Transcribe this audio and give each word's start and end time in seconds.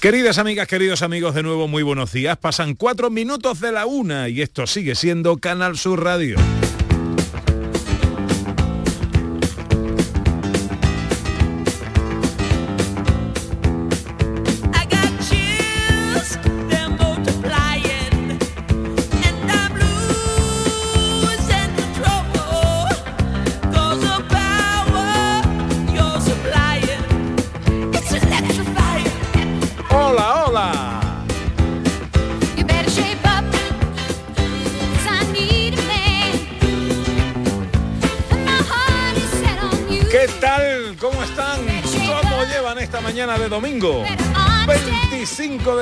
Queridas 0.00 0.38
amigas, 0.38 0.68
queridos 0.68 1.02
amigos, 1.02 1.34
de 1.34 1.42
nuevo 1.42 1.66
muy 1.66 1.82
buenos 1.82 2.12
días. 2.12 2.36
Pasan 2.36 2.74
cuatro 2.74 3.10
minutos 3.10 3.58
de 3.58 3.72
la 3.72 3.84
una 3.84 4.28
y 4.28 4.42
esto 4.42 4.68
sigue 4.68 4.94
siendo 4.94 5.38
Canal 5.38 5.76
Sur 5.76 6.04
Radio. 6.04 6.36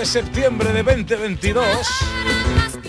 Septiembre 0.06 0.72
de 0.72 0.82
2022. 0.82 1.66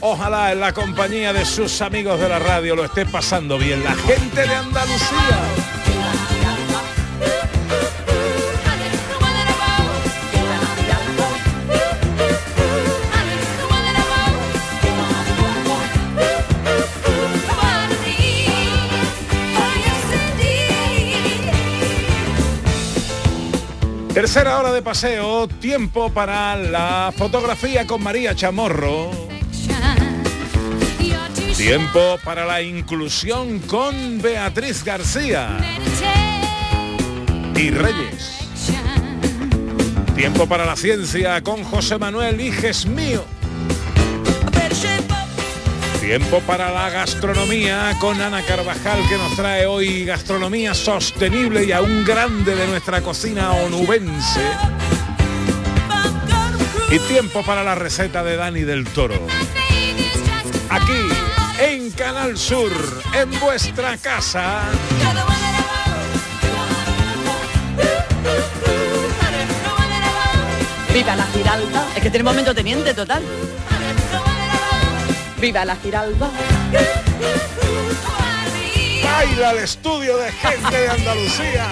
Ojalá 0.01 0.51
en 0.51 0.59
la 0.59 0.71
compañía 0.73 1.33
de 1.33 1.45
sus 1.45 1.81
amigos 1.81 2.19
de 2.19 2.29
la 2.29 2.37
radio 2.37 2.75
lo 2.75 2.85
esté 2.85 3.05
pasando 3.05 3.57
bien 3.57 3.83
la 3.83 3.93
gente 3.93 4.41
de 4.41 4.55
Andalucía. 4.55 5.56
Tercera 24.27 24.59
hora 24.59 24.73
de 24.73 24.81
paseo, 24.81 25.47
tiempo 25.47 26.09
para 26.09 26.57
la 26.57 27.13
fotografía 27.15 27.87
con 27.87 28.03
María 28.03 28.35
Chamorro. 28.35 29.09
Tiempo 31.55 32.19
para 32.25 32.45
la 32.45 32.61
inclusión 32.61 33.59
con 33.59 34.21
Beatriz 34.21 34.83
García 34.83 35.57
y 37.55 37.69
Reyes. 37.69 38.49
Tiempo 40.13 40.45
para 40.45 40.65
la 40.65 40.75
ciencia 40.75 41.41
con 41.41 41.63
José 41.63 41.97
Manuel 41.97 42.41
Hijes 42.41 42.85
Mío. 42.85 43.23
Tiempo 46.07 46.39
para 46.39 46.71
la 46.71 46.89
gastronomía 46.89 47.93
con 47.99 48.21
Ana 48.21 48.41
Carvajal 48.41 48.97
que 49.09 49.17
nos 49.17 49.35
trae 49.35 49.65
hoy 49.65 50.05
gastronomía 50.05 50.73
sostenible 50.73 51.65
y 51.65 51.73
aún 51.73 52.05
grande 52.05 52.55
de 52.55 52.65
nuestra 52.65 53.01
cocina 53.01 53.51
onubense. 53.51 54.39
Y 56.89 56.99
tiempo 56.99 57.43
para 57.43 57.61
la 57.61 57.75
receta 57.75 58.23
de 58.23 58.37
Dani 58.37 58.61
del 58.61 58.85
Toro. 58.85 59.19
Aquí 60.69 61.09
en 61.59 61.91
Canal 61.91 62.37
Sur, 62.37 62.71
en 63.13 63.37
vuestra 63.41 63.97
casa. 63.97 64.61
Viva 70.93 71.15
la 71.17 71.25
Giralda. 71.25 71.85
Es 71.97 72.01
que 72.01 72.09
tiene 72.09 72.23
momento 72.23 72.55
teniente 72.55 72.93
total. 72.93 73.21
Viva 75.37 75.65
la 75.65 75.75
Giralda. 75.75 76.29
Baila 79.03 79.51
el 79.51 79.57
estudio 79.59 80.17
de 80.17 80.31
gente 80.31 80.77
de 80.77 80.89
Andalucía. 80.89 81.67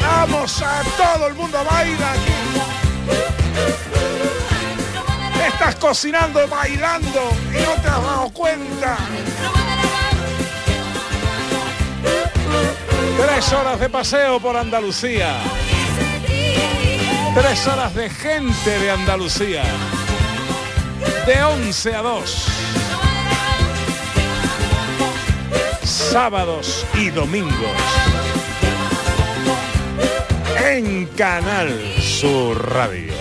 Vamos 0.00 0.62
a 0.62 0.82
todo 0.96 1.26
el 1.28 1.34
mundo 1.34 1.58
baila 1.70 2.12
aquí. 2.12 2.32
Estás 5.46 5.74
cocinando, 5.76 6.46
bailando 6.48 7.32
y 7.50 7.62
no 7.62 7.72
te 7.82 7.88
has 7.88 8.02
dado 8.02 8.30
cuenta. 8.30 8.96
Tres 13.18 13.52
horas 13.52 13.80
de 13.80 13.88
paseo 13.90 14.40
por 14.40 14.56
Andalucía. 14.56 15.36
Tres 17.34 17.66
horas 17.66 17.94
de 17.94 18.10
gente 18.10 18.78
de 18.78 18.90
Andalucía. 18.90 19.62
De 21.26 21.40
11 21.40 21.94
a 21.94 22.02
2. 22.02 22.46
Sábados 25.84 26.84
y 26.94 27.10
domingos. 27.10 27.52
En 30.64 31.06
Canal 31.06 31.70
Sur 32.00 32.74
Radio. 32.74 33.12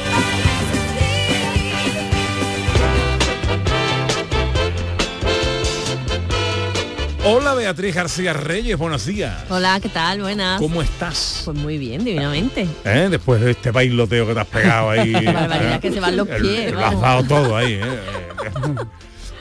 Hola 7.23 7.53
Beatriz 7.53 7.93
García 7.93 8.33
Reyes, 8.33 8.75
buenos 8.79 9.05
días. 9.05 9.43
Hola, 9.47 9.79
¿qué 9.79 9.89
tal? 9.89 10.21
Buenas. 10.21 10.59
¿Cómo 10.59 10.81
estás? 10.81 11.43
Pues 11.45 11.55
muy 11.55 11.77
bien, 11.77 12.03
divinamente. 12.03 12.67
¿Eh? 12.83 13.09
Después 13.11 13.39
de 13.41 13.51
este 13.51 13.69
bailoteo 13.69 14.25
que 14.25 14.33
te 14.33 14.39
has 14.39 14.47
pegado 14.47 14.89
ahí. 14.89 15.13
Barbaridad, 15.25 15.75
¿eh? 15.75 15.79
que 15.79 15.91
se 15.91 15.99
van 15.99 16.17
los 16.17 16.27
pies. 16.27 16.71
Lo 16.71 16.83
has 16.83 16.99
dado 16.99 17.23
todo 17.23 17.55
ahí. 17.55 17.73
¿eh? 17.73 17.99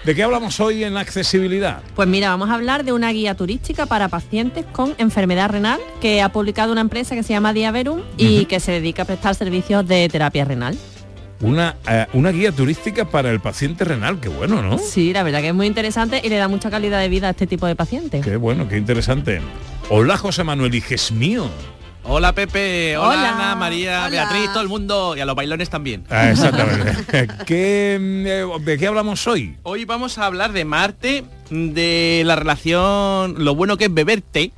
¿De 0.05 0.15
qué 0.15 0.23
hablamos 0.23 0.61
hoy 0.61 0.85
en 0.85 0.93
la 0.93 1.01
accesibilidad? 1.01 1.81
Pues 1.95 2.07
mira, 2.07 2.29
vamos 2.29 2.51
a 2.51 2.55
hablar 2.55 2.85
de 2.85 2.93
una 2.93 3.13
guía 3.13 3.35
turística 3.35 3.87
para 3.87 4.09
pacientes 4.09 4.67
con 4.73 4.95
enfermedad 4.99 5.49
renal 5.49 5.81
que 6.03 6.21
ha 6.21 6.31
publicado 6.31 6.73
una 6.73 6.83
empresa 6.83 7.15
que 7.15 7.23
se 7.23 7.33
llama 7.33 7.55
Diaverum 7.55 8.03
y 8.19 8.45
que 8.45 8.61
se 8.61 8.73
dedica 8.73 9.03
a 9.03 9.07
prestar 9.07 9.35
servicios 9.35 9.89
de 9.89 10.07
terapia 10.11 10.45
renal. 10.45 10.77
Una, 11.41 11.77
eh, 11.89 12.07
una 12.13 12.31
guía 12.31 12.53
turística 12.53 13.07
para 13.07 13.31
el 13.31 13.41
paciente 13.41 13.85
renal, 13.85 14.21
qué 14.21 14.29
bueno, 14.29 14.63
¿no? 14.63 14.79
Sí, 14.79 15.13
la 15.13 15.23
verdad 15.23 15.41
que 15.41 15.49
es 15.49 15.55
muy 15.55 15.67
interesante 15.67 16.21
y 16.23 16.29
le 16.29 16.37
da 16.37 16.49
mucha 16.49 16.71
calidad 16.71 17.01
de 17.01 17.09
vida 17.09 17.29
a 17.29 17.31
este 17.31 17.47
tipo 17.47 17.67
de 17.67 17.75
pacientes. 17.77 18.25
Qué 18.25 18.37
bueno, 18.37 18.69
qué 18.69 18.77
interesante. 18.77 19.41
Hola 19.89 20.19
José 20.19 20.45
Manuel, 20.45 20.75
hijes 20.75 21.11
mío. 21.13 21.49
Hola 22.05 22.35
Pepe, 22.35 22.97
hola, 22.97 23.09
Hola. 23.09 23.35
Ana, 23.35 23.55
María, 23.57 24.01
Hola. 24.07 24.11
Beatriz, 24.11 24.53
todo 24.53 24.63
el 24.63 24.69
mundo 24.69 25.15
y 25.17 25.21
a 25.21 25.25
los 25.27 25.35
bailones 25.37 25.71
también. 25.71 26.05
Ah, 26.11 26.31
exactamente. 26.31 27.29
¿Qué, 27.47 27.99
mm, 28.01 28.27
eh, 28.27 28.61
¿De 28.65 28.79
qué 28.79 28.87
hablamos 28.87 29.27
hoy? 29.27 29.57
Hoy 29.63 29.85
vamos 29.85 30.19
a 30.19 30.27
hablar 30.27 30.53
de 30.53 30.65
Marte, 30.65 31.25
de 31.51 32.23
la 32.25 32.37
relación, 32.37 33.37
lo 33.45 33.55
bueno 33.55 33.77
que 33.77 33.85
es 33.85 33.95
beber 33.95 34.23
té, 34.23 34.53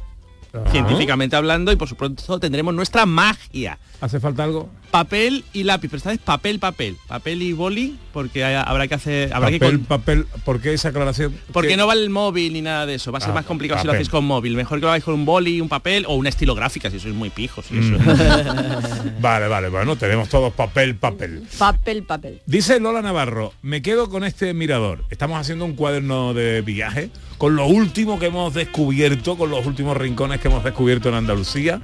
Ajá. 0.53 0.70
científicamente 0.70 1.34
hablando, 1.37 1.72
y 1.72 1.76
por 1.76 1.88
supuesto 1.88 2.38
tendremos 2.41 2.75
nuestra 2.75 3.06
magia. 3.06 3.78
¿Hace 4.00 4.20
falta 4.20 4.44
algo? 4.44 4.69
Papel 4.92 5.42
y 5.54 5.62
lápiz, 5.64 5.88
pero 5.88 5.97
esta 5.97 6.10
vez 6.10 6.19
papel, 6.19 6.58
papel, 6.58 6.97
papel 7.08 7.41
y 7.41 7.54
boli, 7.54 7.97
porque 8.12 8.44
hay- 8.44 8.62
habrá 8.64 8.86
que 8.86 8.94
hacer, 8.94 9.32
habrá 9.32 9.47
papel, 9.48 9.58
que 9.58 9.66
con- 9.78 9.84
papel, 9.86 10.26
¿por 10.44 10.60
qué 10.60 10.75
esa 10.75 10.91
aclaración? 10.91 11.34
porque 11.50 11.70
¿Qué? 11.70 11.76
no 11.78 11.86
vale 11.86 12.03
el 12.03 12.10
móvil 12.10 12.53
ni 12.53 12.60
nada 12.60 12.84
de 12.84 12.97
eso, 12.97 13.10
va 13.10 13.16
a 13.16 13.20
ser 13.22 13.31
Ah, 13.31 13.34
más 13.36 13.47
complicado 13.47 13.81
si 13.81 13.86
lo 13.86 13.94
hacéis 13.94 14.10
con 14.10 14.25
móvil. 14.26 14.54
Mejor 14.54 14.78
que 14.78 14.82
lo 14.82 14.88
hagáis 14.88 15.02
con 15.02 15.14
un 15.14 15.25
boli, 15.25 15.62
un 15.62 15.70
papel 15.70 16.04
o 16.06 16.14
una 16.14 16.28
estilográfica 16.28 16.91
si 16.91 17.00
sois 17.00 17.14
muy 17.14 17.31
pijos. 17.31 17.64
y 17.70 17.78
eso. 17.78 17.97
Vale, 19.20 19.48
vale, 19.48 19.69
bueno, 19.70 19.97
tenemos 19.97 20.28
todos 20.28 20.52
papel, 20.52 20.94
papel. 20.97 21.42
Papel, 21.58 22.02
papel. 22.02 22.41
Dice 22.44 22.78
Lola 22.78 23.00
Navarro, 23.02 23.54
me 23.62 23.81
quedo 23.81 24.10
con 24.10 24.25
este 24.25 24.52
mirador. 24.52 25.04
Estamos 25.10 25.38
haciendo 25.41 25.64
un 25.64 25.75
cuaderno 25.75 26.34
de 26.34 26.60
viaje 26.60 27.08
con 27.38 27.56
lo 27.56 27.66
último 27.66 28.19
que 28.19 28.26
hemos 28.26 28.52
descubierto, 28.52 29.36
con 29.38 29.48
los 29.50 29.64
últimos 29.64 29.97
rincones 29.97 30.41
que 30.41 30.48
hemos 30.48 30.62
descubierto 30.64 31.08
en 31.08 31.14
Andalucía. 31.14 31.81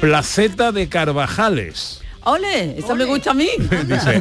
Placeta 0.00 0.70
de 0.72 0.88
Carvajales. 0.88 2.01
¡Ole! 2.24 2.78
Eso 2.78 2.94
me 2.94 3.04
gusta 3.04 3.32
a 3.32 3.34
mí. 3.34 3.48
Dice, 3.86 4.20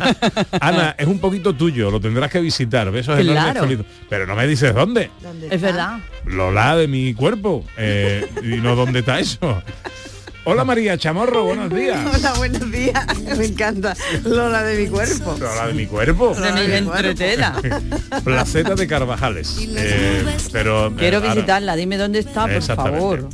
Ana, 0.59 0.95
es 0.97 1.07
un 1.07 1.19
poquito 1.19 1.53
tuyo, 1.53 1.91
lo 1.91 1.99
tendrás 2.01 2.31
que 2.31 2.39
visitar. 2.39 2.89
Besos 2.91 3.19
enormes, 3.19 3.53
Claro. 3.53 3.85
Pero 4.09 4.25
no 4.27 4.35
me 4.35 4.47
dices 4.47 4.73
dónde. 4.73 5.11
Es 5.49 5.61
verdad. 5.61 5.99
Lola 6.25 6.75
de 6.75 6.87
mi 6.87 7.13
cuerpo. 7.13 7.63
Eh, 7.77 8.25
y 8.43 8.57
no 8.57 8.75
dónde 8.75 8.99
está 8.99 9.19
eso. 9.19 9.61
Hola 10.43 10.65
María 10.65 10.97
Chamorro, 10.97 11.43
buenos 11.43 11.69
días. 11.69 11.99
Hola, 12.15 12.33
buenos 12.33 12.71
días. 12.71 13.05
Me 13.37 13.45
encanta 13.45 13.95
Lola 14.23 14.63
de 14.63 14.81
mi 14.81 14.87
cuerpo. 14.89 15.35
Lola 15.39 15.67
de 15.67 15.73
mi 15.73 15.85
cuerpo. 15.85 16.33
De 16.33 16.51
mi 16.67 16.73
entretela. 16.73 17.61
Placeta 18.23 18.73
de 18.73 18.87
Carvajales. 18.87 19.55
Eh, 19.59 20.25
pero 20.51 20.87
eh, 20.87 20.93
Quiero 20.97 21.17
ahora- 21.17 21.33
visitarla. 21.35 21.75
Dime 21.75 21.97
dónde 21.97 22.19
está, 22.19 22.47
por 22.47 22.61
favor. 22.63 23.29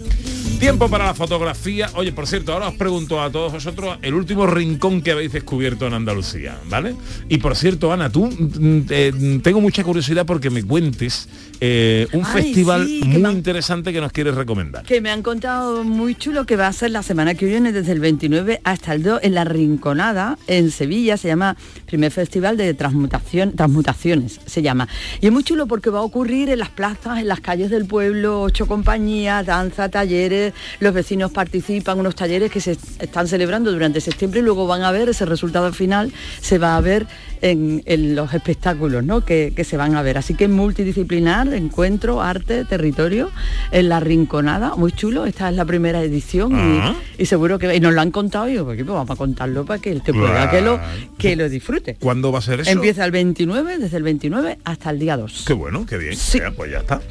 Tiempo 0.60 0.90
para 0.90 1.06
la 1.06 1.14
fotografía. 1.14 1.92
Oye, 1.94 2.12
por 2.12 2.26
cierto, 2.26 2.52
ahora 2.52 2.70
os 2.70 2.74
pregunto 2.74 3.22
a 3.22 3.30
todos 3.30 3.54
vosotros 3.54 4.00
el 4.02 4.16
último 4.16 4.48
rincón 4.48 5.04
que 5.04 5.12
habéis 5.12 5.32
descubierto 5.32 5.86
en 5.86 5.94
Andalucía, 5.94 6.58
¿vale? 6.68 6.96
Y 7.30 7.38
por 7.38 7.56
cierto, 7.56 7.94
Ana, 7.94 8.10
tú 8.10 8.26
mm, 8.26 8.82
eh, 8.90 9.40
tengo 9.44 9.62
mucha 9.62 9.84
curiosidad 9.84 10.26
porque 10.26 10.50
me 10.50 10.64
cuentes 10.64 11.30
eh, 11.60 12.08
un 12.14 12.24
Ay, 12.26 12.44
festival 12.44 12.86
sí, 12.86 13.02
muy 13.06 13.32
interesante 13.32 13.92
que 13.92 14.02
nos 14.02 14.12
quieres 14.12 14.36
recomendar. 14.36 14.84
Que 14.84 15.02
me 15.02 15.10
han 15.10 15.24
contado 15.24 15.84
muy 15.84 16.16
chulo 16.16 16.46
que 16.46 16.56
va 16.56 16.68
a 16.68 16.74
ser 16.74 16.92
la 16.92 17.04
semana 17.04 17.36
que 17.36 17.46
viene 17.46 17.72
desde 17.72 17.92
el 17.92 18.00
29 18.00 18.62
hasta 18.64 18.94
el 18.94 19.04
2 19.04 19.22
en 19.24 19.34
La 19.34 19.44
Rinconada, 19.44 20.38
en 20.48 20.72
Sevilla, 20.72 21.18
se 21.18 21.28
llama 21.28 21.58
Primer 21.86 22.12
Festival 22.12 22.58
de 22.58 22.74
Transmutación, 22.74 23.54
Transmutaciones, 23.54 24.40
se 24.46 24.62
llama. 24.62 24.88
Y 25.22 25.28
es 25.28 25.32
muy 25.32 25.44
chulo 25.44 25.68
porque 25.68 25.90
va 25.90 26.00
a 26.00 26.04
ocurrir 26.04 26.50
en 26.50 26.60
las 26.60 26.70
plazas, 26.70 27.20
en 27.20 27.28
las 27.28 27.40
calles 27.40 27.70
del 27.70 27.86
pueblo, 27.86 28.42
ocho 28.42 28.68
compañías, 28.68 29.46
danza, 29.46 29.90
talleres, 29.90 30.54
los 30.80 30.94
vecinos 30.94 31.32
participan, 31.32 32.00
unos 32.00 32.16
talleres 32.16 32.52
que 32.52 32.62
se 32.62 32.78
están 33.00 33.28
celebrando 33.28 33.72
durante 33.72 34.02
septiembre 34.02 34.42
y 34.42 34.44
luego 34.44 34.68
van 34.68 34.84
a 34.84 34.92
ver 34.92 35.10
ese 35.10 35.26
resultado 35.26 35.72
final, 35.74 36.12
se 36.42 36.58
va 36.58 36.78
a 36.78 36.82
ver 36.82 37.08
en, 37.42 37.84
en 37.86 38.16
los 38.16 38.34
espectáculos 38.34 39.04
¿no? 39.04 39.24
que, 39.24 39.54
que 39.56 39.64
se 39.64 39.78
van 39.78 39.96
a 39.96 40.02
ver. 40.02 40.18
Así 40.18 40.34
que 40.34 40.46
es 40.46 40.50
multidisciplinar, 40.50 41.47
encuentro, 41.54 42.22
arte, 42.22 42.66
territorio, 42.66 43.32
en 43.72 43.90
la 43.90 44.00
Rinconada, 44.00 44.76
muy 44.76 44.92
chulo, 44.92 45.26
esta 45.26 45.50
es 45.50 45.56
la 45.56 45.66
primera 45.66 46.02
edición 46.02 46.52
Ah. 46.56 46.96
y, 47.18 47.24
y 47.24 47.26
seguro 47.26 47.58
que 47.60 47.74
y 47.76 47.80
nos 47.80 47.94
lo 47.94 48.02
han 48.02 48.12
contado 48.12 48.48
y 48.48 48.52
digo, 48.52 48.66
"Pues, 48.66 48.78
pues 48.78 48.88
vamos 48.88 49.10
a 49.10 49.16
contarlo 49.16 49.66
para 49.66 49.80
que 49.82 49.92
el 49.92 50.02
que 50.04 50.14
pueda 50.14 50.50
que 50.52 50.62
lo, 50.62 50.80
que 51.18 51.36
lo 51.36 51.48
disfrute. 51.50 51.96
¿Cuándo 52.00 52.32
va 52.32 52.40
a 52.40 52.42
ser 52.42 52.60
eso? 52.62 52.70
Empieza 52.72 53.06
el 53.06 53.12
29, 53.12 53.78
desde 53.78 53.98
el 53.98 54.04
29 54.04 54.58
hasta 54.64 54.90
el 54.90 55.00
día 55.00 55.18
2. 55.18 55.44
Qué 55.48 55.54
bueno, 55.54 55.86
qué 55.86 55.98
bien. 55.98 56.16
Sí. 56.16 56.40
Ya, 56.40 56.52
pues 56.52 56.72
ya 56.72 56.80
está. 56.80 57.02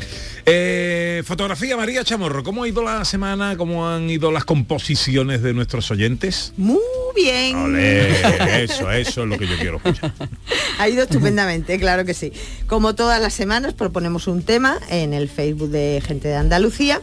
Eh, 0.49 1.25
fotografía 1.27 1.77
María 1.77 2.05
Chamorro, 2.05 2.45
¿cómo 2.45 2.63
ha 2.63 2.69
ido 2.69 2.81
la 2.81 3.05
semana? 3.05 3.57
¿Cómo 3.57 3.89
han 3.89 4.09
ido 4.09 4.31
las 4.31 4.45
composiciones 4.45 5.43
de 5.43 5.53
nuestros 5.53 5.91
oyentes? 5.91 6.53
Muy 6.57 6.79
bien. 7.17 7.77
Eso, 7.77 8.89
eso 8.93 9.23
es 9.25 9.29
lo 9.29 9.37
que 9.37 9.49
yo 9.49 9.57
quiero 9.57 9.77
escuchar. 9.79 10.13
Ha 10.79 10.89
ido 10.89 11.03
estupendamente, 11.03 11.79
claro 11.81 12.05
que 12.05 12.13
sí. 12.15 12.33
Como 12.67 12.95
todas 12.95 13.21
las 13.21 13.33
semanas 13.33 13.73
proponemos 13.73 14.29
un 14.29 14.43
tema 14.43 14.79
en 14.91 15.15
el 15.15 15.29
Facebook 15.29 15.71
de 15.71 16.03
Gente 16.07 16.29
de 16.29 16.37
Andalucía 16.37 17.01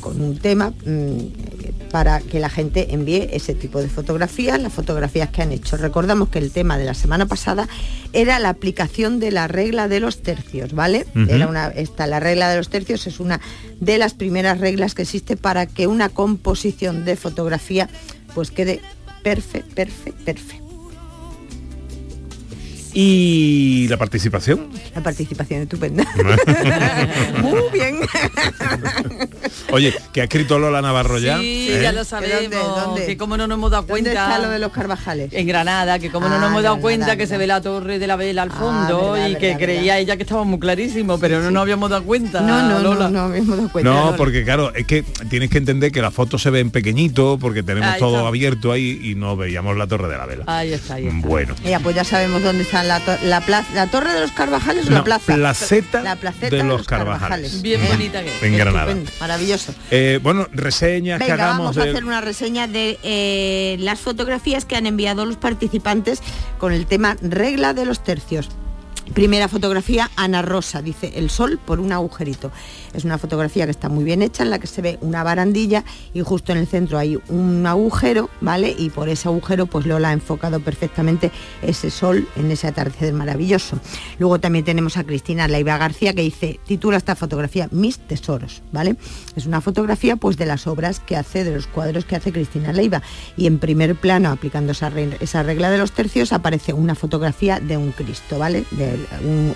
con 0.00 0.20
un 0.20 0.36
tema 0.36 0.70
mm, 0.84 1.73
para 1.94 2.18
que 2.18 2.40
la 2.40 2.50
gente 2.50 2.92
envíe 2.92 3.28
ese 3.30 3.54
tipo 3.54 3.80
de 3.80 3.88
fotografías, 3.88 4.60
las 4.60 4.72
fotografías 4.72 5.28
que 5.28 5.42
han 5.42 5.52
hecho. 5.52 5.76
Recordamos 5.76 6.28
que 6.28 6.40
el 6.40 6.50
tema 6.50 6.76
de 6.76 6.84
la 6.86 6.94
semana 6.94 7.26
pasada 7.26 7.68
era 8.12 8.40
la 8.40 8.48
aplicación 8.48 9.20
de 9.20 9.30
la 9.30 9.46
regla 9.46 9.86
de 9.86 10.00
los 10.00 10.20
tercios, 10.20 10.72
¿vale? 10.72 11.06
Ujú. 11.14 11.32
Era 11.32 11.46
una, 11.46 11.68
esta, 11.68 12.08
la 12.08 12.18
regla 12.18 12.50
de 12.50 12.56
los 12.56 12.68
tercios 12.68 13.06
es 13.06 13.20
una 13.20 13.40
de 13.78 13.96
las 13.98 14.12
primeras 14.12 14.58
reglas 14.58 14.96
que 14.96 15.02
existe 15.02 15.36
para 15.36 15.66
que 15.66 15.86
una 15.86 16.08
composición 16.08 17.04
de 17.04 17.14
fotografía 17.14 17.88
pues 18.34 18.50
quede 18.50 18.80
perfecto, 19.22 19.72
perfecto, 19.76 20.24
perfecto. 20.24 20.63
¿Y 22.94 23.88
la 23.88 23.96
participación? 23.96 24.68
La 24.94 25.02
participación 25.02 25.62
estupenda. 25.62 26.04
Muy 27.42 27.60
bien. 27.72 27.98
Oye, 29.72 29.92
que 30.12 30.20
ha 30.20 30.24
escrito 30.24 30.58
Lola 30.60 30.80
Navarro 30.80 31.18
ya. 31.18 31.38
Sí, 31.40 31.68
¿eh? 31.70 31.80
ya 31.82 31.90
lo 31.92 32.04
sabemos, 32.04 32.52
¿Dónde? 32.52 32.80
¿Dónde? 32.80 33.06
que 33.06 33.16
como 33.16 33.36
no 33.36 33.48
nos 33.48 33.58
hemos 33.58 33.70
dado 33.72 33.82
¿Dónde 33.82 34.02
cuenta. 34.04 34.22
está 34.28 34.38
lo 34.38 34.48
de 34.50 34.58
los 34.60 34.70
Carvajales? 34.72 35.30
En 35.32 35.46
Granada, 35.48 35.98
que 35.98 36.10
como 36.10 36.28
no 36.28 36.36
Ah, 36.36 36.38
nos 36.38 36.50
hemos 36.50 36.62
dado 36.62 36.74
Granada, 36.76 36.82
cuenta 36.82 37.06
que 37.12 37.16
verdad. 37.24 37.34
se 37.34 37.38
ve 37.38 37.46
la 37.48 37.60
torre 37.60 37.98
de 37.98 38.06
la 38.06 38.14
vela 38.16 38.42
al 38.42 38.50
Ah, 38.52 38.56
fondo 38.58 39.12
verdad, 39.12 39.28
y 39.28 39.34
que 39.36 39.46
verdad, 39.48 39.58
creía 39.60 39.98
ella 39.98 40.16
que 40.16 40.22
estaba 40.22 40.44
muy 40.44 40.60
clarísimo, 40.60 41.18
pero 41.18 41.40
no 41.42 41.50
nos 41.50 41.62
habíamos 41.62 41.90
dado 41.90 42.04
cuenta. 42.04 42.40
No, 42.42 42.62
no, 42.68 42.78
Lola. 42.78 43.08
no, 43.10 43.28
no, 43.28 43.56
dado 43.56 43.68
cuenta. 43.70 43.90
No, 43.90 44.04
Lola. 44.04 44.16
porque 44.16 44.44
claro, 44.44 44.72
es 44.74 44.86
que 44.86 45.02
tienes 45.28 45.50
que 45.50 45.58
entender 45.58 45.90
que 45.90 46.00
las 46.00 46.14
fotos 46.14 46.42
se 46.42 46.50
ven 46.50 46.70
pequeñito 46.70 47.38
porque 47.40 47.64
tenemos 47.64 47.90
Ahí 47.90 47.98
todo 47.98 48.16
está. 48.18 48.28
abierto 48.28 48.70
ahí 48.70 49.00
y 49.02 49.16
no 49.16 49.36
veíamos 49.36 49.76
la 49.76 49.88
torre 49.88 50.06
de 50.08 50.16
la 50.16 50.26
vela. 50.26 50.44
Ahí 50.46 50.72
está, 50.72 50.94
ahí 50.94 51.08
está. 51.08 51.26
Bueno. 51.26 51.56
Ya, 51.64 51.80
pues 51.80 51.96
ya 51.96 52.04
sabemos 52.04 52.40
dónde 52.42 52.62
está 52.62 52.83
la, 52.84 53.00
la, 53.22 53.40
plaza, 53.40 53.68
la 53.74 53.86
torre 53.88 54.12
de 54.12 54.20
los 54.20 54.30
Carvajales 54.32 54.86
o 54.86 54.90
No, 54.90 54.96
la 54.98 55.04
plaza. 55.04 55.34
placeta 55.34 56.02
la 56.02 56.16
placeta 56.16 56.54
de 56.56 56.62
los 56.64 56.86
Carvajales. 56.86 57.62
Bien 57.62 57.80
Eh, 57.82 57.88
bonita 57.88 58.22
que 58.22 58.36
es. 58.36 58.42
En 58.42 58.56
Granada. 58.56 58.92
estupendo, 58.92 59.10
Maravilloso. 59.20 59.74
Eh, 59.90 60.20
bueno, 60.22 60.46
reseñas 60.52 61.18
que 61.20 61.24
Venga, 61.30 61.34
hagamos 61.44 61.74
vamos 61.74 61.78
a 61.78 61.82
hacer 61.90 62.04
una 62.04 62.20
reseña 62.20 62.66
de 62.68 62.98
eh, 63.02 63.76
las 63.80 64.00
fotografías 64.00 64.64
que 64.64 64.76
han 64.76 64.86
enviado 64.86 65.26
los 65.26 65.36
participantes 65.36 66.20
con 66.58 66.72
el 66.72 66.86
tema 66.86 67.16
regla 67.20 67.74
de 67.74 67.84
los 67.86 68.02
tercios. 68.04 68.48
Primera 69.12 69.48
fotografía, 69.48 70.10
Ana 70.16 70.42
Rosa, 70.42 70.80
dice 70.80 71.12
el 71.16 71.28
sol 71.28 71.60
por 71.64 71.78
un 71.78 71.92
agujerito. 71.92 72.50
Es 72.94 73.04
una 73.04 73.18
fotografía 73.18 73.66
que 73.66 73.70
está 73.70 73.88
muy 73.88 74.02
bien 74.02 74.22
hecha, 74.22 74.42
en 74.42 74.50
la 74.50 74.58
que 74.58 74.66
se 74.66 74.82
ve 74.82 74.98
una 75.02 75.22
barandilla 75.22 75.84
y 76.14 76.22
justo 76.22 76.52
en 76.52 76.58
el 76.58 76.66
centro 76.66 76.98
hay 76.98 77.18
un 77.28 77.64
agujero, 77.66 78.30
¿vale? 78.40 78.74
Y 78.76 78.90
por 78.90 79.08
ese 79.08 79.28
agujero, 79.28 79.66
pues 79.66 79.86
Lola 79.86 80.08
ha 80.08 80.12
enfocado 80.12 80.58
perfectamente 80.60 81.30
ese 81.62 81.90
sol 81.90 82.26
en 82.34 82.50
ese 82.50 82.66
atardecer 82.66 83.12
maravilloso. 83.12 83.78
Luego 84.18 84.40
también 84.40 84.64
tenemos 84.64 84.96
a 84.96 85.04
Cristina 85.04 85.48
Leiva 85.48 85.76
García 85.76 86.14
que 86.14 86.22
dice, 86.22 86.58
titula 86.66 86.96
esta 86.96 87.14
fotografía 87.14 87.68
Mis 87.70 87.98
tesoros, 87.98 88.62
¿vale? 88.72 88.96
Es 89.36 89.46
una 89.46 89.60
fotografía 89.60 90.16
pues 90.16 90.36
de 90.36 90.46
las 90.46 90.66
obras 90.66 91.00
que 91.00 91.16
hace, 91.16 91.44
de 91.44 91.52
los 91.52 91.66
cuadros 91.66 92.04
que 92.04 92.16
hace 92.16 92.32
Cristina 92.32 92.72
Leiva. 92.72 93.02
Y 93.36 93.46
en 93.46 93.58
primer 93.58 93.96
plano, 93.96 94.30
aplicando 94.30 94.72
esa, 94.72 94.92
esa 95.20 95.42
regla 95.42 95.70
de 95.70 95.78
los 95.78 95.92
tercios, 95.92 96.32
aparece 96.32 96.72
una 96.72 96.94
fotografía 96.94 97.60
de 97.60 97.76
un 97.76 97.92
Cristo, 97.92 98.38
¿vale? 98.38 98.64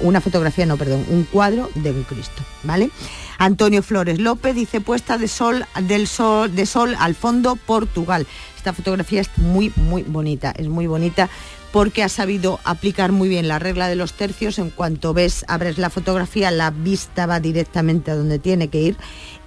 Una 0.00 0.20
fotografía, 0.20 0.66
no, 0.66 0.76
perdón, 0.76 1.04
un 1.10 1.24
cuadro 1.24 1.70
de 1.74 1.90
un 1.90 2.02
Cristo, 2.02 2.42
¿vale? 2.64 2.90
Antonio 3.38 3.82
Flores 3.82 4.18
López 4.18 4.54
dice 4.54 4.80
puesta 4.80 5.16
de 5.16 5.28
sol 5.28 5.64
del 5.82 6.08
sol 6.08 6.54
de 6.54 6.66
sol 6.66 6.96
al 6.98 7.14
fondo 7.14 7.54
Portugal. 7.54 8.26
Esta 8.56 8.72
fotografía 8.72 9.20
es 9.20 9.30
muy 9.38 9.72
muy 9.76 10.02
bonita, 10.02 10.52
es 10.56 10.66
muy 10.66 10.88
bonita 10.88 11.28
porque 11.72 12.02
ha 12.02 12.08
sabido 12.08 12.58
aplicar 12.64 13.12
muy 13.12 13.28
bien 13.28 13.46
la 13.46 13.58
regla 13.58 13.88
de 13.88 13.94
los 13.94 14.14
tercios. 14.14 14.58
En 14.58 14.70
cuanto 14.70 15.14
ves, 15.14 15.44
abres 15.48 15.78
la 15.78 15.90
fotografía, 15.90 16.50
la 16.50 16.70
vista 16.70 17.26
va 17.26 17.40
directamente 17.40 18.10
a 18.10 18.16
donde 18.16 18.38
tiene 18.38 18.68
que 18.68 18.80
ir 18.80 18.96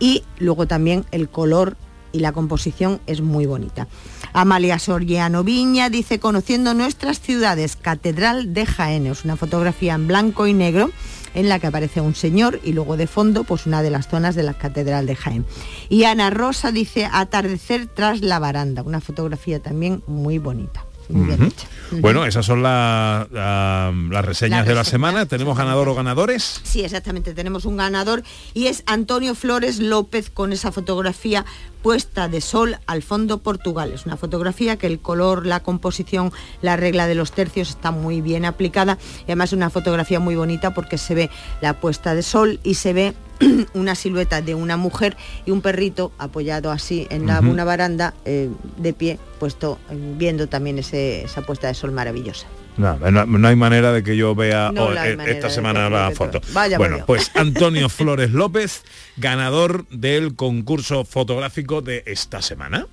y 0.02 0.24
luego 0.40 0.68
también 0.68 1.06
el 1.12 1.30
color 1.30 1.78
y 2.12 2.20
la 2.20 2.34
composición 2.34 3.00
es 3.08 3.22
muy 3.22 3.46
bonita. 3.46 3.88
Amalia 4.34 4.80
Soriano 4.80 5.46
Viña 5.46 5.90
dice, 5.90 6.20
conociendo 6.20 6.74
nuestras 6.74 7.22
ciudades, 7.22 7.78
Catedral 7.78 8.54
de 8.54 8.66
Jaén, 8.66 9.08
es 9.08 9.24
una 9.24 9.38
fotografía 9.38 9.94
en 9.94 10.08
blanco 10.08 10.48
y 10.48 10.54
negro 10.54 10.90
en 11.34 11.48
la 11.48 11.60
que 11.60 11.68
aparece 11.68 12.02
un 12.02 12.16
señor 12.16 12.60
y 12.64 12.74
luego 12.74 12.98
de 12.98 13.08
fondo 13.08 13.46
pues 13.46 13.66
una 13.66 13.82
de 13.82 13.92
las 13.92 14.10
zonas 14.10 14.36
de 14.36 14.44
la 14.44 14.54
Catedral 14.54 15.06
de 15.06 15.16
Jaén. 15.16 15.46
Y 15.88 16.04
Ana 16.04 16.30
Rosa 16.30 16.72
dice, 16.72 17.08
atardecer 17.10 17.88
tras 17.88 18.22
la 18.22 18.40
baranda, 18.40 18.82
una 18.82 19.00
fotografía 19.00 19.62
también 19.62 20.04
muy 20.08 20.40
bonita, 20.40 20.86
muy 21.12 21.28
bien. 21.28 21.54
Bueno, 22.00 22.26
esas 22.26 22.46
son 22.46 22.64
la- 22.64 23.28
la- 23.32 23.94
las 24.10 24.26
reseñas 24.26 24.66
de 24.66 24.74
la 24.76 24.84
semana. 24.86 25.26
¿Tenemos 25.26 25.58
ganador 25.58 25.90
o 25.90 25.96
ganadores? 25.96 26.62
Sí, 26.64 26.84
exactamente, 26.84 27.34
tenemos 27.34 27.66
un 27.66 27.76
ganador 27.78 28.24
y 28.54 28.68
es 28.68 28.84
Antonio 28.86 29.36
Flores 29.36 29.80
López 29.80 30.30
con 30.30 30.54
esa 30.54 30.72
fotografía 30.72 31.46
puesta 31.82 32.28
de 32.28 32.42
sol 32.42 32.78
al 32.86 33.02
fondo 33.04 33.40
Portugal. 33.40 33.92
Es 33.92 34.06
una 34.06 34.18
fotografía 34.18 34.78
que 34.78 34.88
el 34.88 35.00
color, 35.00 35.46
la 35.46 35.62
composición, 35.62 36.32
la 36.62 36.76
regla 36.78 37.08
de 37.08 37.16
los 37.16 37.32
tercios 37.32 37.70
está 37.70 37.92
muy 37.92 38.22
bien 38.22 38.46
aplicada 38.46 38.98
y 39.22 39.24
además 39.26 39.50
es 39.50 39.54
una 39.54 39.70
fotografía 39.70 40.20
muy 40.20 40.36
bonita 40.36 40.74
porque 40.74 40.98
se 40.98 41.16
ve 41.16 41.30
la 41.62 41.74
puesta 41.80 42.14
de 42.16 42.22
sol 42.24 42.60
y 42.64 42.76
se 42.76 42.94
ve 42.94 43.14
una 43.74 43.96
silueta 43.96 44.42
de 44.42 44.54
una 44.56 44.78
mujer 44.78 45.18
y 45.46 45.52
un 45.52 45.62
perrito 45.62 46.12
apoyado 46.20 46.72
así 46.72 47.08
en 47.10 47.26
la, 47.28 47.40
una 47.52 47.64
baranda 47.64 48.14
eh, 48.26 48.50
de 48.78 48.94
pie, 48.94 49.18
puesto 49.40 49.80
viendo 50.18 50.48
también 50.48 50.78
ese- 50.80 51.24
esa 51.24 51.42
puesta 51.42 51.68
de 51.68 51.74
sol 51.74 51.92
maravillosa. 51.92 52.46
No, 52.78 52.98
no- 52.98 53.26
no 53.26 53.48
hay 53.48 53.56
manera 53.56 53.92
de 53.92 54.02
que 54.04 54.16
yo 54.16 54.34
vea 54.34 54.72
No 54.74 54.86
oh, 54.86 54.94
eh, 54.94 55.18
esta 55.28 55.50
semana 55.50 55.90
la 55.90 56.12
foto. 56.12 56.42
Vaya 56.54 56.78
bueno, 56.78 57.04
pues 57.06 57.32
Antonio 57.36 57.90
Flores 57.90 58.32
López, 58.32 58.84
ganador 59.18 59.86
del 59.90 60.36
concurso 60.36 61.04
fotográfico 61.06 61.82
de 61.82 62.04
esta 62.06 62.42
semana. 62.42 62.88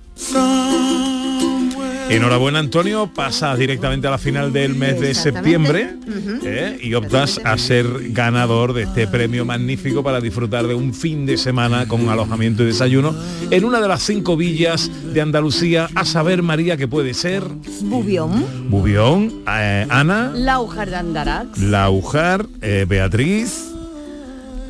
Enhorabuena 2.09 2.59
Antonio, 2.59 3.11
pasas 3.13 3.57
directamente 3.59 4.07
a 4.07 4.11
la 4.11 4.17
final 4.17 4.51
del 4.51 4.73
mes 4.73 4.99
de 4.99 5.13
septiembre 5.13 5.95
¿eh? 6.43 6.79
y 6.81 6.95
optas 6.95 7.39
a 7.43 7.55
ser 7.57 7.85
ganador 8.11 8.73
de 8.73 8.83
este 8.83 9.07
premio 9.07 9.45
magnífico 9.45 10.01
para 10.01 10.19
disfrutar 10.19 10.65
de 10.65 10.73
un 10.73 10.93
fin 10.93 11.27
de 11.27 11.37
semana 11.37 11.87
con 11.87 12.09
alojamiento 12.09 12.63
y 12.63 12.67
desayuno 12.67 13.15
en 13.51 13.63
una 13.63 13.79
de 13.79 13.87
las 13.87 14.01
cinco 14.01 14.35
villas 14.35 14.89
de 15.13 15.21
Andalucía, 15.21 15.87
a 15.93 16.03
saber 16.03 16.41
María 16.41 16.77
que 16.77 16.87
puede 16.87 17.13
ser 17.13 17.43
Bubión. 17.81 18.69
Bubión, 18.69 19.43
eh, 19.47 19.85
Ana, 19.89 20.31
La 20.33 20.59
hojar 20.59 20.89
de 20.89 20.95
Andarax. 20.95 21.59
Laujar, 21.59 22.47
eh, 22.61 22.85
Beatriz, 22.87 23.69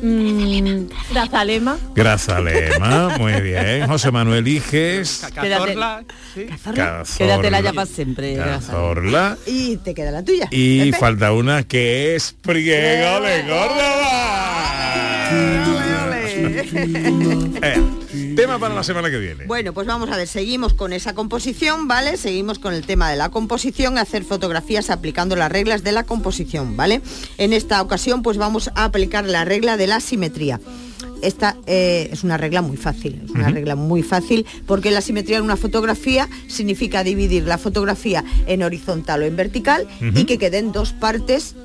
Mm, 0.02 0.86
Grazalema. 1.12 1.78
Grazalema, 1.94 3.18
muy 3.18 3.40
bien, 3.40 3.86
José 3.86 4.10
Manuel 4.10 4.48
Iges, 4.48 5.26
Cazorla, 5.34 6.04
sí. 6.34 6.46
Cazorla, 6.46 7.04
Quédatela 7.18 7.60
ya 7.60 7.72
para 7.72 7.86
siempre. 7.86 8.36
Cazorla, 8.36 9.36
Y 9.46 9.76
te 9.78 9.92
queda 9.94 10.10
la 10.10 10.22
tuya. 10.24 10.48
y 10.50 10.86
Pepe. 10.86 10.98
falta 10.98 11.32
una 11.32 11.62
que 11.64 12.14
es 12.16 12.34
Priego 12.40 13.20
de 13.20 13.42
Córdoba. 13.42 14.70
Eh, 17.62 17.82
Tema 18.40 18.58
para 18.58 18.74
la 18.74 18.82
semana 18.82 19.10
que 19.10 19.18
viene. 19.18 19.44
Bueno, 19.44 19.74
pues 19.74 19.86
vamos 19.86 20.08
a 20.08 20.16
ver, 20.16 20.26
seguimos 20.26 20.72
con 20.72 20.94
esa 20.94 21.14
composición, 21.14 21.88
¿vale? 21.88 22.16
Seguimos 22.16 22.58
con 22.58 22.72
el 22.72 22.86
tema 22.86 23.10
de 23.10 23.16
la 23.16 23.28
composición, 23.28 23.98
hacer 23.98 24.24
fotografías 24.24 24.88
aplicando 24.88 25.36
las 25.36 25.52
reglas 25.52 25.84
de 25.84 25.92
la 25.92 26.04
composición, 26.04 26.74
¿vale? 26.74 27.02
En 27.36 27.52
esta 27.52 27.82
ocasión, 27.82 28.22
pues 28.22 28.38
vamos 28.38 28.70
a 28.74 28.84
aplicar 28.84 29.26
la 29.26 29.44
regla 29.44 29.76
de 29.76 29.88
la 29.88 30.00
simetría. 30.00 30.58
Esta 31.20 31.58
eh, 31.66 32.08
es 32.12 32.24
una 32.24 32.38
regla 32.38 32.62
muy 32.62 32.78
fácil, 32.78 33.20
es 33.26 33.30
una 33.30 33.50
regla 33.50 33.76
muy 33.76 34.02
fácil 34.02 34.46
porque 34.66 34.90
la 34.90 35.02
simetría 35.02 35.36
en 35.36 35.44
una 35.44 35.58
fotografía 35.58 36.26
significa 36.48 37.04
dividir 37.04 37.44
la 37.44 37.58
fotografía 37.58 38.24
en 38.46 38.62
horizontal 38.62 39.22
o 39.22 39.26
en 39.26 39.36
vertical 39.36 39.86
y 40.00 40.24
que 40.24 40.38
queden 40.38 40.72
dos 40.72 40.94
partes 40.94 41.56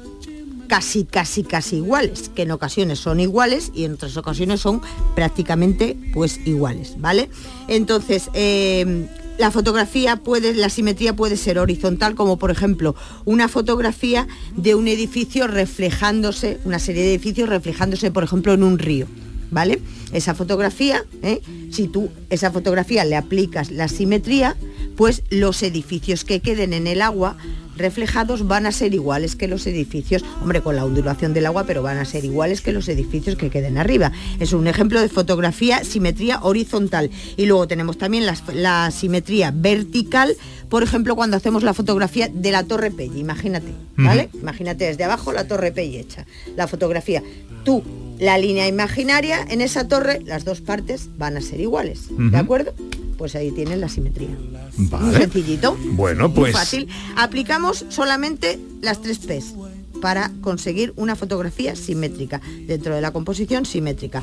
casi, 0.68 1.06
casi, 1.06 1.44
casi 1.44 1.78
iguales, 1.78 2.30
que 2.34 2.44
en 2.44 2.52
ocasiones 2.52 3.00
son 3.00 3.20
iguales 3.20 3.72
y 3.74 3.86
en 3.86 3.94
otras 3.94 4.18
ocasiones 4.18 4.62
son 4.62 4.82
prácticamente 5.16 5.98
pues 6.14 6.40
iguales, 6.46 6.96
¿vale? 7.00 7.30
Entonces, 7.68 8.30
eh, 8.34 9.08
la 9.38 9.52
fotografía 9.52 10.18
puede, 10.18 10.54
la 10.54 10.70
simetría 10.70 11.16
puede 11.16 11.38
ser 11.38 11.60
horizontal, 11.60 12.16
como 12.16 12.38
por 12.38 12.52
ejemplo 12.52 12.96
una 13.26 13.48
fotografía 13.48 14.28
de 14.56 14.76
un 14.76 14.88
edificio 14.88 15.48
reflejándose, 15.48 16.60
una 16.66 16.80
serie 16.80 17.04
de 17.04 17.10
edificios 17.10 17.50
reflejándose, 17.50 18.12
por 18.12 18.24
ejemplo, 18.24 18.54
en 18.54 18.64
un 18.64 18.80
río. 18.80 19.08
¿Vale? 19.52 19.80
Esa 20.16 20.34
fotografía, 20.34 21.04
¿eh? 21.24 21.42
si 21.72 21.90
tú 21.90 22.10
esa 22.30 22.50
fotografía 22.50 23.04
le 23.04 23.18
aplicas 23.18 23.70
la 23.70 23.90
simetría, 23.90 24.56
pues 24.96 25.24
los 25.30 25.62
edificios 25.62 26.24
que 26.24 26.40
queden 26.40 26.72
en 26.72 26.88
el 26.88 27.02
agua 27.02 27.36
reflejados 27.76 28.48
van 28.48 28.66
a 28.66 28.72
ser 28.72 28.94
iguales 28.94 29.36
que 29.36 29.48
los 29.48 29.68
edificios, 29.68 30.24
hombre, 30.42 30.62
con 30.62 30.76
la 30.76 30.86
ondulación 30.86 31.34
del 31.34 31.46
agua, 31.46 31.66
pero 31.66 31.84
van 31.84 31.98
a 31.98 32.06
ser 32.06 32.26
iguales 32.26 32.62
que 32.62 32.72
los 32.72 32.88
edificios 32.88 33.36
que 33.36 33.50
queden 33.50 33.78
arriba. 33.78 34.12
Es 34.40 34.54
un 34.54 34.68
ejemplo 34.68 35.02
de 35.02 35.10
fotografía, 35.10 35.84
simetría 35.84 36.40
horizontal. 36.42 37.10
Y 37.38 37.46
luego 37.46 37.68
tenemos 37.68 37.98
también 37.98 38.26
la, 38.26 38.92
simetría 38.92 39.52
vertical, 39.54 40.36
por 40.70 40.84
ejemplo, 40.84 41.16
cuando 41.16 41.38
hacemos 41.38 41.64
la 41.64 41.74
fotografía 41.74 42.30
de 42.30 42.52
la 42.52 42.64
Torre 42.64 42.92
Pelli, 42.92 43.20
imagínate, 43.20 43.74
¿vale? 43.98 44.30
Imagínate 44.34 44.86
desde 44.86 45.04
abajo 45.04 45.32
la 45.32 45.48
Torre 45.48 45.72
Pelli 45.72 45.98
hecha, 45.98 46.26
la 46.56 46.68
fotografía. 46.68 47.22
Tú, 47.64 47.84
la 48.20 48.38
línea 48.38 48.68
imaginaria, 48.68 49.46
en 49.50 49.62
esa 49.62 49.88
torre, 49.88 50.05
las 50.26 50.46
dos 50.46 50.62
partes 50.62 51.10
van 51.18 51.38
a 51.38 51.42
ser 51.42 51.60
iguales, 51.60 52.08
¿de 52.10 52.38
acuerdo? 52.38 52.74
pues 53.18 53.36
ahí 53.36 53.52
tienen 53.52 53.82
la 53.82 53.90
simetría. 53.90 54.36
Muy 54.78 55.16
sencillito. 55.16 55.78
Bueno, 55.92 56.34
pues. 56.34 56.54
Muy 56.54 56.60
fácil. 56.60 56.88
Aplicamos 57.16 57.86
solamente 57.90 58.60
las 58.82 59.02
tres 59.02 59.20
P's 59.20 59.54
para 60.02 60.32
conseguir 60.42 60.94
una 60.96 61.16
fotografía 61.16 61.76
simétrica. 61.76 62.42
Dentro 62.68 62.96
de 62.96 63.02
la 63.02 63.12
composición 63.12 63.66
simétrica. 63.66 64.22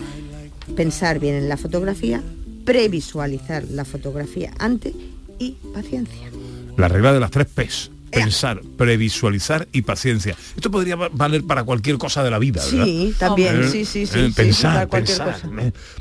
Pensar 0.77 1.19
bien 1.19 1.35
en 1.35 1.49
la 1.49 1.57
fotografía, 1.57 2.23
previsualizar 2.65 3.65
la 3.65 3.85
fotografía 3.85 4.53
antes 4.59 4.95
y 5.39 5.57
paciencia. 5.75 6.31
La 6.77 6.89
regla 6.89 7.13
de 7.13 7.21
las 7.21 7.31
tres 7.31 7.47
P's 7.47 7.92
pensar, 8.13 8.61
previsualizar 8.77 9.67
y 9.73 9.83
paciencia. 9.83 10.37
Esto 10.55 10.71
podría 10.71 10.97
valer 10.97 11.45
para 11.45 11.65
cualquier 11.65 11.99
cosa 11.99 12.23
de 12.23 12.31
la 12.31 12.39
vida, 12.39 12.63
¿verdad? 12.65 12.85
Sí, 12.85 13.15
también, 13.19 13.69
sí, 13.71 13.85
sí, 13.85 14.07
sí. 14.07 14.33
pensar, 14.35 14.89
pensar, 14.89 15.41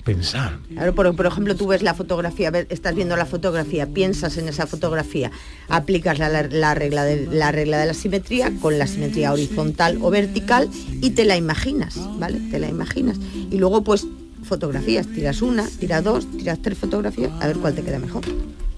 pensar. 0.04 0.60
por, 0.94 1.26
ejemplo, 1.26 1.56
tú 1.56 1.68
ves 1.68 1.82
la 1.82 1.94
fotografía, 1.94 2.52
estás 2.70 2.96
viendo 2.96 3.16
la 3.16 3.26
fotografía, 3.26 3.88
piensas 3.88 4.38
en 4.38 4.50
esa 4.50 4.68
fotografía, 4.68 5.32
aplicas 5.70 6.20
la, 6.20 6.30
regla 6.74 7.04
de, 7.04 7.28
la 7.28 7.52
regla 7.52 7.80
de 7.80 7.86
la 7.88 7.94
simetría 7.94 8.52
con 8.62 8.78
la 8.78 8.88
simetría 8.88 9.32
horizontal 9.32 9.98
o 10.02 10.10
vertical 10.10 10.70
y 11.02 11.12
te 11.12 11.26
la 11.26 11.38
imaginas, 11.38 11.96
¿vale? 12.20 12.40
Te 12.52 12.60
la 12.60 12.68
imaginas. 12.68 13.18
Y 13.50 13.58
luego, 13.58 13.84
pues, 13.84 14.06
fotografías, 14.44 15.08
tiras 15.08 15.42
una, 15.42 15.66
tiras 15.68 16.04
dos, 16.04 16.30
tiras 16.38 16.60
tres 16.62 16.78
fotografías, 16.78 17.32
a 17.40 17.48
ver 17.48 17.58
cuál 17.58 17.74
te 17.74 17.84
queda 17.84 18.00
mejor. 18.00 18.24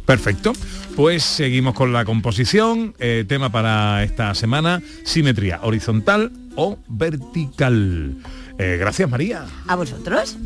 Perfecto. 0.05 0.53
Pues 0.95 1.24
seguimos 1.24 1.74
con 1.74 1.93
la 1.93 2.05
composición. 2.05 2.93
Eh, 3.00 3.25
tema 3.27 3.51
para 3.51 4.03
esta 4.03 4.36
semana, 4.36 4.81
simetría 5.03 5.60
horizontal 5.63 6.31
o 6.55 6.77
vertical. 6.88 8.15
Eh, 8.60 8.77
gracias 8.79 9.10
María. 9.10 9.45
A 9.67 9.75
vosotros. 9.75 10.38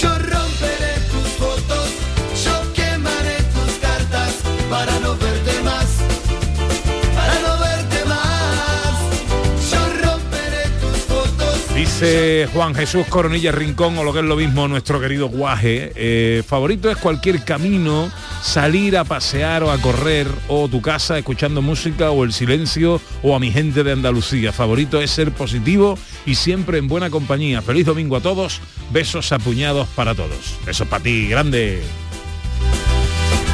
Yo 0.00 0.08
romperé 0.18 0.94
tus 1.10 1.28
fotos, 1.38 1.90
yo 2.44 2.72
quemaré 2.72 3.36
tus 3.54 3.74
cartas 3.80 4.36
para 4.68 4.98
no 5.00 5.16
verte 5.16 5.31
Dice 11.82 12.48
Juan 12.54 12.76
Jesús 12.76 13.08
Coronilla 13.08 13.50
Rincón, 13.50 13.98
o 13.98 14.04
lo 14.04 14.12
que 14.12 14.20
es 14.20 14.24
lo 14.24 14.36
mismo, 14.36 14.68
nuestro 14.68 15.00
querido 15.00 15.26
Guaje. 15.26 15.90
Eh, 15.96 16.44
favorito 16.46 16.88
es 16.88 16.96
cualquier 16.96 17.42
camino, 17.42 18.08
salir 18.40 18.96
a 18.96 19.02
pasear 19.02 19.64
o 19.64 19.72
a 19.72 19.78
correr, 19.78 20.28
o 20.46 20.68
tu 20.68 20.80
casa 20.80 21.18
escuchando 21.18 21.60
música, 21.60 22.12
o 22.12 22.22
el 22.22 22.32
silencio, 22.32 23.00
o 23.24 23.34
a 23.34 23.40
mi 23.40 23.50
gente 23.50 23.82
de 23.82 23.90
Andalucía. 23.90 24.52
Favorito 24.52 25.00
es 25.00 25.10
ser 25.10 25.32
positivo 25.32 25.98
y 26.24 26.36
siempre 26.36 26.78
en 26.78 26.86
buena 26.86 27.10
compañía. 27.10 27.62
Feliz 27.62 27.84
domingo 27.84 28.14
a 28.14 28.20
todos, 28.20 28.60
besos 28.92 29.32
apuñados 29.32 29.88
para 29.88 30.14
todos. 30.14 30.56
Besos 30.64 30.86
para 30.86 31.02
ti, 31.02 31.26
grande. 31.26 31.82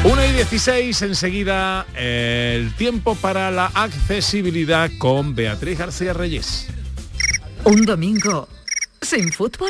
1 0.04 0.25
y 0.26 0.32
16, 0.32 1.00
enseguida 1.00 1.87
el 1.97 2.75
tiempo 2.75 3.14
para 3.14 3.50
la 3.50 3.70
accesibilidad 3.73 4.90
con 4.99 5.35
Beatriz 5.35 5.78
García 5.78 6.12
Reyes. 6.12 6.68
¿Un 7.68 7.84
domingo 7.84 8.48
sin 9.02 9.30
fútbol? 9.30 9.68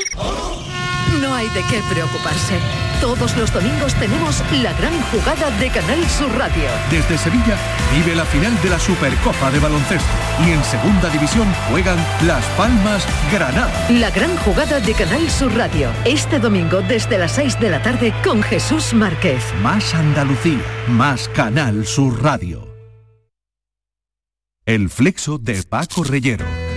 No 1.21 1.35
hay 1.35 1.49
de 1.49 1.63
qué 1.69 1.83
preocuparse. 1.91 2.55
Todos 3.01 3.37
los 3.37 3.53
domingos 3.53 3.93
tenemos 3.95 4.41
la 4.63 4.73
gran 4.75 4.93
jugada 5.11 5.51
de 5.59 5.69
Canal 5.69 6.09
Sur 6.09 6.31
Radio. 6.39 6.63
Desde 6.93 7.19
Sevilla 7.19 7.59
vive 7.93 8.15
la 8.15 8.25
final 8.25 8.55
de 8.63 8.71
la 8.71 8.79
Supercopa 8.79 9.51
de 9.51 9.59
Baloncesto 9.59 10.07
y 10.47 10.51
en 10.53 10.63
Segunda 10.63 11.11
División 11.11 11.49
juegan 11.73 11.99
Las 12.25 12.45
Palmas 12.57 13.05
Granada. 13.33 13.89
La 13.91 14.13
gran 14.13 14.37
jugada 14.37 14.79
de 14.79 14.93
Canal 14.93 15.29
Sur 15.29 15.53
Radio. 15.57 15.91
Este 16.05 16.39
domingo 16.39 16.83
desde 16.83 17.19
las 17.19 17.33
6 17.33 17.59
de 17.59 17.71
la 17.71 17.83
tarde 17.83 18.15
con 18.23 18.45
Jesús 18.45 18.95
Márquez. 18.95 19.43
Más 19.61 19.93
Andalucía, 19.97 20.63
más 20.87 21.29
Canal 21.31 21.85
Sur 21.85 22.23
Radio. 22.23 22.65
El 24.67 24.89
flexo 24.89 25.39
de 25.39 25.65
Paco 25.65 26.05
Reyero 26.05 26.58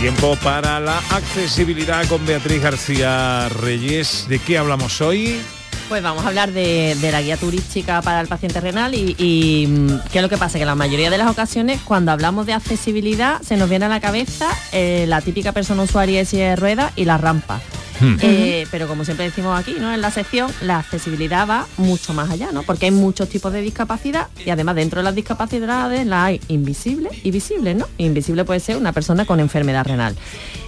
Tiempo 0.00 0.36
para 0.44 0.78
la 0.78 0.98
accesibilidad 1.10 2.06
con 2.06 2.24
Beatriz 2.26 2.62
García 2.62 3.48
Reyes. 3.48 4.26
¿De 4.28 4.38
qué 4.38 4.58
hablamos 4.58 5.00
hoy? 5.00 5.40
Pues 5.88 6.02
vamos 6.02 6.24
a 6.24 6.28
hablar 6.28 6.52
de, 6.52 6.96
la 7.00 7.22
guía 7.22 7.38
turística 7.38 8.02
para 8.02 8.20
el 8.20 8.28
paciente 8.28 8.60
renal 8.60 8.94
y, 8.94 9.66
mm, 9.66 10.10
qué 10.12 10.18
es 10.18 10.22
lo 10.22 10.28
que 10.28 10.36
pasa, 10.36 10.58
que 10.58 10.66
la 10.66 10.74
mayoría 10.74 11.08
de 11.08 11.16
las 11.16 11.30
ocasiones 11.30 11.80
cuando 11.82 12.12
hablamos 12.12 12.44
de 12.44 12.52
accesibilidad 12.52 13.40
se 13.40 13.56
nos 13.56 13.70
viene 13.70 13.86
a 13.86 13.88
la 13.88 14.00
cabeza 14.00 14.48
eh, 14.72 15.06
la 15.08 15.22
típica 15.22 15.52
persona 15.52 15.84
usuaria 15.84 16.18
de 16.18 16.24
silla 16.26 16.50
de 16.50 16.56
ruedas 16.56 16.92
y 16.94 17.06
la 17.06 17.16
rampa. 17.16 17.62
Hmm. 18.00 18.16
Eh, 18.20 18.66
pero 18.70 18.88
como 18.88 19.04
siempre 19.04 19.26
decimos 19.26 19.58
aquí, 19.58 19.76
¿no? 19.78 19.92
En 19.92 20.00
la 20.00 20.10
sección, 20.10 20.50
la 20.60 20.78
accesibilidad 20.78 21.48
va 21.48 21.66
mucho 21.76 22.12
más 22.14 22.30
allá, 22.30 22.50
¿no? 22.52 22.62
Porque 22.62 22.86
hay 22.86 22.90
muchos 22.92 23.28
tipos 23.28 23.52
de 23.52 23.60
discapacidad 23.60 24.28
y 24.44 24.50
además 24.50 24.76
dentro 24.76 25.00
de 25.00 25.04
las 25.04 25.14
discapacidades 25.14 26.06
las 26.06 26.26
hay 26.26 26.40
invisibles 26.48 27.12
y 27.22 27.30
visibles, 27.30 27.76
¿no? 27.76 27.86
Invisible 27.98 28.44
puede 28.44 28.60
ser 28.60 28.76
una 28.76 28.92
persona 28.92 29.24
con 29.24 29.40
enfermedad 29.40 29.86
renal. 29.86 30.16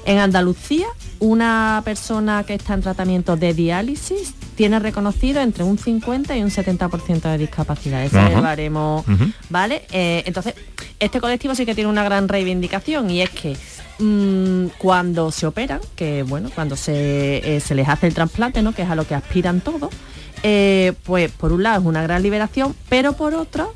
En 0.04 0.18
Andalucía, 0.18 0.87
una 1.20 1.82
persona 1.85 2.44
que 2.44 2.54
está 2.54 2.75
en 2.75 2.82
tratamiento 2.82 3.37
de 3.37 3.52
diálisis 3.52 4.35
tiene 4.54 4.78
reconocido 4.78 5.40
entre 5.40 5.64
un 5.64 5.78
50 5.78 6.37
y 6.37 6.42
un 6.42 6.50
70% 6.50 7.30
de 7.30 7.38
discapacidad. 7.38 8.02
Ese 8.04 8.16
lo 8.16 8.47
haremos, 8.47 9.04
¿vale? 9.50 9.82
Eh, 9.92 10.23
entonces, 10.26 10.54
este 10.99 11.20
colectivo 11.20 11.54
sí 11.54 11.64
que 11.64 11.75
tiene 11.75 11.90
una 11.90 12.04
gran 12.04 12.28
reivindicación 12.28 13.11
y 13.11 13.23
es 13.23 13.30
que 13.30 13.56
Mm, 13.99 14.67
cuando 14.78 15.33
se 15.33 15.47
operan, 15.47 15.81
que 15.97 16.23
bueno, 16.23 16.50
cuando 16.55 16.76
se, 16.76 17.57
eh, 17.57 17.61
se, 17.61 17.75
les 17.75 17.88
hace 17.88 18.07
el 18.07 18.14
trasplante, 18.14 18.62
¿no? 18.62 18.73
que 18.73 18.83
es 18.83 18.90
a 18.90 18.95
lo 18.95 19.07
que 19.07 19.14
aspiran 19.17 19.61
todos, 19.61 19.90
eh, 20.45 20.93
pues 21.02 21.33
por 21.33 21.52
un 21.52 21.64
lado 21.64 21.81
es 21.81 21.87
una 21.87 22.02
gran 22.02 22.23
liberación, 22.23 22.76
pero 22.88 23.14
por 23.14 23.35
otro 23.35 23.75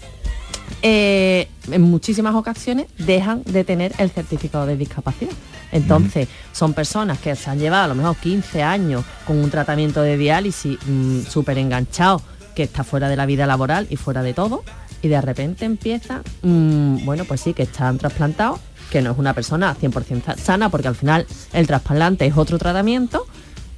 eh, 0.80 1.48
en 1.70 1.82
muchísimas 1.82 2.34
ocasiones 2.34 2.86
dejan 2.98 3.42
de 3.44 3.64
tener 3.64 3.92
el 3.98 4.10
certificado 4.10 4.66
de 4.66 4.76
discapacidad. 4.76 5.32
Entonces, 5.72 6.28
son 6.52 6.74
personas 6.74 7.18
que 7.18 7.34
se 7.34 7.50
han 7.50 7.58
llevado 7.58 7.84
a 7.84 7.88
lo 7.88 7.94
mejor 7.94 8.16
15 8.16 8.62
años 8.62 9.04
con 9.26 9.38
un 9.38 9.50
tratamiento 9.50 10.02
de 10.02 10.16
diálisis 10.18 10.78
mm, 10.86 11.22
súper 11.22 11.58
enganchado, 11.58 12.20
que 12.54 12.64
está 12.64 12.84
fuera 12.84 13.08
de 13.08 13.16
la 13.16 13.26
vida 13.26 13.46
laboral 13.46 13.86
y 13.90 13.96
fuera 13.96 14.22
de 14.22 14.34
todo, 14.34 14.62
y 15.02 15.08
de 15.08 15.20
repente 15.20 15.64
empieza, 15.64 16.22
mm, 16.42 17.04
bueno, 17.04 17.24
pues 17.24 17.40
sí, 17.40 17.54
que 17.54 17.62
están 17.62 17.98
trasplantados, 17.98 18.60
que 18.92 19.02
no 19.02 19.10
es 19.12 19.18
una 19.18 19.32
persona 19.34 19.74
100% 19.74 20.22
sa- 20.24 20.36
sana, 20.36 20.68
porque 20.68 20.86
al 20.88 20.94
final 20.94 21.26
el 21.52 21.66
trasplante 21.66 22.26
es 22.26 22.36
otro 22.36 22.58
tratamiento, 22.58 23.26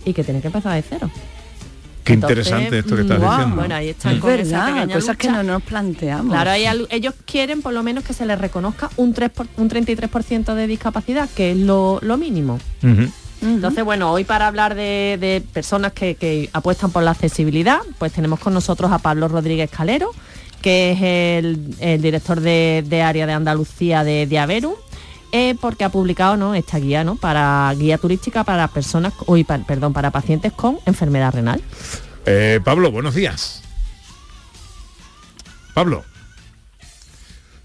y 0.05 0.13
que 0.13 0.25
tienen 0.25 0.43
que 0.43 0.49
empezar 0.49 0.75
de 0.75 0.83
cero. 0.83 1.11
Qué 2.03 2.13
Entonces, 2.13 2.39
interesante 2.47 2.79
esto 2.81 2.97
que 2.97 3.01
estás 3.03 3.19
guau, 3.19 3.31
diciendo. 3.33 3.57
Bueno, 3.57 3.75
ahí 3.77 3.89
están 3.89 4.17
Es 4.17 4.21
con 4.21 4.31
esa 4.33 4.43
verdad, 4.43 4.75
pequeña 4.75 4.95
cosas 4.95 5.17
que 5.17 5.31
no 5.31 5.43
nos 5.43 5.63
planteamos. 5.63 6.33
Claro, 6.35 6.51
hay 6.51 6.67
al- 6.67 6.87
ellos 6.91 7.15
quieren 7.25 7.63
por 7.63 7.73
lo 7.73 7.83
menos 7.83 8.05
que 8.05 8.13
se 8.13 8.27
les 8.27 8.39
reconozca 8.39 8.91
un, 8.97 9.15
3 9.15 9.31
por- 9.31 9.47
un 9.57 9.71
33% 9.71 10.55
de 10.55 10.67
discapacidad, 10.67 11.31
que 11.35 11.53
es 11.53 11.57
lo, 11.57 12.01
lo 12.03 12.19
mínimo. 12.19 12.59
Entonces, 13.41 13.85
bueno, 13.85 14.11
hoy 14.11 14.25
para 14.25 14.47
hablar 14.47 14.75
de, 14.75 15.17
de 15.21 15.43
personas 15.53 15.93
que, 15.93 16.15
que 16.17 16.51
apuestan 16.53 16.91
por 16.91 17.03
la 17.03 17.11
accesibilidad, 17.13 17.79
pues 17.99 18.13
tenemos 18.13 18.39
con 18.41 18.53
nosotros 18.55 18.91
a 18.93 18.99
Pablo 18.99 19.29
Rodríguez 19.29 19.71
Calero, 19.71 20.11
que 20.63 20.93
es 20.93 20.99
el, 21.03 21.75
el 21.81 22.01
director 22.03 22.41
de, 22.41 22.85
de 22.87 23.03
área 23.03 23.27
de 23.27 23.33
Andalucía 23.35 24.03
de 24.05 24.27
Diaverum, 24.27 24.75
porque 25.61 25.85
ha 25.85 25.89
publicado 25.89 26.37
¿no? 26.37 26.55
esta 26.55 26.79
guía, 26.79 27.03
¿no? 27.05 27.17
Para 27.17 27.73
guía 27.77 27.99
turística 27.99 28.45
para 28.45 28.69
personas, 28.69 29.13
uy, 29.27 29.43
pa- 29.45 29.59
perdón, 29.59 29.93
para 29.93 30.11
pacientes 30.11 30.53
con 30.53 30.79
enfermedad 30.87 31.33
renal. 31.35 31.61
Eh, 32.27 32.61
Pablo, 32.65 32.91
buenos 32.93 33.15
días. 33.15 33.63
Pablo. 35.75 36.05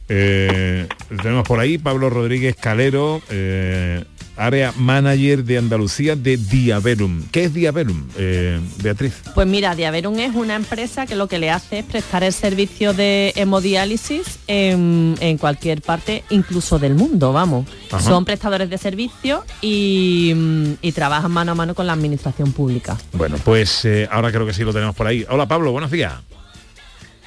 Eh, 0.07 0.87
tenemos 1.21 1.47
por 1.47 1.59
ahí 1.59 1.77
Pablo 1.77 2.09
Rodríguez 2.09 2.55
Calero, 2.55 3.21
eh, 3.29 4.03
área 4.39 4.73
manager 4.77 5.43
de 5.43 5.57
Andalucía 5.57 6.15
de 6.15 6.37
Diaverum. 6.37 7.23
¿Qué 7.31 7.43
es 7.43 7.53
Diaverum, 7.53 8.07
eh, 8.17 8.59
Beatriz? 8.81 9.21
Pues 9.35 9.45
mira, 9.45 9.75
Diaverum 9.75 10.17
es 10.19 10.33
una 10.33 10.55
empresa 10.55 11.05
que 11.05 11.15
lo 11.15 11.27
que 11.27 11.39
le 11.39 11.51
hace 11.51 11.79
es 11.79 11.85
prestar 11.85 12.23
el 12.23 12.31
servicio 12.31 12.93
de 12.93 13.33
hemodiálisis 13.35 14.39
en, 14.47 15.15
en 15.19 15.37
cualquier 15.37 15.81
parte, 15.81 16.23
incluso 16.29 16.79
del 16.79 16.95
mundo, 16.95 17.33
vamos. 17.33 17.67
Ajá. 17.91 17.99
Son 18.01 18.23
prestadores 18.23 18.69
de 18.69 18.77
servicios 18.77 19.41
y, 19.61 20.31
mm, 20.35 20.73
y 20.81 20.91
trabajan 20.93 21.31
mano 21.31 21.51
a 21.51 21.55
mano 21.55 21.75
con 21.75 21.85
la 21.85 21.93
administración 21.93 22.53
pública. 22.53 22.97
Bueno, 23.13 23.37
pues 23.43 23.83
eh, 23.83 24.07
ahora 24.09 24.31
creo 24.31 24.45
que 24.45 24.53
sí 24.53 24.63
lo 24.63 24.71
tenemos 24.73 24.95
por 24.95 25.05
ahí. 25.05 25.25
Hola 25.29 25.47
Pablo, 25.47 25.71
buenos 25.71 25.91
días. 25.91 26.13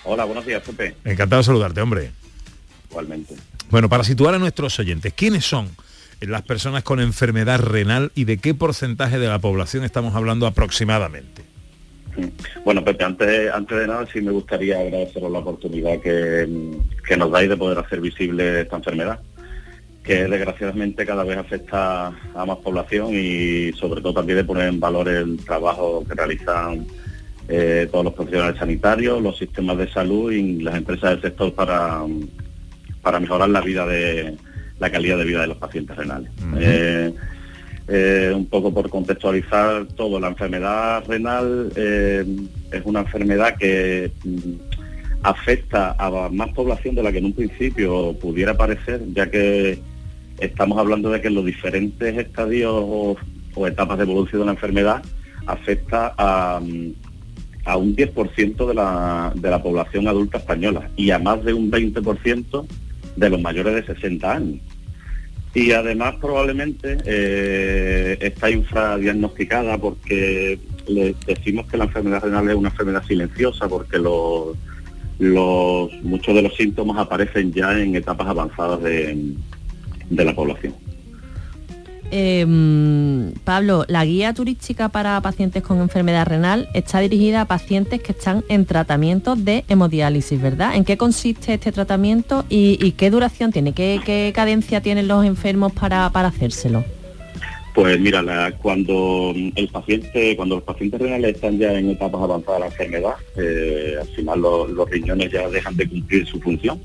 Hola, 0.05 0.25
buenos 0.25 0.47
días, 0.47 0.63
Pepe. 0.63 0.97
Encantado 1.05 1.41
de 1.41 1.45
saludarte, 1.45 1.81
hombre. 1.81 2.11
Igualmente. 2.91 3.37
Bueno, 3.71 3.89
para 3.89 4.03
situar 4.03 4.35
a 4.35 4.39
nuestros 4.39 4.79
oyentes, 4.79 5.13
¿quiénes 5.15 5.45
son 5.45 5.69
las 6.27 6.43
personas 6.43 6.83
con 6.83 7.01
enfermedad 7.01 7.61
renal 7.61 8.13
y 8.15 8.25
de 8.25 8.39
qué 8.39 8.55
porcentaje 8.55 9.19
de 9.19 9.29
la 9.29 9.39
población 9.39 9.85
estamos 9.85 10.15
hablando 10.15 10.47
aproximadamente? 10.47 11.43
Bueno, 12.65 12.85
Pepe, 12.85 13.05
antes, 13.05 13.51
antes 13.51 13.79
de 13.79 13.87
nada 13.87 14.07
sí 14.13 14.21
me 14.21 14.33
gustaría 14.33 14.79
agradeceros 14.79 15.33
la 15.33 15.39
oportunidad 15.39 15.99
que, 16.01 16.47
que 17.07 17.17
nos 17.17 17.31
dais 17.31 17.49
de 17.49 17.57
poder 17.57 17.79
hacer 17.79 18.01
visible 18.01 18.61
esta 18.61 18.77
enfermedad, 18.77 19.21
que 20.05 20.29
desgraciadamente 20.29 21.07
cada 21.07 21.25
vez 21.25 21.39
afecta 21.39 22.09
a 22.09 22.45
más 22.47 22.59
población 22.59 23.11
y 23.13 23.73
sobre 23.73 24.03
todo 24.03 24.15
también 24.15 24.39
de 24.39 24.45
poner 24.45 24.69
en 24.69 24.81
valor 24.81 25.09
el 25.09 25.39
trabajo 25.39 26.05
que 26.07 26.15
realizan 26.15 26.87
eh, 27.49 27.89
todos 27.91 28.05
los 28.05 28.15
profesionales 28.15 28.59
sanitarios, 28.59 29.23
los 29.23 29.39
sistemas 29.39 29.79
de 29.79 29.91
salud 29.91 30.31
y 30.31 30.63
las 30.63 30.77
empresas 30.77 31.11
del 31.11 31.23
sector 31.23 31.55
para, 31.55 32.03
para 33.01 33.21
mejorar 33.21 33.49
la 33.49 33.61
vida 33.63 33.87
de 33.87 34.37
la 34.83 34.91
calidad 34.91 35.17
de 35.17 35.25
vida 35.25 35.43
de 35.43 35.47
los 35.47 35.59
pacientes 35.59 35.97
renales. 35.97 36.29
Eh, 36.59 37.15
eh, 37.87 38.33
un 38.35 38.47
poco 38.47 38.75
por 38.75 38.91
contextualizar 38.91 39.87
todo, 39.95 40.19
la 40.19 40.29
enfermedad 40.29 41.05
renal 41.07 41.73
eh, 41.77 42.25
es 42.73 42.83
una 42.85 43.01
enfermedad 43.01 43.57
que 43.57 44.11
mm, 44.25 44.55
afecta 45.23 45.95
a 45.97 46.29
más 46.31 46.49
población 46.49 46.97
de 46.97 47.05
la 47.05 47.13
que 47.13 47.19
en 47.19 47.27
un 47.27 47.33
principio 47.33 48.13
pudiera 48.19 48.57
parecer, 48.57 49.01
ya 49.15 49.31
que 49.31 49.79
estamos 50.39 50.77
hablando 50.79 51.11
de 51.11 51.21
que 51.21 51.29
en 51.29 51.37
los 51.37 51.47
diferentes 51.47 52.19
estadios 52.19 52.73
o, 52.75 53.17
o 53.55 53.67
etapas 53.69 53.99
de 53.99 54.05
evolución 54.05 54.41
de 54.41 54.47
la 54.47 54.53
enfermedad 54.53 55.01
afecta 55.47 56.13
a, 56.19 56.61
mm, 56.61 56.91
a 57.65 57.77
un 57.77 57.95
10% 57.95 58.67
de 58.67 58.75
la, 58.75 59.33
de 59.37 59.49
la 59.49 59.63
población 59.63 60.09
adulta 60.09 60.39
española 60.39 60.91
y 60.97 61.13
a 61.13 61.21
más 61.21 61.45
de 61.45 61.53
un 61.53 61.71
20% 61.71 62.67
de 63.17 63.31
los 63.31 63.41
mayores 63.41 63.75
de 63.75 63.95
60 63.95 64.33
años. 64.33 64.61
Y 65.55 65.73
además 65.73 66.15
probablemente 66.21 66.99
eh, 67.05 68.17
está 68.21 68.51
infradiagnosticada 68.51 69.77
porque 69.77 70.59
le 70.87 71.15
decimos 71.27 71.67
que 71.71 71.77
la 71.77 71.85
enfermedad 71.85 72.23
renal 72.23 72.49
es 72.49 72.57
una 72.57 72.71
enfermedad 72.71 73.05
silenciosa 73.07 73.69
porque 73.69 73.99
los, 73.99 74.57
muchos 76.03 76.35
de 76.35 76.43
los 76.43 76.57
síntomas 76.57 76.99
aparecen 76.99 77.53
ya 77.53 77.79
en 77.79 77.95
etapas 77.97 78.29
avanzadas 78.29 78.83
de, 78.83 79.35
de 80.09 80.25
la 80.25 80.35
población. 80.35 80.75
Mm, 82.13 83.39
Pablo, 83.45 83.85
la 83.89 84.05
guía 84.05 84.35
turística 84.35 84.91
para 84.91 85.21
pacientes 85.23 85.63
con 85.63 85.81
enfermedad 85.81 86.27
renal 86.27 86.69
está 86.75 87.01
dirigida 87.01 87.41
a 87.43 87.45
pacientes 87.47 88.03
que 88.03 88.13
están 88.13 88.45
en 88.51 88.67
tratamiento 88.67 89.35
de 89.35 89.65
hemodiálisis, 89.69 90.41
¿verdad? 90.41 90.77
¿En 90.77 90.85
qué 90.85 90.97
consiste 90.99 91.55
este 91.55 91.73
tratamiento 91.73 92.45
y, 92.51 92.93
qué 92.93 93.11
duración 93.11 93.51
tiene? 93.51 93.73
¿Qué, 93.73 94.33
cadencia 94.35 94.83
tienen 94.83 95.09
los 95.09 95.25
enfermos 95.25 95.73
para, 95.73 96.07
hacérselo? 96.07 96.85
Pues 97.75 97.99
mira, 97.99 98.21
la- 98.21 98.53
cuando 98.61 99.33
el 99.35 99.69
paciente, 99.69 100.37
cuando 100.37 100.57
los 100.57 100.65
pacientes 100.65 101.01
renales 101.01 101.37
están 101.37 101.59
ya 101.59 101.73
en 101.73 101.89
etapas 101.89 102.21
avanzadas 102.23 102.57
de 102.57 102.61
la 102.61 102.67
enfermedad, 102.67 103.15
eh, 103.37 103.95
al 103.99 104.09
final 104.09 104.41
lo- 104.43 104.69
los 104.69 104.91
riñones 104.91 105.33
ya 105.33 105.49
dejan 105.49 105.75
de 105.77 105.89
cumplir 105.89 106.27
su 106.27 106.39
función. 106.41 106.79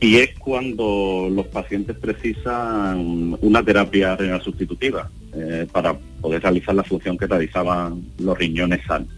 Y 0.00 0.16
es 0.16 0.30
cuando 0.38 1.28
los 1.30 1.46
pacientes 1.48 1.94
precisan 1.96 3.36
una 3.42 3.62
terapia 3.62 4.16
renal 4.16 4.40
sustitutiva 4.40 5.10
eh, 5.34 5.66
para 5.70 5.94
poder 6.22 6.42
realizar 6.42 6.74
la 6.74 6.82
función 6.82 7.18
que 7.18 7.26
realizaban 7.26 8.02
los 8.18 8.38
riñones 8.38 8.80
sanos. 8.86 9.10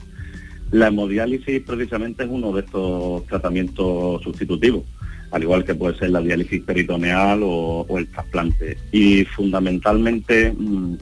La 0.72 0.88
hemodiálisis 0.88 1.62
precisamente 1.62 2.24
es 2.24 2.30
uno 2.30 2.50
de 2.52 2.62
estos 2.62 3.24
tratamientos 3.26 4.22
sustitutivos, 4.22 4.82
al 5.30 5.42
igual 5.42 5.64
que 5.64 5.74
puede 5.74 5.96
ser 5.98 6.10
la 6.10 6.20
diálisis 6.20 6.62
peritoneal 6.62 7.42
o, 7.44 7.86
el 7.96 8.08
trasplante. 8.08 8.76
Y 8.90 9.24
fundamentalmente 9.24 10.52
mm, 10.52 10.96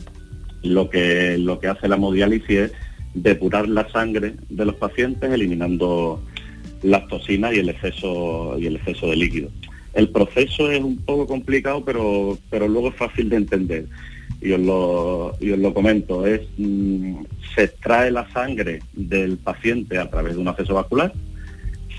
lo 0.64 0.90
que 0.90 1.38
lo 1.38 1.58
que 1.58 1.68
hace 1.68 1.88
la 1.88 1.96
hemodiálisis 1.96 2.50
es 2.50 2.72
depurar 3.14 3.68
la 3.68 3.88
sangre 3.90 4.34
de 4.50 4.64
los 4.64 4.74
pacientes 4.74 5.32
eliminando 5.32 6.22
las 6.82 7.06
toxinas 7.08 7.54
y 7.54 7.60
el 7.60 7.68
exceso 7.70 8.58
y 8.58 8.66
el 8.66 8.76
exceso 8.76 9.08
de 9.08 9.16
líquido. 9.16 9.50
El 9.94 10.08
proceso 10.10 10.70
es 10.70 10.80
un 10.80 10.98
poco 10.98 11.26
complicado, 11.26 11.84
pero 11.84 12.38
pero 12.48 12.68
luego 12.68 12.88
es 12.88 12.94
fácil 12.94 13.28
de 13.28 13.36
entender. 13.36 13.86
Y 14.40 14.52
os 14.52 14.60
lo, 14.60 15.36
y 15.38 15.50
os 15.50 15.58
lo 15.58 15.74
comento, 15.74 16.26
es 16.26 16.40
mm, 16.56 17.16
se 17.54 17.64
extrae 17.64 18.10
la 18.10 18.30
sangre 18.30 18.80
del 18.94 19.36
paciente 19.36 19.98
a 19.98 20.08
través 20.08 20.34
de 20.34 20.40
un 20.40 20.48
acceso 20.48 20.74
vascular, 20.74 21.12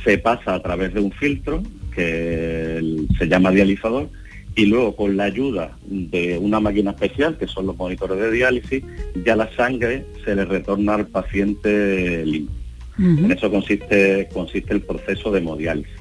se 0.04 0.18
pasa 0.18 0.56
a 0.56 0.62
través 0.62 0.94
de 0.94 1.02
un 1.02 1.12
filtro 1.12 1.62
que 1.94 3.06
se 3.18 3.28
llama 3.28 3.52
dializador 3.52 4.10
y 4.56 4.66
luego 4.66 4.96
con 4.96 5.16
la 5.18 5.26
ayuda 5.26 5.78
de 5.86 6.38
una 6.38 6.60
máquina 6.60 6.92
especial, 6.92 7.38
que 7.38 7.48
son 7.48 7.68
los 7.68 7.78
monitores 7.78 8.18
de 8.18 8.32
diálisis, 8.32 8.84
ya 9.26 9.36
la 9.36 9.54
sangre 9.56 10.06
se 10.26 10.36
le 10.36 10.46
retorna 10.46 10.96
al 10.96 11.08
paciente 11.08 12.26
limpio. 12.26 12.56
En 12.98 13.32
eso 13.32 13.50
consiste, 13.50 14.30
consiste 14.32 14.74
el 14.74 14.82
proceso 14.82 15.32
de 15.32 15.40
hemodiálisis. 15.40 16.01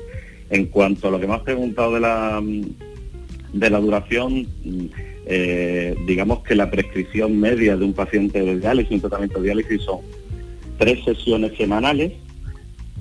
En 0.51 0.67
cuanto 0.67 1.09
a 1.09 1.11
lo 1.11 1.21
que 1.21 1.27
me 1.27 1.35
has 1.35 1.43
preguntado 1.43 1.95
de 1.95 2.01
la, 2.01 2.43
de 3.53 3.71
la 3.71 3.79
duración, 3.79 4.49
eh, 5.27 5.95
digamos 6.07 6.43
que 6.43 6.55
la 6.55 6.71
prescripción 6.71 7.39
media 7.39 7.77
de 7.77 7.85
un 7.85 7.93
paciente 7.93 8.43
de 8.43 8.59
diálisis, 8.59 8.93
un 8.93 9.01
tratamiento 9.01 9.39
de 9.39 9.45
diálisis 9.45 9.83
son 9.83 10.01
tres 10.79 11.05
sesiones 11.05 11.57
semanales 11.57 12.13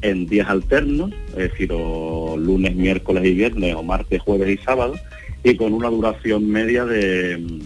en 0.01 0.27
días 0.27 0.49
alternos, 0.49 1.11
es 1.31 1.51
decir, 1.51 1.71
o 1.73 2.37
lunes, 2.37 2.75
miércoles 2.75 3.25
y 3.25 3.33
viernes, 3.33 3.75
o 3.75 3.83
martes, 3.83 4.21
jueves 4.21 4.59
y 4.59 4.63
sábado, 4.63 4.95
y 5.43 5.55
con 5.55 5.73
una 5.73 5.89
duración 5.89 6.47
media 6.49 6.85
de, 6.85 7.61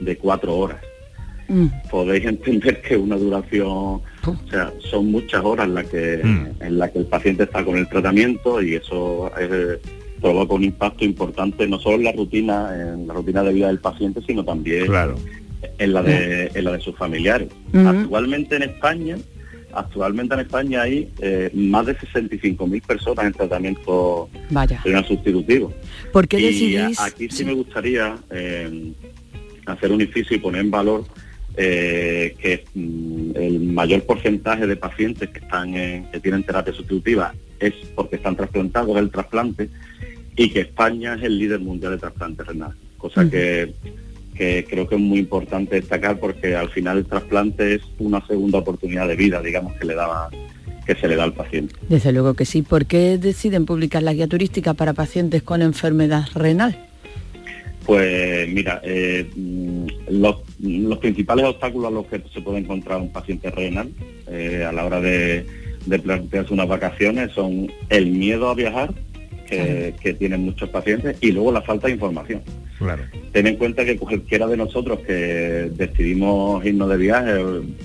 de 0.00 0.16
cuatro 0.18 0.56
horas 0.56 0.85
podéis 1.90 2.24
entender 2.26 2.80
que 2.82 2.96
una 2.96 3.16
duración, 3.16 3.68
o 3.68 4.00
sea, 4.50 4.72
son 4.90 5.10
muchas 5.10 5.44
horas 5.44 5.66
en 5.66 5.74
las 5.74 5.86
que 5.86 6.14
en 6.20 6.78
la 6.78 6.90
que 6.90 6.98
el 6.98 7.06
paciente 7.06 7.44
está 7.44 7.64
con 7.64 7.76
el 7.76 7.88
tratamiento 7.88 8.60
y 8.62 8.74
eso 8.74 9.30
eh, 9.40 9.78
provoca 10.20 10.54
un 10.54 10.64
impacto 10.64 11.04
importante 11.04 11.66
no 11.68 11.78
solo 11.78 11.96
en 11.96 12.04
la 12.04 12.12
rutina, 12.12 12.70
en 12.94 13.06
la 13.06 13.14
rutina 13.14 13.42
de 13.42 13.52
vida 13.52 13.68
del 13.68 13.78
paciente, 13.78 14.20
sino 14.26 14.44
también 14.44 14.86
Claro. 14.86 15.16
en 15.78 15.92
la 15.92 16.02
de 16.02 16.50
en 16.54 16.64
la 16.64 16.72
de 16.72 16.80
sus 16.80 16.96
familiares. 16.96 17.48
Actualmente 17.74 18.56
en 18.56 18.62
España 18.62 19.16
actualmente 19.72 20.32
en 20.32 20.40
España 20.40 20.82
hay 20.82 21.12
eh, 21.20 21.50
más 21.52 21.84
de 21.84 21.94
65.000 21.98 22.80
personas 22.86 23.26
en 23.26 23.32
tratamiento 23.34 24.30
Vaya. 24.48 24.80
renal 24.82 25.04
sustitutivo. 25.04 25.70
¿Por 26.14 26.26
qué 26.26 26.40
Y 26.40 26.44
decidís? 26.44 26.98
a- 26.98 27.04
aquí 27.04 27.28
sí, 27.28 27.38
sí. 27.38 27.44
me 27.44 27.52
gustaría 27.52 28.16
eh, 28.30 28.92
hacer 29.66 29.92
un 29.92 30.00
inciso 30.00 30.34
y 30.34 30.38
poner 30.38 30.62
en 30.62 30.70
valor 30.70 31.04
eh, 31.56 32.34
que 32.38 32.64
mm, 32.74 33.30
el 33.36 33.60
mayor 33.60 34.02
porcentaje 34.04 34.66
de 34.66 34.76
pacientes 34.76 35.30
que 35.30 35.38
están 35.38 35.74
en- 35.74 36.10
que 36.10 36.20
tienen 36.20 36.42
terapia 36.42 36.72
sustitutiva 36.72 37.34
es 37.58 37.72
porque 37.94 38.16
están 38.16 38.36
trasplantados 38.36 38.96
el 38.98 39.10
trasplante 39.10 39.70
y 40.36 40.50
que 40.50 40.60
España 40.60 41.14
es 41.14 41.22
el 41.22 41.38
líder 41.38 41.60
mundial 41.60 41.92
de 41.92 41.98
trasplante 41.98 42.44
renal, 42.44 42.72
cosa 42.98 43.28
que, 43.30 43.72
que 44.34 44.66
creo 44.68 44.86
que 44.86 44.96
es 44.96 45.00
muy 45.00 45.18
importante 45.20 45.76
destacar 45.76 46.18
porque 46.20 46.54
al 46.54 46.68
final 46.68 46.98
el 46.98 47.06
trasplante 47.06 47.76
es 47.76 47.82
una 47.98 48.24
segunda 48.26 48.58
oportunidad 48.58 49.08
de 49.08 49.16
vida, 49.16 49.40
digamos, 49.40 49.72
que 49.76 49.86
le 49.86 49.94
da 49.94 50.28
que 50.86 50.94
se 50.94 51.08
le 51.08 51.16
da 51.16 51.24
al 51.24 51.32
paciente. 51.32 51.74
Desde 51.88 52.12
luego 52.12 52.34
que 52.34 52.44
sí. 52.44 52.62
¿Por 52.62 52.86
qué 52.86 53.18
deciden 53.18 53.66
publicar 53.66 54.04
la 54.04 54.12
guía 54.12 54.28
turística 54.28 54.72
para 54.74 54.92
pacientes 54.92 55.42
con 55.42 55.60
enfermedad 55.60 56.26
renal? 56.32 56.85
Pues 57.86 58.48
mira, 58.48 58.80
eh, 58.82 59.30
mm, 59.34 59.86
los, 60.10 60.36
los 60.60 60.98
principales 60.98 61.46
obstáculos 61.46 61.88
a 61.88 61.94
los 61.94 62.06
que 62.06 62.20
se 62.34 62.40
puede 62.40 62.58
encontrar 62.58 63.00
un 63.00 63.12
paciente 63.12 63.48
renal 63.50 63.90
eh, 64.26 64.64
a 64.68 64.72
la 64.72 64.84
hora 64.84 65.00
de, 65.00 65.46
de 65.86 65.98
plantearse 66.00 66.52
unas 66.52 66.66
vacaciones 66.66 67.30
son 67.32 67.70
el 67.88 68.06
miedo 68.06 68.48
a 68.48 68.54
viajar, 68.54 68.92
que, 69.48 69.94
que 70.00 70.14
tienen 70.14 70.40
muchos 70.40 70.68
pacientes, 70.70 71.16
y 71.20 71.30
luego 71.30 71.52
la 71.52 71.62
falta 71.62 71.86
de 71.86 71.92
información. 71.92 72.42
Claro. 72.78 73.04
Ten 73.30 73.46
en 73.46 73.56
cuenta 73.56 73.84
que 73.84 73.96
cualquiera 73.96 74.48
de 74.48 74.56
nosotros 74.56 74.98
que 75.06 75.70
decidimos 75.72 76.64
irnos 76.66 76.90
de 76.90 76.96
viaje, 76.96 77.32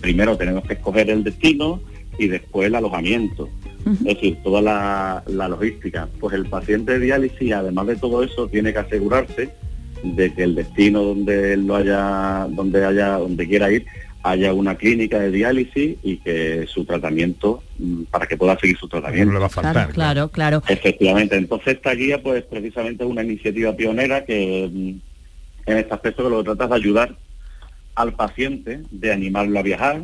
primero 0.01 0.35
tenemos 0.35 0.65
que 0.65 0.73
escoger 0.73 1.11
el 1.11 1.23
destino 1.23 1.79
y 2.17 2.27
después 2.27 2.67
el 2.67 2.75
alojamiento. 2.75 3.47
Es 3.85 4.03
decir, 4.03 4.37
toda 4.43 4.61
la, 4.61 5.23
la 5.27 5.47
logística. 5.47 6.07
Pues 6.19 6.35
el 6.35 6.45
paciente 6.47 6.93
de 6.93 7.05
diálisis, 7.05 7.51
además 7.53 7.87
de 7.87 7.95
todo 7.95 8.23
eso, 8.23 8.47
tiene 8.47 8.73
que 8.73 8.79
asegurarse 8.79 9.49
de 10.03 10.33
que 10.33 10.43
el 10.43 10.55
destino 10.55 11.03
donde 11.03 11.53
él 11.53 11.67
lo 11.67 11.75
haya, 11.75 12.47
donde 12.49 12.85
haya, 12.85 13.17
donde 13.17 13.47
quiera 13.47 13.71
ir, 13.71 13.85
haya 14.23 14.53
una 14.53 14.75
clínica 14.75 15.19
de 15.19 15.31
diálisis 15.31 15.97
y 16.03 16.17
que 16.17 16.65
su 16.67 16.85
tratamiento, 16.85 17.63
mm, 17.79 18.03
para 18.03 18.27
que 18.27 18.37
pueda 18.37 18.57
seguir 18.59 18.77
su 18.77 18.87
tratamiento. 18.87 19.27
No 19.27 19.33
le 19.33 19.39
va 19.39 19.45
a 19.47 19.49
faltar. 19.49 19.89
claro, 19.89 20.29
claro. 20.29 20.61
Efectivamente, 20.67 21.35
entonces 21.35 21.75
esta 21.75 21.93
guía 21.93 22.21
pues 22.21 22.43
precisamente 22.43 23.03
es 23.03 23.09
una 23.09 23.23
iniciativa 23.23 23.75
pionera 23.75 24.23
que 24.25 24.69
mm, 24.71 25.69
en 25.69 25.77
este 25.77 25.93
aspecto 25.93 26.23
que 26.23 26.29
lo 26.29 26.37
que 26.39 26.45
trata 26.45 26.65
es 26.65 26.69
de 26.69 26.75
ayudar 26.75 27.15
al 27.95 28.13
paciente, 28.13 28.81
de 28.91 29.11
animarlo 29.11 29.59
a 29.59 29.63
viajar, 29.63 30.03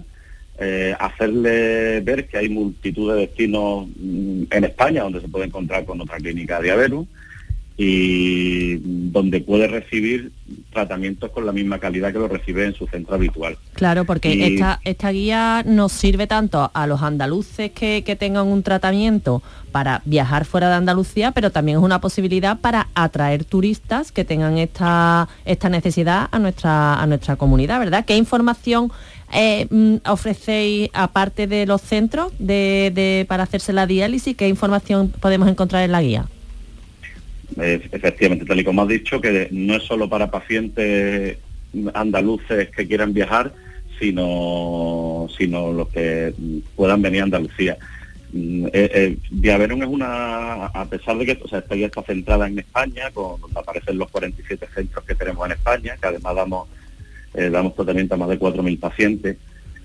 eh, 0.60 0.96
hacerle 1.00 2.02
ver 2.02 2.28
que 2.28 2.38
hay 2.38 2.50
multitud 2.50 3.14
de 3.14 3.22
destinos 3.22 3.88
mm, 3.96 4.44
en 4.50 4.64
España 4.64 5.04
donde 5.04 5.22
se 5.22 5.28
puede 5.28 5.46
encontrar 5.46 5.86
con 5.86 6.02
otra 6.02 6.18
clínica 6.18 6.60
de 6.60 6.72
Averu 6.72 7.08
y 7.80 8.78
donde 9.12 9.40
puede 9.42 9.68
recibir 9.68 10.32
tratamientos 10.74 11.30
con 11.30 11.46
la 11.46 11.52
misma 11.52 11.78
calidad 11.80 12.12
que 12.12 12.18
lo 12.18 12.28
recibe 12.28 12.66
en 12.66 12.74
su 12.74 12.88
centro 12.88 13.14
habitual. 13.16 13.56
Claro, 13.74 14.04
porque 14.06 14.34
Y- 14.34 14.42
esta, 14.56 14.80
esta 14.84 15.12
guía 15.12 15.64
nos 15.66 15.92
sirve 15.92 16.26
tanto 16.26 16.72
a 16.74 16.88
los 16.88 17.04
andaluces 17.04 17.72
que, 17.72 18.04
que 18.04 18.16
tengan 18.16 18.48
un 18.48 18.64
tratamiento 18.64 19.44
para 19.72 20.02
viajar 20.06 20.46
fuera 20.46 20.70
de 20.70 20.76
Andalucía, 20.76 21.32
pero 21.34 21.52
también 21.52 21.78
es 21.78 21.84
una 21.84 22.02
posibilidad 22.02 22.60
para 22.60 22.88
atraer 22.96 23.46
turistas 23.46 24.12
que 24.12 24.26
tengan 24.26 24.58
esta, 24.58 25.28
esta 25.46 25.70
necesidad 25.70 26.30
a 26.32 26.40
nuestra, 26.40 26.96
a 26.96 27.06
nuestra 27.06 27.36
comunidad, 27.36 27.80
¿verdad? 27.80 28.06
¿Qué 28.06 28.18
información 28.18 28.92
eh, 29.34 29.68
mm, 29.70 29.98
ofrecéis 30.10 30.90
aparte 30.94 31.46
de 31.46 31.68
los 31.68 31.82
centros 31.82 32.32
de, 32.40 32.92
de- 32.96 33.26
para 33.28 33.44
hacerse 33.44 33.72
la 33.72 33.86
diálisis? 33.86 34.36
¿Qué 34.36 34.48
información 34.48 35.10
podemos 35.20 35.48
encontrar 35.48 35.84
en 35.84 35.92
la 35.92 36.02
guía? 36.02 36.26
Efectivamente, 37.60 38.46
tal 38.46 38.60
y 38.60 38.64
como 38.64 38.84
has 38.84 38.88
dicho, 38.88 39.20
que 39.20 39.48
no 39.52 39.76
es 39.76 39.84
solo 39.84 40.08
para 40.08 40.30
pacientes 40.30 41.38
andaluces 41.94 42.70
que 42.70 42.88
quieran 42.88 43.14
viajar, 43.14 43.54
sino, 44.00 45.28
sino 45.38 45.74
los 45.74 45.90
que 45.90 46.34
puedan 46.76 47.02
venir 47.02 47.22
a 47.22 47.26
Andalucía. 47.26 47.78
Mm, 48.34 48.66
eh, 48.68 48.70
eh, 48.74 49.18
Viaverum 49.32 49.82
es 49.82 49.88
una, 49.88 50.66
a 50.66 50.86
pesar 50.86 51.18
de 51.18 51.26
que 51.26 51.40
o 51.44 51.48
sea, 51.48 51.60
esta 51.60 51.76
guía 51.76 51.88
está 51.88 52.04
centrada 52.04 52.48
en 52.48 52.60
España, 52.60 53.10
con, 53.14 53.40
donde 53.40 53.60
aparecen 53.60 53.98
los 53.98 54.10
47 54.12 54.68
centros 54.74 55.06
que 55.06 55.16
tenemos 55.16 55.46
en 55.46 55.54
España, 55.54 55.96
que 56.00 56.08
además 56.08 56.36
damos, 56.36 56.68
eh, 57.34 57.50
damos 57.50 57.76
tratamiento 57.76 58.16
a 58.16 58.18
más 58.18 58.30
de 58.30 58.40
4.000 58.40 58.80
pacientes, 58.80 59.38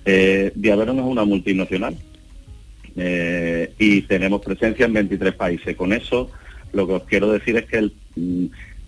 eh, 0.04 0.52
Viaverum 0.54 0.98
es 0.98 1.04
una 1.04 1.24
multinacional 1.24 1.96
y 2.94 4.02
tenemos 4.02 4.42
presencia 4.42 4.84
en 4.84 4.92
23 4.92 5.32
países. 5.34 5.74
Con 5.76 5.94
eso, 5.94 6.30
lo 6.72 6.86
que 6.86 6.92
os 6.94 7.04
quiero 7.04 7.30
decir 7.32 7.56
es 7.56 7.64
que 7.66 7.78
el, 7.78 7.92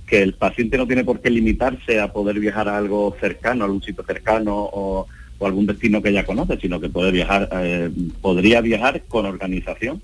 que 0.06 0.22
el 0.22 0.34
paciente 0.34 0.76
no 0.76 0.86
tiene 0.86 1.04
por 1.04 1.20
qué 1.20 1.30
limitarse 1.30 2.00
a 2.00 2.12
poder 2.12 2.38
viajar 2.38 2.68
a 2.68 2.76
algo 2.76 3.16
cercano, 3.20 3.64
a 3.64 3.66
algún 3.66 3.82
sitio 3.82 4.04
cercano 4.04 4.54
o, 4.56 5.06
o 5.38 5.46
algún 5.46 5.66
destino 5.66 6.02
que 6.02 6.12
ya 6.12 6.24
conoce, 6.24 6.58
sino 6.58 6.80
que 6.80 6.88
puede 6.88 7.10
viajar, 7.10 7.48
eh, 7.52 7.90
podría 8.20 8.60
viajar 8.60 9.02
con 9.08 9.26
organización 9.26 10.02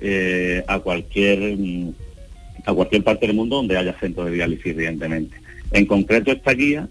eh, 0.00 0.62
a 0.68 0.78
cualquier 0.78 1.56
a 2.64 2.72
cualquier 2.72 3.02
parte 3.02 3.26
del 3.26 3.34
mundo 3.34 3.56
donde 3.56 3.76
haya 3.76 3.98
centros 3.98 4.26
de 4.26 4.32
diálisis, 4.32 4.66
evidentemente. 4.66 5.36
En 5.72 5.86
concreto, 5.86 6.30
esta 6.30 6.52
guía 6.52 6.88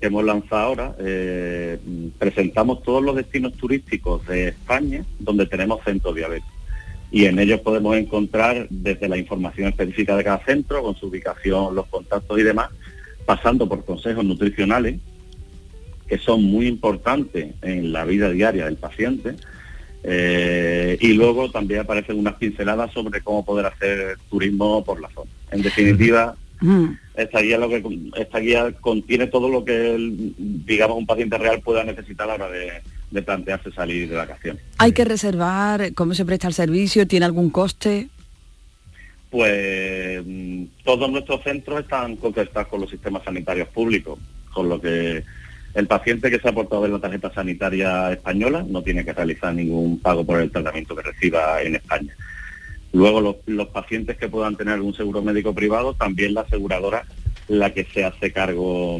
que 0.00 0.06
hemos 0.06 0.24
lanzado 0.24 0.60
ahora, 0.60 0.96
eh, 0.98 1.78
presentamos 2.18 2.82
todos 2.82 3.02
los 3.02 3.16
destinos 3.16 3.54
turísticos 3.54 4.26
de 4.26 4.48
España 4.48 5.04
donde 5.18 5.46
tenemos 5.46 5.82
centros 5.82 6.14
diabetes. 6.14 6.53
Y 7.14 7.26
en 7.26 7.38
ellos 7.38 7.60
podemos 7.60 7.96
encontrar 7.96 8.66
desde 8.70 9.08
la 9.08 9.16
información 9.16 9.68
específica 9.68 10.16
de 10.16 10.24
cada 10.24 10.44
centro, 10.44 10.82
con 10.82 10.96
su 10.96 11.06
ubicación, 11.06 11.72
los 11.72 11.86
contactos 11.86 12.36
y 12.40 12.42
demás, 12.42 12.70
pasando 13.24 13.68
por 13.68 13.84
consejos 13.84 14.24
nutricionales, 14.24 14.98
que 16.08 16.18
son 16.18 16.42
muy 16.42 16.66
importantes 16.66 17.54
en 17.62 17.92
la 17.92 18.04
vida 18.04 18.30
diaria 18.30 18.64
del 18.64 18.74
paciente. 18.74 19.36
Eh, 20.02 20.98
y 21.00 21.12
luego 21.12 21.52
también 21.52 21.82
aparecen 21.82 22.18
unas 22.18 22.34
pinceladas 22.34 22.92
sobre 22.92 23.20
cómo 23.20 23.44
poder 23.44 23.66
hacer 23.66 24.18
turismo 24.28 24.84
por 24.84 25.00
la 25.00 25.08
zona. 25.10 25.30
En 25.52 25.62
definitiva, 25.62 26.34
Mm. 26.60 26.96
esta 27.16 27.40
guía 27.40 27.58
lo 27.58 27.68
que 27.68 27.82
esta 28.16 28.38
guía 28.38 28.72
contiene 28.80 29.26
todo 29.26 29.50
lo 29.50 29.64
que 29.64 29.94
el, 29.94 30.34
digamos 30.38 30.96
un 30.96 31.04
paciente 31.04 31.36
real 31.36 31.60
pueda 31.60 31.84
necesitar 31.84 32.30
a 32.30 32.38
la 32.38 32.46
hora 32.46 32.54
de, 32.54 32.72
de 33.14 33.22
plantearse 33.22 33.70
salir 33.70 34.08
de 34.10 34.16
vacaciones. 34.16 34.62
¿Hay 34.78 34.92
que 34.92 35.04
reservar? 35.04 35.94
¿Cómo 35.94 36.14
se 36.14 36.24
presta 36.24 36.48
el 36.48 36.54
servicio? 36.54 37.06
¿Tiene 37.06 37.24
algún 37.24 37.48
coste? 37.48 38.08
Pues 39.30 40.22
mm, 40.26 40.64
todos 40.84 41.10
nuestros 41.10 41.42
centros 41.44 41.80
están 41.80 42.16
conectados 42.16 42.68
con 42.68 42.80
los 42.80 42.90
sistemas 42.90 43.22
sanitarios 43.22 43.68
públicos, 43.68 44.18
con 44.52 44.68
lo 44.68 44.80
que 44.80 45.22
el 45.74 45.86
paciente 45.86 46.28
que 46.28 46.40
se 46.40 46.48
ha 46.48 46.50
aportado 46.50 46.86
en 46.86 46.92
la 46.92 46.98
tarjeta 46.98 47.32
sanitaria 47.32 48.12
española 48.12 48.64
no 48.68 48.82
tiene 48.82 49.04
que 49.04 49.12
realizar 49.12 49.54
ningún 49.54 50.00
pago 50.00 50.24
por 50.24 50.40
el 50.40 50.50
tratamiento 50.50 50.96
que 50.96 51.02
reciba 51.02 51.62
en 51.62 51.76
España. 51.76 52.14
Luego 52.92 53.20
los, 53.20 53.36
los 53.46 53.68
pacientes 53.68 54.16
que 54.16 54.28
puedan 54.28 54.56
tener 54.56 54.74
algún 54.74 54.94
seguro 54.94 55.22
médico 55.22 55.54
privado, 55.54 55.94
también 55.94 56.34
la 56.34 56.40
aseguradora 56.42 57.04
la 57.46 57.72
que 57.72 57.84
se 57.84 58.04
hace 58.04 58.32
cargo 58.32 58.98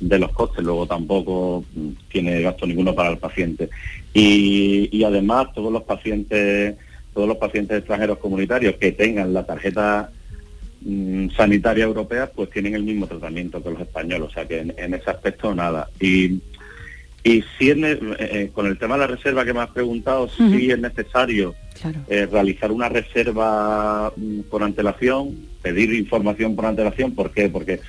de 0.00 0.18
los 0.18 0.30
costes, 0.32 0.64
luego 0.64 0.86
tampoco 0.86 1.64
mm, 1.74 1.88
tiene 2.10 2.42
gasto 2.42 2.66
ninguno 2.66 2.94
para 2.94 3.10
el 3.10 3.18
paciente. 3.18 3.68
Y, 4.12 4.88
y 4.92 5.04
además 5.04 5.52
todos 5.54 5.72
los 5.72 5.82
pacientes, 5.84 6.74
todos 7.14 7.28
los 7.28 7.36
pacientes 7.38 7.78
extranjeros 7.78 8.18
comunitarios 8.18 8.76
que 8.76 8.92
tengan 8.92 9.32
la 9.32 9.44
tarjeta 9.46 10.10
mm, 10.82 11.30
sanitaria 11.30 11.84
europea, 11.84 12.30
pues 12.34 12.50
tienen 12.50 12.74
el 12.74 12.82
mismo 12.84 13.06
tratamiento 13.06 13.62
que 13.62 13.70
los 13.70 13.80
españoles, 13.80 14.28
o 14.28 14.30
sea 14.30 14.46
que 14.46 14.60
en, 14.60 14.74
en 14.76 14.94
ese 14.94 15.10
aspecto 15.10 15.54
nada. 15.54 15.88
Y, 16.00 16.40
y 17.24 17.42
si 17.58 17.70
es 17.70 17.76
ne- 17.76 17.98
eh, 18.18 18.50
con 18.52 18.66
el 18.66 18.78
tema 18.78 18.94
de 18.94 19.00
la 19.00 19.06
reserva 19.08 19.44
que 19.44 19.52
me 19.54 19.60
has 19.60 19.70
preguntado, 19.70 20.28
si 20.28 20.70
es 20.70 20.78
necesario 20.78 21.54
Claro. 21.80 22.00
eh, 22.08 22.26
realizar 22.30 22.72
una 22.72 22.88
reserva 22.88 24.10
mm, 24.16 24.40
por 24.50 24.62
antelación, 24.62 25.36
pedir 25.62 25.92
información 25.92 26.54
por 26.56 26.64
antelación, 26.66 27.14
¿por 27.14 27.30
qué? 27.32 27.48
Porque 27.50 27.80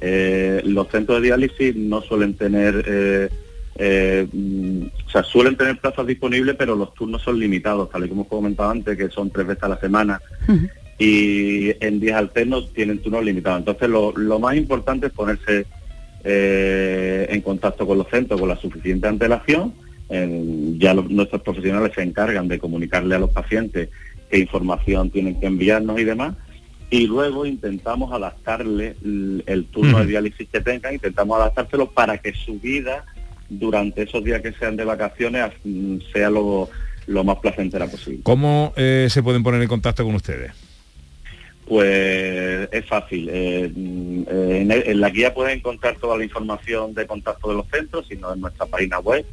eh, 0.00 0.62
los 0.64 0.88
centros 0.88 1.20
de 1.20 1.26
diálisis 1.28 1.74
no 1.76 2.02
suelen 2.02 2.34
tener, 2.34 2.84
eh, 2.86 3.28
eh, 3.76 4.26
mm, 4.32 4.82
o 5.06 5.10
sea, 5.10 5.22
suelen 5.22 5.56
tener 5.56 5.78
plazas 5.78 6.06
disponibles, 6.06 6.54
pero 6.58 6.74
los 6.76 6.92
turnos 6.94 7.22
son 7.22 7.38
limitados, 7.38 7.90
tal 7.90 8.04
y 8.04 8.08
como 8.08 8.26
comentaba 8.28 8.70
antes, 8.70 8.96
que 8.96 9.08
son 9.08 9.30
tres 9.30 9.46
veces 9.46 9.62
a 9.64 9.68
la 9.68 9.80
semana 9.80 10.20
y 10.98 11.72
en 11.84 12.00
días 12.00 12.16
alternos 12.16 12.72
tienen 12.72 12.98
turnos 13.00 13.24
limitados. 13.24 13.58
Entonces 13.60 13.88
lo, 13.88 14.12
lo 14.16 14.38
más 14.38 14.56
importante 14.56 15.06
es 15.08 15.12
ponerse 15.12 15.66
eh, 16.24 17.26
en 17.30 17.40
contacto 17.40 17.86
con 17.86 17.98
los 17.98 18.08
centros 18.08 18.40
con 18.40 18.48
la 18.48 18.56
suficiente 18.56 19.06
antelación. 19.08 19.74
Ya 20.78 20.94
los- 20.94 21.10
nuestros 21.10 21.42
profesionales 21.42 21.92
se 21.94 22.02
encargan 22.02 22.48
de 22.48 22.58
comunicarle 22.58 23.14
a 23.14 23.18
los 23.18 23.30
pacientes 23.30 23.88
qué 24.30 24.38
información 24.38 25.10
tienen 25.10 25.38
que 25.40 25.46
enviarnos 25.46 25.98
y 26.00 26.04
demás. 26.04 26.34
Y 26.90 27.06
luego 27.08 27.44
intentamos 27.46 28.12
adaptarle 28.12 28.94
el, 29.04 29.42
el 29.46 29.64
turno 29.66 29.98
de 29.98 30.06
diálisis 30.06 30.48
que 30.48 30.60
tengan, 30.60 30.94
intentamos 30.94 31.36
adaptárselo 31.38 31.90
para 31.90 32.18
que 32.18 32.32
su 32.32 32.58
vida 32.60 33.04
durante 33.48 34.02
esos 34.02 34.22
días 34.24 34.40
que 34.40 34.52
sean 34.52 34.76
de 34.76 34.84
vacaciones 34.84 35.50
mm, 35.64 35.96
sea 36.12 36.30
lo, 36.30 36.68
lo 37.06 37.24
más 37.24 37.38
placentera 37.38 37.86
posible. 37.88 38.20
¿Cómo 38.22 38.72
eh, 38.76 39.08
se 39.10 39.20
pueden 39.22 39.42
poner 39.42 39.60
en 39.62 39.68
contacto 39.68 40.04
con 40.04 40.14
ustedes? 40.14 40.52
Pues 41.66 42.68
es 42.70 42.86
fácil. 42.86 43.28
eh, 43.32 43.68
mm, 43.74 44.20
eh, 44.28 44.58
en, 44.62 44.70
el- 44.70 44.84
en 44.86 45.00
la 45.00 45.10
guía 45.10 45.34
pueden 45.34 45.58
encontrar 45.58 45.96
toda 45.96 46.16
la 46.16 46.22
información 46.22 46.94
de 46.94 47.04
contacto 47.08 47.48
de 47.50 47.56
los 47.56 47.66
centros, 47.68 48.06
sino 48.08 48.32
en 48.32 48.40
nuestra 48.40 48.66
página 48.66 49.00
web, 49.00 49.26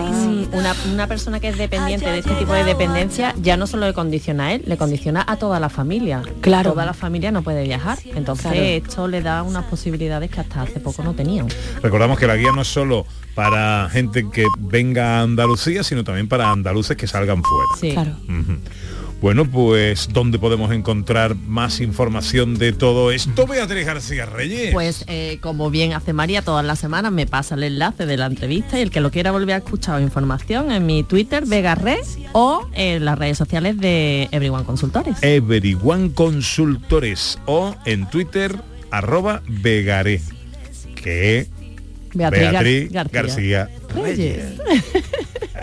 una, 0.53 0.73
una 0.93 1.07
persona 1.07 1.39
que 1.41 1.49
es 1.49 1.57
dependiente 1.57 2.09
de 2.09 2.19
este 2.19 2.33
tipo 2.35 2.53
de 2.53 2.63
dependencia 2.63 3.35
ya 3.41 3.57
no 3.57 3.67
solo 3.67 3.85
le 3.85 3.93
condiciona 3.93 4.47
a 4.47 4.53
él, 4.53 4.63
le 4.65 4.77
condiciona 4.77 5.25
a 5.27 5.35
toda 5.35 5.59
la 5.59 5.69
familia. 5.69 6.21
Claro. 6.41 6.71
Toda 6.71 6.85
la 6.85 6.93
familia 6.93 7.31
no 7.31 7.41
puede 7.41 7.63
viajar. 7.63 7.97
Entonces 8.15 8.51
Claro. 8.51 8.57
esto 8.65 9.07
le 9.09 9.21
da 9.21 9.43
unas 9.43 9.65
posibilidades 9.65 10.31
que 10.31 10.39
hasta 10.39 10.61
hace 10.61 10.79
poco 10.79 11.03
no 11.03 11.13
tenían. 11.13 11.47
Recordamos 11.83 12.17
que 12.17 12.27
la 12.27 12.37
guía 12.37 12.51
no 12.55 12.61
es 12.61 12.67
solo 12.69 13.05
para 13.35 13.89
gente 13.91 14.25
que 14.31 14.45
venga 14.57 15.19
a 15.19 15.21
Andalucía, 15.23 15.83
sino 15.83 16.03
también 16.03 16.27
para 16.29 16.49
andaluces 16.49 16.95
que 16.97 17.07
salgan 17.07 17.43
fuera. 17.43 17.65
Sí. 17.79 17.91
Claro. 17.91 18.11
Bueno, 19.19 19.45
pues 19.49 20.09
¿dónde 20.13 20.37
podemos 20.37 20.71
encontrar 20.71 21.35
más 21.35 21.79
información 21.81 22.57
de 22.59 22.71
todo 22.71 23.11
esto? 23.11 23.47
Beatriz 23.47 23.85
García 23.87 24.27
Reyes. 24.27 24.71
Pues 24.73 25.05
eh, 25.07 25.39
como 25.41 25.71
bien 25.71 25.93
hace 25.93 26.13
María 26.13 26.43
todas 26.43 26.63
las 26.63 26.77
semanas 26.77 27.11
me 27.11 27.25
pasa 27.25 27.55
el 27.55 27.63
enlace 27.63 28.05
de 28.05 28.15
la 28.15 28.27
entrevista 28.27 28.77
y 28.77 28.83
el 28.83 28.91
que 28.91 29.01
lo 29.01 29.09
quiera 29.09 29.31
volver 29.31 29.55
a 29.55 29.57
escuchar 29.57 29.95
o 29.95 30.01
información 30.01 30.71
en 30.71 30.85
mi 30.85 31.03
Twitter 31.03 31.45
Vegarre 31.47 31.97
o 32.33 32.67
en 32.73 33.05
las 33.05 33.17
redes 33.17 33.39
sociales 33.39 33.77
de 33.79 34.29
Everyone 34.31 34.65
Consultores. 34.65 35.17
Everyone 35.23 36.11
Consultores 36.13 37.39
o 37.47 37.75
en 37.85 38.07
Twitter 38.11 38.55
arroba 38.91 39.41
Vegaré, 39.47 40.21
que 40.95 41.47
Beatriz, 42.13 42.41
Gar- 42.41 42.51
Beatriz 42.51 42.91
García. 42.91 43.09
García 43.11 43.69
Reyes. 43.95 44.43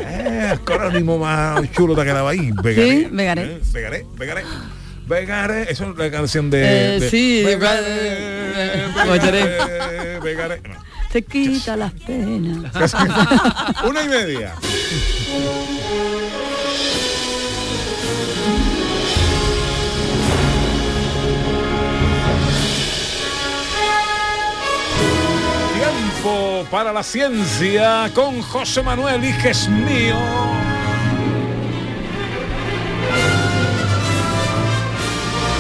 Eh, 0.07 0.51
acrónimo 0.53 1.19
más 1.19 1.71
chulo 1.73 1.95
te 1.95 2.01
ha 2.03 2.05
quedado 2.05 2.29
ahí. 2.29 2.51
Vegaré. 2.63 2.97
Sí, 2.99 3.09
Vegaré. 3.11 3.43
Eh, 3.43 3.61
Vegaré, 3.73 4.07
Vegaré. 4.17 4.43
Vegaré, 5.07 5.71
eso 5.71 5.91
es 5.91 5.99
la 5.99 6.11
canción 6.11 6.49
de... 6.51 6.63
Eh, 6.97 7.01
de- 7.01 7.11
sí, 7.11 7.43
Vegaré, 7.45 8.87
Vegaré, 9.11 10.21
Vegaré. 10.21 10.61
No. 10.67 10.75
Te 11.13 11.23
quita 11.23 11.77
las 11.77 11.93
penas. 11.93 12.73
Una 13.87 14.03
y 14.03 14.09
media. 14.09 14.55
Para 26.71 26.91
la 26.91 27.03
ciencia 27.03 28.11
con 28.15 28.41
José 28.41 28.83
Manuel 28.83 29.23
Iges 29.23 29.69
mío. 29.69 30.17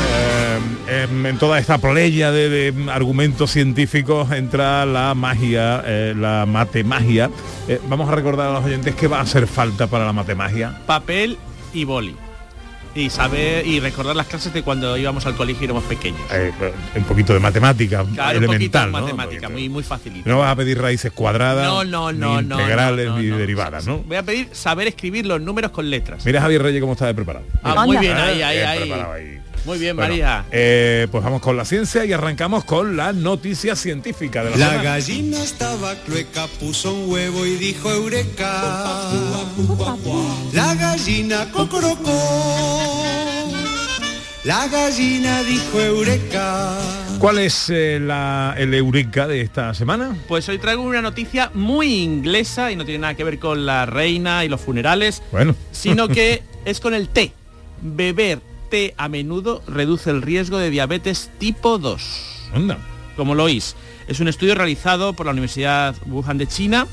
Eh, 0.09 0.59
em, 0.89 1.27
en 1.27 1.39
toda 1.39 1.59
esta 1.59 1.77
playa 1.77 2.33
de, 2.33 2.73
argumentos 2.91 3.51
científicos 3.51 4.33
entra 4.33 4.87
la 4.87 5.15
magia, 5.15 5.83
eh, 5.85 6.15
la 6.17 6.47
matemagia. 6.47 7.31
Eh, 7.69 7.79
vamos 7.87 8.09
a 8.09 8.15
recordar 8.15 8.49
a 8.49 8.53
los 8.55 8.65
oyentes 8.65 8.95
qué 8.95 9.07
va 9.07 9.19
a 9.19 9.23
hacer 9.23 9.47
falta 9.47 9.87
para 9.87 10.07
la 10.07 10.15
matemagia. 10.15 10.81
Papel 10.87 11.37
y 11.75 11.85
boli. 11.85 12.24
Y 12.95 13.11
saber 13.11 13.67
y 13.67 13.81
recordar 13.81 14.15
las 14.15 14.27
clases 14.29 14.53
de 14.53 14.63
cuando 14.63 14.97
íbamos 14.97 15.27
al 15.27 15.35
colegio 15.35 15.63
y 15.63 15.65
éramos 15.65 15.85
pequeños. 15.85 16.21
Eh, 16.33 16.53
un 16.95 17.05
poquito 17.05 17.33
de 17.35 17.41
matemática 17.41 18.05
Claro, 18.15 18.39
un 18.39 18.47
poquito 18.47 18.79
elemental, 18.79 18.87
de 18.87 18.93
¿no? 18.93 19.01
matemática, 19.17 19.49
muy, 19.49 19.69
muy 19.69 19.83
facilito. 19.83 20.29
No 20.31 20.39
vas 20.39 20.53
a 20.53 20.57
pedir 20.57 20.81
raíces 20.81 21.11
cuadradas, 21.13 21.67
No, 21.67 21.83
no, 21.85 22.13
no, 22.13 22.41
ni 22.41 22.49
no, 22.49 22.55
integrales 22.61 23.07
no, 23.07 23.17
no, 23.17 23.23
ni 23.23 23.29
no. 23.31 23.39
derivadas, 23.39 23.87
¿no? 23.87 23.99
Voy 23.99 24.17
a 24.17 24.23
pedir 24.23 24.49
saber 24.53 24.87
escribir 24.87 25.27
los 25.27 25.41
números 25.41 25.73
con 25.73 25.91
letras. 25.91 26.25
Mira 26.25 26.41
Javier 26.41 26.63
Reyes 26.63 26.81
cómo 26.81 26.93
está 26.93 27.07
de 27.07 27.15
preparado. 27.15 27.45
Ah, 27.63 27.85
muy 27.85 27.97
bien, 27.97 28.17
ahí, 28.17 28.43
ahí, 28.43 28.59
ahí. 28.59 29.41
Muy 29.65 29.79
bien, 29.79 29.97
Bueno, 29.97 30.11
María. 30.11 30.45
eh, 30.53 31.09
pues 31.11 31.25
vamos 31.25 31.41
con 31.41 31.57
la 31.57 31.65
ciencia 31.65 32.05
y 32.05 32.13
arrancamos 32.13 32.65
con 32.65 32.97
la 32.99 33.13
noticia 33.15 33.75
científica 33.77 34.45
de 34.45 34.51
la, 34.51 34.57
La 34.59 34.67
semana. 34.69 34.83
gallina 34.91 35.43
estaba 35.43 35.95
clueca, 36.05 36.47
puso 36.61 36.93
un 36.93 37.11
huevo 37.11 37.47
y 37.47 37.57
dijo 37.57 37.91
eureka. 37.91 38.93
La 40.53 40.75
gallina 40.75 41.51
cocorocó. 41.51 42.93
La 44.45 44.69
gallina 44.69 45.43
dijo 45.45 45.81
eureka. 45.81 46.77
¿Cuál 47.19 47.39
es 47.39 47.71
eh, 47.71 47.99
la, 48.03 48.55
el 48.59 48.75
eureka 48.75 49.27
de 49.27 49.41
esta 49.41 49.73
semana? 49.73 50.15
Pues 50.29 50.47
hoy 50.51 50.59
traigo 50.59 50.83
una 50.83 51.01
noticia 51.01 51.51
muy 51.55 52.03
inglesa 52.03 52.71
y 52.71 52.77
no 52.77 52.85
tiene 52.85 52.99
nada 53.01 53.15
que 53.15 53.25
ver 53.25 53.39
con 53.39 53.65
la 53.65 53.87
reina 53.87 54.45
y 54.45 54.51
los 54.51 54.61
funerales, 54.61 55.23
Bueno, 55.33 55.57
sino 55.73 56.09
que 56.09 56.43
es 56.67 56.81
con 56.81 56.93
el 56.93 57.09
té. 57.09 57.33
Beber 57.81 58.41
té 58.75 58.93
a 58.97 59.09
menudo 59.09 59.63
reduce 59.69 60.11
el 60.11 60.21
riesgo 60.21 60.59
de 60.59 60.69
diabetes 60.69 61.31
tipo 61.39 61.79
2. 61.79 62.51
anda. 62.55 62.77
como 63.15 63.37
lo 63.37 63.45
oís. 63.45 63.77
Es 64.09 64.19
un 64.19 64.27
estudio 64.27 64.57
realizado 64.57 65.13
por 65.13 65.27
la 65.27 65.33
Universidad 65.33 65.95
Wuhan 66.07 66.39
de 66.39 66.49
China 66.49 66.89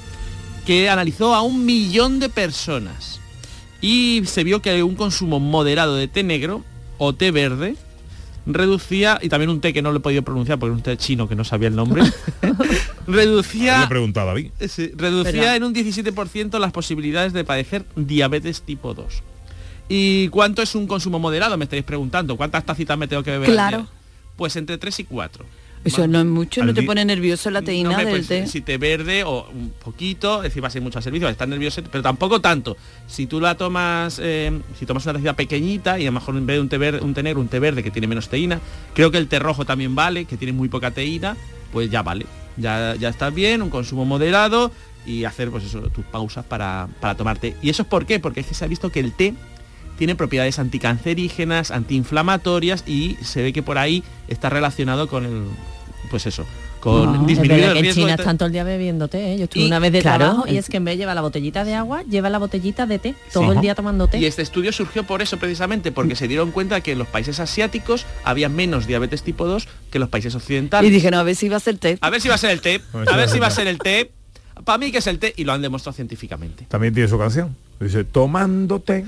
que 0.67 0.91
analizó 0.91 1.33
a 1.33 1.41
un 1.41 1.65
millón 1.65 2.19
de 2.19 2.29
personas 2.29 3.19
y 3.81 4.21
se 4.25 4.43
vio 4.43 4.61
que 4.61 4.83
un 4.83 4.93
consumo 4.93 5.39
moderado 5.39 5.95
de 5.95 6.07
té 6.07 6.21
negro 6.21 6.63
o 6.99 7.15
té 7.15 7.31
verde 7.31 7.75
reducía, 8.45 9.17
y 9.19 9.29
también 9.29 9.49
un 9.49 9.59
té 9.59 9.73
que 9.73 9.81
no 9.81 9.91
lo 9.91 9.97
he 9.97 10.01
podido 10.01 10.21
pronunciar 10.21 10.59
porque 10.59 10.73
es 10.73 10.77
un 10.77 10.83
té 10.83 10.97
chino 10.97 11.27
que 11.27 11.33
no 11.33 11.43
sabía 11.43 11.67
el 11.67 11.75
nombre, 11.75 12.03
Le 12.43 12.53
reducía, 13.07 13.85
he 13.85 13.87
preguntado 13.87 14.29
a 14.29 14.33
David. 14.33 14.51
sí, 14.69 14.91
reducía 14.95 15.55
en 15.55 15.63
un 15.63 15.73
17% 15.73 16.59
las 16.59 16.71
posibilidades 16.71 17.33
de 17.33 17.43
padecer 17.43 17.85
diabetes 17.95 18.61
tipo 18.61 18.93
2. 18.93 19.23
¿Y 19.93 20.29
cuánto 20.29 20.61
es 20.61 20.73
un 20.73 20.87
consumo 20.87 21.19
moderado? 21.19 21.57
Me 21.57 21.65
estáis 21.65 21.83
preguntando. 21.83 22.37
¿Cuántas 22.37 22.65
tacitas 22.65 22.97
me 22.97 23.07
tengo 23.07 23.23
que 23.23 23.31
beber? 23.31 23.49
al 23.49 23.53
Claro. 23.53 23.77
día? 23.79 23.87
Pues 24.37 24.55
entre 24.55 24.77
3 24.77 24.99
y 25.01 25.03
4. 25.03 25.45
Eso 25.83 26.07
no 26.07 26.19
es 26.19 26.25
mucho, 26.25 26.63
no 26.63 26.73
te 26.75 26.83
pone 26.83 27.03
nervioso 27.03 27.49
la 27.49 27.63
teína 27.63 27.89
No, 27.91 27.97
del 27.97 28.07
pues, 28.09 28.27
té. 28.27 28.45
Si 28.47 28.61
té 28.61 28.77
verde 28.77 29.23
o 29.23 29.49
un 29.49 29.71
poquito, 29.83 30.37
es 30.37 30.43
decir, 30.43 30.63
va 30.63 30.67
a 30.67 30.71
ser 30.71 30.81
mucho 30.83 30.99
al 30.99 31.03
servicio, 31.03 31.25
va 31.25 31.29
a 31.29 31.31
estar 31.31 31.47
nervioso, 31.47 31.81
pero 31.91 32.03
tampoco 32.03 32.39
tanto. 32.39 32.77
Si 33.07 33.25
tú 33.25 33.41
la 33.41 33.55
tomas, 33.57 34.19
eh, 34.23 34.61
si 34.79 34.85
tomas 34.85 35.03
una 35.05 35.13
tacita 35.13 35.33
pequeñita 35.35 35.99
y 35.99 36.03
a 36.03 36.05
lo 36.05 36.11
mejor 36.13 36.37
en 36.37 36.45
vez 36.45 36.57
de 36.57 36.61
un 36.61 36.69
té, 36.69 36.77
verde, 36.77 36.99
un 37.01 37.15
té 37.15 37.23
negro, 37.23 37.41
un 37.41 37.47
té 37.47 37.57
verde 37.59 37.81
que 37.81 37.89
tiene 37.89 38.07
menos 38.07 38.29
teína, 38.29 38.59
creo 38.93 39.09
que 39.09 39.17
el 39.17 39.27
té 39.27 39.39
rojo 39.39 39.65
también 39.65 39.95
vale, 39.95 40.25
que 40.25 40.37
tiene 40.37 40.53
muy 40.53 40.69
poca 40.69 40.91
teína, 40.91 41.35
pues 41.73 41.89
ya 41.89 42.03
vale. 42.03 42.27
Ya, 42.57 42.95
ya 42.95 43.09
estás 43.09 43.33
bien, 43.33 43.63
un 43.63 43.71
consumo 43.71 44.05
moderado 44.05 44.71
y 45.03 45.23
hacer 45.23 45.49
pues 45.49 45.63
eso, 45.63 45.81
tus 45.89 46.05
pausas 46.05 46.45
para, 46.45 46.89
para 46.99 47.15
tomarte. 47.15 47.55
¿Y 47.63 47.71
eso 47.71 47.81
es 47.81 47.87
por 47.87 48.05
qué? 48.05 48.19
Porque 48.19 48.41
es 48.41 48.45
que 48.45 48.53
se 48.53 48.63
ha 48.63 48.67
visto 48.67 48.91
que 48.91 48.99
el 48.99 49.13
té 49.13 49.33
tiene 50.01 50.15
propiedades 50.15 50.57
anticancerígenas, 50.57 51.69
antiinflamatorias 51.69 52.83
y 52.87 53.17
se 53.21 53.43
ve 53.43 53.53
que 53.53 53.61
por 53.61 53.77
ahí 53.77 54.03
está 54.27 54.49
relacionado 54.49 55.07
con 55.07 55.25
el 55.25 55.43
pues 56.09 56.25
eso, 56.25 56.43
con 56.79 57.13
No, 57.21 57.25
disminuir 57.27 57.63
el 57.65 57.73
que 57.73 57.77
en 57.77 57.83
riesgo 57.83 58.01
China 58.01 58.15
de 58.17 58.21
están 58.23 58.37
todo 58.39 58.47
el 58.47 58.51
día 58.51 58.63
bebiendo 58.63 59.07
té. 59.07 59.33
¿eh? 59.33 59.37
Yo 59.37 59.43
estuve 59.43 59.63
Y- 59.63 59.67
una 59.67 59.77
vez 59.77 59.91
de 59.93 60.01
claro, 60.01 60.17
trabajo 60.25 60.47
y 60.47 60.57
es 60.57 60.67
que 60.69 60.77
en 60.77 60.85
vez 60.85 60.93
de 60.93 60.97
llevar 60.97 61.13
la 61.15 61.21
botellita 61.21 61.63
de 61.63 61.75
agua, 61.75 62.01
lleva 62.09 62.31
la 62.31 62.39
botellita 62.39 62.87
de 62.87 62.97
té. 62.97 63.15
Todo 63.31 63.43
Ajá. 63.43 63.53
el 63.53 63.61
día 63.61 63.75
tomando 63.75 64.07
té. 64.07 64.17
Y 64.17 64.25
este 64.25 64.41
estudio 64.41 64.71
surgió 64.73 65.03
por 65.03 65.21
eso 65.21 65.37
precisamente, 65.37 65.91
porque 65.91 66.15
se 66.15 66.27
dieron 66.27 66.49
cuenta 66.51 66.81
que 66.81 66.93
en 66.93 66.97
los 66.97 67.07
países 67.07 67.39
asiáticos 67.39 68.07
había 68.23 68.49
menos 68.49 68.87
diabetes 68.87 69.21
tipo 69.21 69.45
2 69.45 69.67
que 69.91 69.99
en 69.99 70.01
los 70.01 70.09
países 70.09 70.33
Y 70.33 70.37
occidentales. 70.37 70.91
dije, 70.91 71.11
no, 71.11 71.19
a 71.19 71.23
ver 71.23 71.35
si 71.35 71.45
iba 71.45 71.57
a 71.57 71.59
ser 71.59 71.77
té. 71.77 71.99
a 72.01 72.09
ver 72.09 72.19
si 72.19 72.27
va 72.27 72.35
a 72.35 72.39
ser 72.39 72.49
el 72.49 72.61
té, 72.61 72.81
A 72.93 73.15
ver 73.15 73.29
si 73.29 73.37
va 73.37 73.45
a 73.45 73.49
va 73.49 73.55
ser 73.55 73.67
el 73.67 73.77
té. 73.77 74.11
Para 74.65 74.77
mí 74.77 74.91
que 74.91 74.99
es 74.99 75.07
el 75.07 75.17
té 75.19 75.33
y 75.37 75.43
lo 75.43 75.53
han 75.53 75.61
demostrado 75.61 75.95
científicamente. 75.95 76.65
También 76.69 76.93
tiene 76.93 77.09
su 77.09 77.17
canción. 77.17 77.55
Dice, 77.79 78.03
tomándote, 78.03 79.05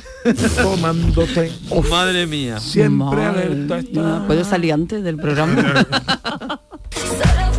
tomándote. 0.56 1.51
Madre 1.91 2.25
mía. 2.25 2.60
Siempre 2.60 3.06
Madre 3.06 3.43
alerta 3.43 3.77
está. 3.79 3.99
mía, 4.01 4.23
¿Puedo 4.25 4.43
salir 4.43 4.73
antes 4.73 5.03
del 5.03 5.17
programa? 5.17 5.56
Solo 5.62 5.84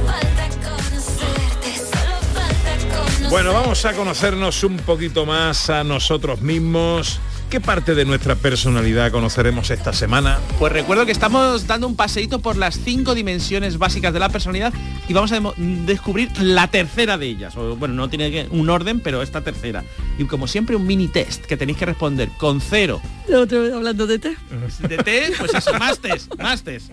falta 0.06 0.48
conocerte, 0.64 1.76
solo 1.76 2.18
falta 2.34 3.28
Bueno, 3.30 3.52
vamos 3.52 3.84
a 3.84 3.92
conocernos 3.92 4.64
un 4.64 4.76
poquito 4.78 5.24
más 5.24 5.70
a 5.70 5.84
nosotros 5.84 6.40
mismos. 6.40 7.20
¿Qué 7.54 7.60
parte 7.60 7.94
de 7.94 8.04
nuestra 8.04 8.34
personalidad 8.34 9.12
conoceremos 9.12 9.70
esta 9.70 9.92
semana? 9.92 10.40
Pues 10.58 10.72
recuerdo 10.72 11.06
que 11.06 11.12
estamos 11.12 11.68
dando 11.68 11.86
un 11.86 11.94
paseíto 11.94 12.40
por 12.40 12.56
las 12.56 12.80
cinco 12.80 13.14
dimensiones 13.14 13.78
básicas 13.78 14.12
de 14.12 14.18
la 14.18 14.28
personalidad 14.28 14.74
y 15.06 15.12
vamos 15.12 15.30
a 15.30 15.40
descubrir 15.56 16.32
la 16.40 16.66
tercera 16.66 17.16
de 17.16 17.26
ellas. 17.26 17.56
O, 17.56 17.76
bueno, 17.76 17.94
no 17.94 18.10
tiene 18.10 18.48
un 18.50 18.70
orden, 18.70 18.98
pero 18.98 19.22
esta 19.22 19.42
tercera. 19.42 19.84
Y 20.18 20.24
como 20.24 20.46
siempre, 20.46 20.76
un 20.76 20.86
mini 20.86 21.08
test 21.08 21.44
que 21.44 21.56
tenéis 21.56 21.78
que 21.78 21.86
responder 21.86 22.28
con 22.38 22.60
cero. 22.60 23.00
Otra 23.34 23.58
vez 23.58 23.72
hablando 23.72 24.06
de 24.06 24.18
té. 24.18 24.36
De 24.80 24.96
test, 24.98 25.38
pues 25.38 25.54
eso, 25.54 25.72
más 25.74 25.98
test, 25.98 26.34
más 26.36 26.62
test. 26.62 26.92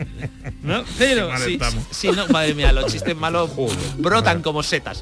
¿No? 0.63 0.83
Cero. 0.97 1.29
Sí, 1.43 1.53
estamos. 1.53 1.83
sí, 1.91 2.09
no, 2.11 2.27
madre 2.27 2.53
mía, 2.53 2.71
los 2.71 2.91
chistes 2.91 3.15
malos 3.15 3.51
brotan 3.97 4.41
como 4.41 4.63
setas. 4.63 5.01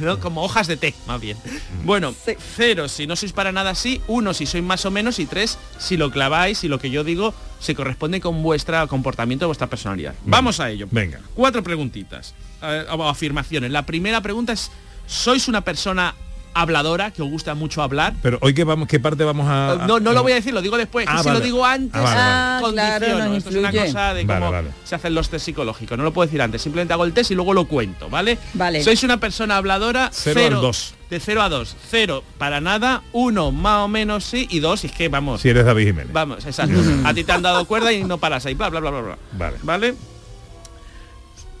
¿no? 0.00 0.18
Como 0.20 0.42
hojas 0.42 0.66
de 0.66 0.76
té, 0.76 0.94
más 1.06 1.20
bien. 1.20 1.36
Bueno, 1.84 2.14
cero 2.56 2.88
si 2.88 3.06
no 3.06 3.16
sois 3.16 3.32
para 3.32 3.52
nada 3.52 3.70
así, 3.70 4.00
uno 4.06 4.34
si 4.34 4.46
sois 4.46 4.64
más 4.64 4.84
o 4.86 4.90
menos 4.90 5.18
y 5.18 5.26
tres 5.26 5.58
si 5.78 5.96
lo 5.96 6.10
claváis 6.10 6.64
y 6.64 6.68
lo 6.68 6.78
que 6.78 6.90
yo 6.90 7.04
digo 7.04 7.34
se 7.58 7.74
corresponde 7.74 8.20
con 8.20 8.42
vuestro 8.42 8.86
comportamiento, 8.88 9.46
vuestra 9.46 9.68
personalidad. 9.68 10.14
Vamos 10.24 10.58
a 10.60 10.70
ello. 10.70 10.88
Venga. 10.90 11.20
Cuatro 11.34 11.62
preguntitas 11.62 12.34
eh, 12.62 12.84
o 12.90 13.08
afirmaciones. 13.08 13.70
La 13.70 13.86
primera 13.86 14.20
pregunta 14.20 14.52
es, 14.52 14.70
¿sois 15.06 15.48
una 15.48 15.60
persona 15.60 16.14
habladora 16.54 17.10
que 17.10 17.22
os 17.22 17.28
gusta 17.30 17.54
mucho 17.54 17.82
hablar? 17.82 18.14
Pero 18.22 18.38
hoy 18.40 18.54
qué 18.54 18.64
vamos, 18.64 18.88
qué 18.88 19.00
parte 19.00 19.24
vamos 19.24 19.46
a. 19.48 19.86
No, 19.86 20.00
no 20.00 20.12
lo 20.12 20.22
voy 20.22 20.32
a 20.32 20.36
decir, 20.36 20.52
lo 20.52 20.62
digo 20.62 20.76
después. 20.76 21.06
Ah, 21.08 21.18
si 21.22 21.28
vale. 21.28 21.38
lo 21.38 21.44
digo 21.44 21.64
antes, 21.64 22.00
Ah, 22.04 22.60
vale, 22.62 22.76
vale. 22.76 22.82
Ah, 22.82 22.98
claro, 22.98 23.34
Esto 23.34 23.50
es 23.50 23.56
una 23.56 23.72
cosa 23.72 24.14
de 24.14 24.26
cómo 24.26 24.50
vale. 24.52 24.70
se 24.84 24.94
hacen 24.94 25.14
los 25.14 25.28
test 25.28 25.44
psicológicos. 25.44 25.96
No 25.98 26.04
lo 26.04 26.12
puedo 26.12 26.26
decir 26.26 26.42
antes. 26.42 26.62
Simplemente 26.62 26.92
hago 26.94 27.04
el 27.04 27.12
test 27.12 27.30
y 27.30 27.34
luego 27.34 27.54
lo 27.54 27.66
cuento, 27.66 28.08
¿vale? 28.08 28.38
Vale. 28.54 28.82
Sois 28.82 29.02
una 29.02 29.18
persona 29.18 29.56
habladora. 29.56 30.10
Cero 30.12 30.40
al 30.46 30.62
dos. 30.62 30.94
De 31.10 31.20
0 31.20 31.42
a 31.42 31.50
2. 31.50 31.76
0 31.90 32.24
para 32.38 32.62
nada. 32.62 33.02
1 33.12 33.52
más 33.52 33.80
o 33.80 33.88
menos 33.88 34.24
sí. 34.24 34.46
Y 34.50 34.60
2 34.60 34.84
es 34.84 34.92
que 34.92 35.10
vamos. 35.10 35.42
Si 35.42 35.50
eres 35.50 35.66
David 35.66 35.88
Jiménez. 35.88 36.10
Vamos, 36.10 36.46
exacto. 36.46 36.80
a 37.04 37.12
ti 37.12 37.22
te 37.22 37.32
han 37.32 37.42
dado 37.42 37.66
cuerda 37.66 37.92
y 37.92 38.02
no 38.02 38.16
paras 38.16 38.46
ahí. 38.46 38.54
Bla, 38.54 38.70
bla, 38.70 38.80
bla, 38.80 38.90
bla, 38.90 39.00
bla. 39.02 39.18
Vale. 39.32 39.56
¿Vale? 39.62 39.94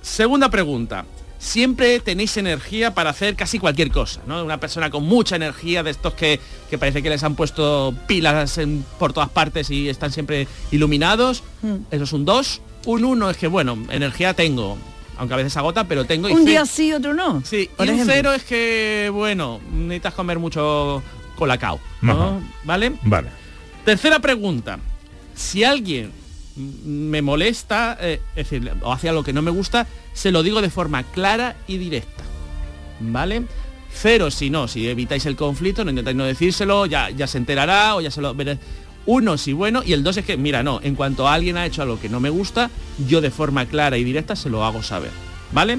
Segunda 0.00 0.48
pregunta. 0.48 1.04
Siempre 1.42 1.98
tenéis 1.98 2.36
energía 2.36 2.94
para 2.94 3.10
hacer 3.10 3.34
casi 3.34 3.58
cualquier 3.58 3.90
cosa, 3.90 4.20
¿no? 4.28 4.44
Una 4.44 4.60
persona 4.60 4.90
con 4.90 5.02
mucha 5.02 5.34
energía, 5.34 5.82
de 5.82 5.90
estos 5.90 6.14
que, 6.14 6.38
que 6.70 6.78
parece 6.78 7.02
que 7.02 7.10
les 7.10 7.24
han 7.24 7.34
puesto 7.34 7.92
pilas 8.06 8.58
en- 8.58 8.84
por 9.00 9.12
todas 9.12 9.28
partes 9.28 9.68
y 9.68 9.88
están 9.88 10.12
siempre 10.12 10.46
iluminados. 10.70 11.42
Eso 11.90 12.04
es 12.04 12.12
un 12.12 12.24
2. 12.24 12.60
Un 12.86 13.04
1 13.04 13.30
es 13.30 13.36
que, 13.36 13.48
bueno, 13.48 13.76
energía 13.90 14.34
tengo, 14.34 14.78
aunque 15.18 15.34
a 15.34 15.36
veces 15.36 15.56
agota, 15.56 15.82
pero 15.88 16.04
tengo. 16.04 16.28
y 16.28 16.32
Un 16.32 16.44
día 16.44 16.64
sí, 16.64 16.92
otro 16.92 17.12
no. 17.12 17.42
Sí, 17.44 17.68
por 17.76 17.86
y 17.86 17.88
un 17.90 17.94
ejemplo. 17.96 18.14
cero 18.14 18.32
es 18.34 18.44
que, 18.44 19.10
bueno, 19.12 19.60
necesitas 19.72 20.14
comer 20.14 20.38
mucho 20.38 21.02
colacao, 21.34 21.80
¿no? 22.02 22.12
Ajá. 22.12 22.40
¿Vale? 22.62 22.92
Vale. 23.02 23.30
Tercera 23.84 24.20
pregunta. 24.20 24.78
Si 25.34 25.64
alguien 25.64 26.12
me 26.56 27.22
molesta, 27.22 27.96
eh, 28.00 28.20
es 28.36 28.50
decir, 28.50 28.72
o 28.82 28.92
hace 28.92 29.08
algo 29.08 29.24
que 29.24 29.32
no 29.32 29.42
me 29.42 29.50
gusta, 29.50 29.86
se 30.12 30.30
lo 30.30 30.42
digo 30.42 30.60
de 30.62 30.70
forma 30.70 31.02
clara 31.02 31.56
y 31.66 31.78
directa. 31.78 32.24
¿Vale? 33.00 33.42
Cero 33.92 34.30
si 34.30 34.50
no, 34.50 34.68
si 34.68 34.88
evitáis 34.88 35.26
el 35.26 35.36
conflicto, 35.36 35.84
no 35.84 35.90
intentáis 35.90 36.16
no 36.16 36.24
decírselo, 36.24 36.86
ya, 36.86 37.10
ya 37.10 37.26
se 37.26 37.38
enterará 37.38 37.96
o 37.96 38.00
ya 38.00 38.10
se 38.10 38.20
lo 38.20 38.34
veré. 38.34 38.58
Uno 39.04 39.36
si 39.36 39.52
bueno 39.52 39.82
y 39.84 39.92
el 39.92 40.04
dos 40.04 40.16
es 40.16 40.24
que, 40.24 40.36
mira, 40.36 40.62
no, 40.62 40.80
en 40.82 40.94
cuanto 40.94 41.28
alguien 41.28 41.56
ha 41.56 41.66
hecho 41.66 41.82
algo 41.82 42.00
que 42.00 42.08
no 42.08 42.20
me 42.20 42.30
gusta, 42.30 42.70
yo 43.06 43.20
de 43.20 43.30
forma 43.30 43.66
clara 43.66 43.98
y 43.98 44.04
directa 44.04 44.36
se 44.36 44.48
lo 44.48 44.64
hago 44.64 44.82
saber. 44.82 45.10
¿Vale? 45.52 45.78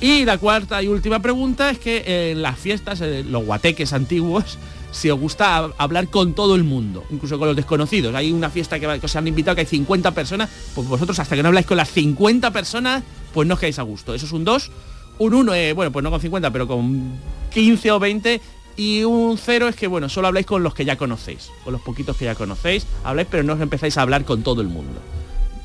Y 0.00 0.24
la 0.24 0.38
cuarta 0.38 0.82
y 0.82 0.88
última 0.88 1.20
pregunta 1.20 1.70
es 1.70 1.78
que 1.78 2.32
en 2.32 2.42
las 2.42 2.58
fiestas, 2.58 3.00
eh, 3.00 3.24
los 3.26 3.44
guateques 3.44 3.92
antiguos, 3.92 4.58
si 4.94 5.10
os 5.10 5.18
gusta 5.18 5.58
hab- 5.60 5.74
hablar 5.76 6.08
con 6.08 6.32
todo 6.34 6.54
el 6.54 6.64
mundo, 6.64 7.04
incluso 7.10 7.38
con 7.38 7.48
los 7.48 7.56
desconocidos. 7.56 8.14
Hay 8.14 8.32
una 8.32 8.48
fiesta 8.48 8.78
que, 8.80 8.86
os 8.86 9.16
han 9.16 9.26
invitado 9.28 9.54
que 9.56 9.62
hay 9.62 9.66
50 9.66 10.12
personas, 10.12 10.48
pues 10.74 10.86
vosotros 10.88 11.18
hasta 11.18 11.34
que 11.36 11.42
no 11.42 11.48
habláis 11.48 11.66
con 11.66 11.76
las 11.76 11.90
50 11.90 12.50
personas, 12.52 13.02
pues 13.32 13.46
no 13.48 13.54
os 13.54 13.60
quedáis 13.60 13.78
a 13.78 13.82
gusto. 13.82 14.14
Eso 14.14 14.26
es 14.26 14.32
un 14.32 14.44
2. 14.44 14.70
Un 15.18 15.34
1, 15.34 15.52
bueno, 15.74 15.92
pues 15.92 16.02
no 16.02 16.10
con 16.10 16.20
50, 16.20 16.50
pero 16.50 16.66
con 16.66 17.12
15 17.52 17.90
o 17.92 17.98
20. 17.98 18.40
Y 18.76 19.04
un 19.04 19.38
0 19.38 19.68
es 19.68 19.76
que, 19.76 19.86
bueno, 19.86 20.08
solo 20.08 20.26
habláis 20.28 20.46
con 20.46 20.62
los 20.64 20.74
que 20.74 20.84
ya 20.84 20.96
conocéis, 20.96 21.50
con 21.62 21.72
los 21.72 21.82
poquitos 21.82 22.16
que 22.16 22.24
ya 22.24 22.34
conocéis. 22.34 22.86
Habláis, 23.04 23.28
pero 23.30 23.42
no 23.44 23.52
os 23.52 23.60
empezáis 23.60 23.96
a 23.98 24.02
hablar 24.02 24.24
con 24.24 24.42
todo 24.42 24.60
el 24.62 24.68
mundo. 24.68 25.00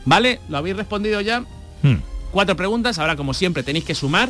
¿Vale? 0.05 0.39
¿Lo 0.49 0.57
habéis 0.57 0.75
respondido 0.77 1.19
ya? 1.21 1.43
Hmm. 1.81 1.95
cuatro 2.31 2.55
preguntas, 2.55 2.99
ahora 2.99 3.15
como 3.15 3.33
siempre 3.33 3.63
tenéis 3.63 3.85
que 3.85 3.95
sumar, 3.95 4.29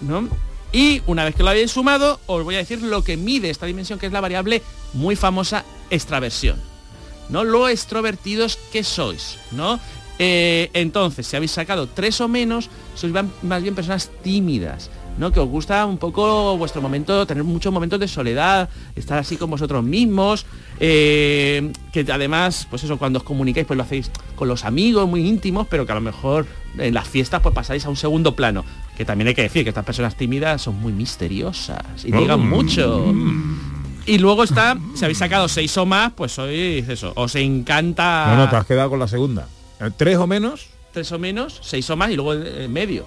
¿no? 0.00 0.28
Y 0.72 1.02
una 1.06 1.24
vez 1.24 1.34
que 1.34 1.42
lo 1.42 1.50
habéis 1.50 1.72
sumado, 1.72 2.20
os 2.26 2.44
voy 2.44 2.54
a 2.54 2.58
decir 2.58 2.80
lo 2.82 3.02
que 3.02 3.16
mide 3.16 3.50
esta 3.50 3.66
dimensión, 3.66 3.98
que 3.98 4.06
es 4.06 4.12
la 4.12 4.20
variable 4.20 4.62
muy 4.92 5.16
famosa 5.16 5.64
extraversión, 5.90 6.60
¿no? 7.28 7.44
Lo 7.44 7.68
extrovertidos 7.68 8.58
que 8.72 8.84
sois, 8.84 9.36
¿no? 9.50 9.80
Eh, 10.18 10.70
entonces, 10.74 11.26
si 11.26 11.34
habéis 11.34 11.50
sacado 11.50 11.88
tres 11.88 12.20
o 12.20 12.28
menos, 12.28 12.68
sois 12.94 13.12
más 13.42 13.62
bien 13.62 13.74
personas 13.74 14.10
tímidas, 14.22 14.90
¿no? 15.20 15.30
Que 15.30 15.38
os 15.38 15.48
gusta 15.48 15.86
un 15.86 15.98
poco 15.98 16.56
vuestro 16.56 16.80
momento, 16.82 17.26
tener 17.26 17.44
muchos 17.44 17.72
momentos 17.72 18.00
de 18.00 18.08
soledad, 18.08 18.68
estar 18.96 19.18
así 19.18 19.36
con 19.36 19.50
vosotros 19.50 19.84
mismos, 19.84 20.46
eh, 20.80 21.70
que 21.92 22.06
además, 22.10 22.66
pues 22.70 22.82
eso, 22.84 22.96
cuando 22.98 23.18
os 23.18 23.22
comunicáis, 23.24 23.66
pues 23.66 23.76
lo 23.76 23.82
hacéis 23.82 24.10
con 24.34 24.48
los 24.48 24.64
amigos 24.64 25.08
muy 25.08 25.28
íntimos, 25.28 25.66
pero 25.68 25.84
que 25.86 25.92
a 25.92 25.94
lo 25.94 26.00
mejor 26.00 26.46
en 26.78 26.94
las 26.94 27.06
fiestas 27.06 27.40
pues 27.42 27.54
pasáis 27.54 27.84
a 27.84 27.90
un 27.90 27.96
segundo 27.96 28.34
plano. 28.34 28.64
Que 28.96 29.04
también 29.04 29.28
hay 29.28 29.34
que 29.34 29.42
decir 29.42 29.62
que 29.62 29.68
estas 29.70 29.84
personas 29.84 30.16
tímidas 30.16 30.62
son 30.62 30.80
muy 30.80 30.92
misteriosas 30.92 32.04
y 32.04 32.10
llegan 32.12 32.40
Mm. 32.40 32.48
mucho. 32.48 33.14
Y 34.06 34.18
luego 34.18 34.42
está, 34.44 34.76
si 34.94 35.04
habéis 35.04 35.18
sacado 35.18 35.46
seis 35.48 35.76
o 35.76 35.84
más, 35.86 36.12
pues 36.14 36.32
sois 36.32 36.88
eso, 36.88 37.12
os 37.14 37.34
encanta 37.36 38.26
No, 38.34 38.36
no, 38.44 38.48
te 38.50 38.56
has 38.56 38.66
quedado 38.66 38.88
con 38.90 38.98
la 38.98 39.06
segunda. 39.08 39.46
Eh, 39.80 39.90
¿Tres 39.96 40.16
o 40.16 40.26
menos? 40.26 40.66
tres 40.92 41.12
o 41.12 41.20
menos, 41.20 41.60
seis 41.62 41.88
o 41.90 41.96
más 41.96 42.10
y 42.10 42.16
luego 42.16 42.34
en 42.34 42.72
medio. 42.72 43.04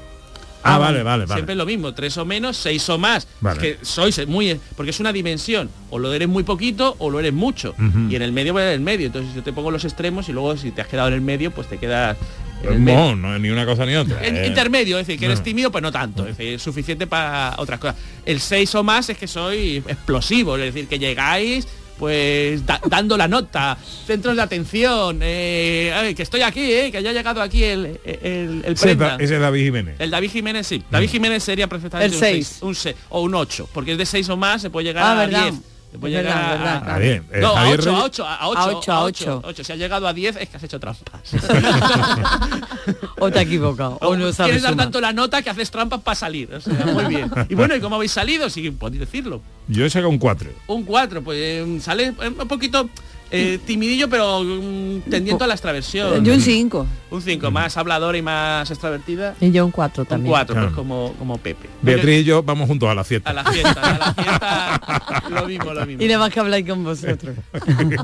Ah, 0.63 0.77
vale, 0.77 1.03
vale, 1.03 1.25
vale. 1.25 1.33
Siempre 1.33 1.53
es 1.53 1.57
lo 1.57 1.65
mismo, 1.65 1.93
tres 1.93 2.17
o 2.17 2.25
menos, 2.25 2.57
seis 2.57 2.87
o 2.89 2.97
más. 2.97 3.27
Vale. 3.41 3.57
Es 3.71 3.77
que 3.79 3.85
sois 3.85 4.27
muy... 4.27 4.59
Porque 4.75 4.91
es 4.91 4.99
una 4.99 5.11
dimensión. 5.13 5.69
O 5.89 5.99
lo 5.99 6.13
eres 6.13 6.27
muy 6.27 6.43
poquito 6.43 6.95
o 6.99 7.09
lo 7.09 7.19
eres 7.19 7.33
mucho. 7.33 7.75
Y 8.09 8.15
en 8.15 8.21
el 8.21 8.31
medio 8.31 8.53
voy 8.53 8.63
en 8.63 8.69
el 8.69 8.79
medio. 8.79 9.07
Entonces 9.07 9.33
yo 9.35 9.43
te 9.43 9.53
pongo 9.53 9.71
los 9.71 9.83
extremos 9.85 10.29
y 10.29 10.31
luego 10.33 10.55
si 10.57 10.71
te 10.71 10.81
has 10.81 10.87
quedado 10.87 11.09
en 11.09 11.15
el 11.15 11.21
medio, 11.21 11.51
pues 11.51 11.67
te 11.69 11.77
quedas... 11.77 12.17
medio. 12.63 12.79
No, 12.97 13.15
no, 13.15 13.37
ni 13.39 13.49
una 13.49 13.65
cosa 13.65 13.85
ni 13.85 13.95
otra. 13.95 14.25
En- 14.25 14.37
Eh, 14.37 14.47
intermedio, 14.47 14.97
es 14.99 15.05
decir, 15.07 15.19
que 15.19 15.25
eres 15.25 15.39
no. 15.39 15.43
tímido, 15.43 15.71
pues 15.71 15.81
no 15.81 15.91
tanto, 15.91 16.25
es 16.27 16.37
decir, 16.37 16.59
suficiente 16.59 17.07
para 17.07 17.55
otras 17.57 17.79
cosas. 17.79 17.95
El 18.25 18.39
6 18.39 18.73
o 18.75 18.83
más 18.83 19.09
es 19.09 19.17
que 19.17 19.27
soy 19.27 19.77
explosivo, 19.87 20.55
es 20.57 20.73
decir, 20.73 20.87
que 20.87 20.97
llegáis 20.99 21.67
pues 21.97 22.65
da- 22.65 22.81
dando 22.87 23.15
la 23.17 23.27
nota, 23.27 23.77
centros 24.05 24.35
de 24.35 24.41
atención, 24.41 25.19
eh, 25.21 25.91
ay, 25.95 26.15
que 26.15 26.23
estoy 26.23 26.41
aquí, 26.41 26.71
eh, 26.71 26.91
que 26.91 27.01
ya 27.03 27.11
ha 27.11 27.13
llegado 27.13 27.41
aquí 27.41 27.63
el, 27.63 27.99
el, 28.03 28.63
el. 28.65 28.97
Da- 28.97 29.15
ese 29.19 29.35
es 29.35 29.41
David 29.41 29.63
Jiménez. 29.65 29.95
El 29.99 30.09
David 30.11 30.29
Jiménez 30.31 30.67
sí. 30.67 30.83
David 30.89 31.09
Jiménez 31.09 31.43
sería 31.43 31.67
perfectamente 31.67 32.07
El 32.07 32.13
un 32.13 32.19
seis. 32.19 32.47
6, 32.47 32.63
un 32.63 32.75
seis, 32.75 32.95
o 33.09 33.21
un 33.21 33.35
8, 33.35 33.69
porque 33.73 33.93
es 33.93 33.97
de 33.97 34.05
6 34.05 34.29
o 34.29 34.37
más, 34.37 34.61
se 34.61 34.69
puede 34.69 34.85
llegar 34.87 35.03
Ah, 35.03 35.11
a 35.13 35.25
verdad. 35.25 35.43
10. 35.51 35.55
Se 35.93 35.99
puede 35.99 36.15
Es 36.15 36.23
llegar 36.23 36.35
verdad, 36.35 36.49
a- 36.49 36.57
verdad, 36.79 36.83
Ah, 36.95 36.97
bien. 36.97 37.23
Eh, 37.31 37.39
no, 37.39 37.51
a 37.55 37.59
Javier 37.59 37.79
8, 37.81 37.91
a 37.91 37.93
Reyes- 37.93 38.03
8, 38.09 38.25
a 38.25 38.47
8, 38.49 38.59
A 38.59 38.65
ocho, 38.67 38.91
a 38.91 39.03
ocho. 39.03 39.41
8. 39.45 39.63
Si 39.63 39.71
has 39.73 39.77
llegado 39.77 40.07
a 40.07 40.13
10 40.13 40.35
es 40.37 40.49
que 40.49 40.57
has 40.57 40.63
hecho 40.63 40.79
trampas. 40.79 41.05
O 43.19 43.31
te 43.31 43.39
has 43.39 43.45
equivocado. 43.45 43.97
O 44.01 44.15
no 44.17 44.33
sabes 44.33 44.49
Quieres 44.53 44.63
dar 44.63 44.75
tanto 44.75 44.99
la 44.99 45.13
nota 45.13 45.41
que 45.41 45.49
haces 45.49 45.69
trampas 45.71 46.01
para 46.01 46.15
salir. 46.15 46.53
O 46.53 46.59
sea, 46.59 46.73
muy 46.87 47.05
bien. 47.05 47.31
Y 47.47 47.55
bueno, 47.55 47.75
¿y 47.75 47.79
cómo 47.79 47.95
habéis 47.95 48.11
salido? 48.11 48.49
Si 48.49 48.71
podéis 48.71 49.01
decirlo. 49.01 49.41
Yo 49.67 49.85
he 49.85 49.89
sacado 49.89 50.09
un 50.09 50.17
4. 50.17 50.49
Un 50.67 50.83
4, 50.83 51.23
pues 51.23 51.37
eh, 51.39 51.77
sale 51.79 52.07
eh, 52.07 52.27
un 52.27 52.47
poquito 52.47 52.89
eh, 53.35 53.59
timidillo, 53.65 54.07
pero 54.09 54.43
mm, 54.43 55.09
tendiendo 55.09 55.43
a 55.43 55.47
la 55.47 55.55
extraversión. 55.55 56.23
Yo 56.23 56.33
un 56.33 56.41
5. 56.41 56.87
Un 57.09 57.21
5, 57.21 57.51
más 57.51 57.75
habladora 57.77 58.17
y 58.17 58.21
más 58.21 58.69
extravertida. 58.69 59.35
Y 59.41 59.51
yo 59.51 59.65
un 59.65 59.71
4 59.71 60.03
Un 60.03 60.07
también. 60.07 60.31
4, 60.31 60.55
pues 60.55 60.73
como, 60.73 61.13
como 61.17 61.37
Pepe. 61.39 61.67
Beatriz 61.81 62.21
y 62.21 62.23
yo 62.25 62.43
vamos 62.43 62.67
juntos 62.67 62.89
a 62.89 62.93
la 62.95 63.03
fiesta. 63.03 63.31
A 63.31 63.33
la 63.33 63.43
fiesta, 63.43 63.81
a 63.81 63.97
la 63.97 64.13
fiesta, 64.13 65.23
lo 65.29 65.47
mismo, 65.47 65.73
lo 65.73 65.85
mismo. 65.85 66.03
Y 66.03 66.07
nada 66.07 66.19
más 66.19 66.33
que 66.33 66.39
habláis 66.39 66.67
con 66.67 66.83
vosotros. 66.83 67.35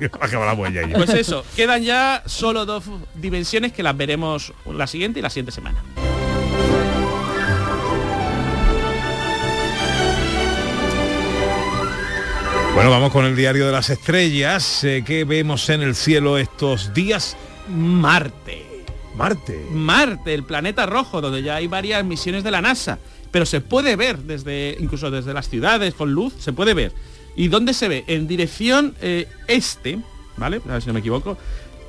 Pues 0.95 1.09
eso, 1.11 1.43
quedan 1.55 1.83
ya 1.83 2.23
solo 2.25 2.65
dos 2.65 2.83
dimensiones 3.15 3.71
que 3.71 3.83
las 3.83 3.95
veremos 3.95 4.53
la 4.71 4.87
siguiente 4.87 5.19
y 5.19 5.21
la 5.21 5.29
siguiente 5.29 5.51
semana. 5.51 5.81
Bueno, 12.79 12.91
vamos 12.91 13.11
con 13.11 13.25
el 13.25 13.35
diario 13.35 13.65
de 13.65 13.73
las 13.73 13.89
estrellas. 13.89 14.85
Eh, 14.85 15.03
¿Qué 15.05 15.25
vemos 15.25 15.67
en 15.67 15.81
el 15.81 15.95
cielo 15.95 16.37
estos 16.37 16.93
días? 16.93 17.35
Marte. 17.67 18.85
Marte. 19.17 19.67
Marte, 19.69 20.33
el 20.33 20.45
planeta 20.45 20.85
rojo, 20.85 21.19
donde 21.19 21.43
ya 21.43 21.55
hay 21.55 21.67
varias 21.67 22.05
misiones 22.05 22.41
de 22.41 22.51
la 22.51 22.61
NASA. 22.61 22.97
Pero 23.31 23.45
se 23.45 23.59
puede 23.59 23.97
ver 23.97 24.19
desde, 24.19 24.77
incluso 24.79 25.11
desde 25.11 25.33
las 25.33 25.49
ciudades 25.49 25.93
con 25.93 26.13
luz, 26.13 26.33
se 26.39 26.53
puede 26.53 26.73
ver. 26.73 26.93
¿Y 27.35 27.49
dónde 27.49 27.73
se 27.73 27.89
ve? 27.89 28.05
En 28.07 28.29
dirección 28.29 28.95
eh, 29.01 29.27
este, 29.47 29.99
¿vale? 30.37 30.61
A 30.65 30.71
ver 30.71 30.81
si 30.81 30.87
no 30.87 30.93
me 30.93 31.01
equivoco. 31.01 31.37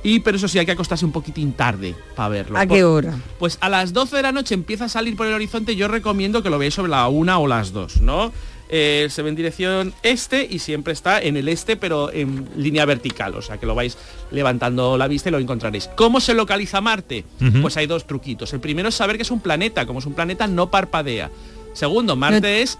Y 0.03 0.19
pero 0.19 0.35
eso 0.35 0.49
sí, 0.49 0.59
hay 0.59 0.65
que 0.65 0.73
acostarse 0.73 1.05
un 1.05 1.13
poquitín 1.13 1.53
tarde 1.53 1.95
para 2.17 2.27
verlo. 2.27 2.59
¿A 2.59 2.65
qué 2.65 2.83
hora? 2.83 3.17
Pues 3.39 3.57
a 3.61 3.69
las 3.69 3.93
12 3.93 4.17
de 4.17 4.23
la 4.23 4.33
noche 4.33 4.55
empieza 4.55 4.85
a 4.85 4.89
salir 4.89 5.15
por 5.15 5.25
el 5.25 5.33
horizonte, 5.33 5.77
yo 5.77 5.87
recomiendo 5.87 6.43
que 6.43 6.49
lo 6.49 6.59
veáis 6.59 6.73
sobre 6.73 6.91
la 6.91 7.07
una 7.07 7.39
o 7.39 7.47
las 7.47 7.71
2, 7.71 8.01
¿no? 8.01 8.33
Eh, 8.73 9.07
se 9.09 9.21
ve 9.21 9.29
en 9.29 9.35
dirección 9.35 9.93
este 10.01 10.47
y 10.49 10.59
siempre 10.59 10.93
está 10.93 11.21
en 11.21 11.35
el 11.35 11.49
este, 11.49 11.75
pero 11.75 12.11
en 12.11 12.47
línea 12.55 12.85
vertical. 12.85 13.35
O 13.35 13.41
sea 13.41 13.57
que 13.57 13.65
lo 13.65 13.75
vais 13.75 13.97
levantando 14.31 14.97
la 14.97 15.07
vista 15.07 15.27
y 15.29 15.33
lo 15.33 15.39
encontraréis. 15.39 15.89
¿Cómo 15.95 16.21
se 16.21 16.33
localiza 16.33 16.79
Marte? 16.81 17.25
Pues 17.61 17.75
hay 17.77 17.85
dos 17.85 18.07
truquitos. 18.07 18.53
El 18.53 18.61
primero 18.61 18.89
es 18.89 18.95
saber 18.95 19.17
que 19.17 19.23
es 19.23 19.31
un 19.31 19.41
planeta. 19.41 19.85
Como 19.85 19.99
es 19.99 20.05
un 20.05 20.13
planeta, 20.13 20.47
no 20.47 20.71
parpadea. 20.71 21.29
Segundo, 21.73 22.15
Marte 22.15 22.61
es 22.61 22.79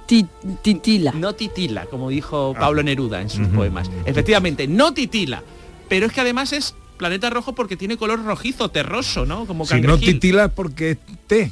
titila. 0.61 1.11
No 1.13 1.33
titila, 1.33 1.85
como 1.85 2.09
dijo 2.09 2.53
Pablo 2.59 2.83
Neruda 2.83 3.21
en 3.21 3.29
sus 3.29 3.47
poemas. 3.47 3.89
Efectivamente, 4.05 4.67
no 4.67 4.93
titila. 4.93 5.43
Pero 5.89 6.05
es 6.05 6.13
que 6.13 6.21
además 6.21 6.53
es 6.53 6.73
planeta 6.97 7.29
rojo 7.29 7.53
porque 7.53 7.75
tiene 7.77 7.97
color 7.97 8.23
rojizo, 8.23 8.69
terroso, 8.69 9.25
¿no? 9.25 9.45
Como 9.45 9.65
Si 9.65 9.75
no 9.75 9.81
cangrejil. 9.81 10.13
titila 10.15 10.47
porque 10.49 10.91
es 10.91 10.97
té. 11.27 11.51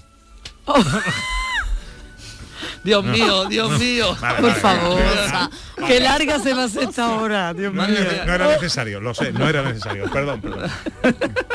Dios 2.83 3.03
mío, 3.03 3.45
Dios 3.45 3.79
mío. 3.79 4.15
Vale, 4.19 4.41
Por 4.41 4.49
vale. 4.49 4.61
favor, 4.61 5.01
Vale. 5.31 5.87
qué 5.87 5.99
larga 5.99 6.39
se 6.39 6.53
va 6.53 6.63
a 6.63 6.65
hacer 6.65 6.83
esta 6.83 7.09
hora, 7.11 7.53
Dios 7.53 7.73
mío. 7.73 7.83
No, 7.87 8.25
no 8.25 8.33
era 8.33 8.47
necesario, 8.47 8.99
lo 8.99 9.13
sé, 9.13 9.31
no 9.31 9.47
era 9.47 9.63
necesario. 9.63 10.09
Perdón, 10.11 10.41
perdón. 10.41 10.69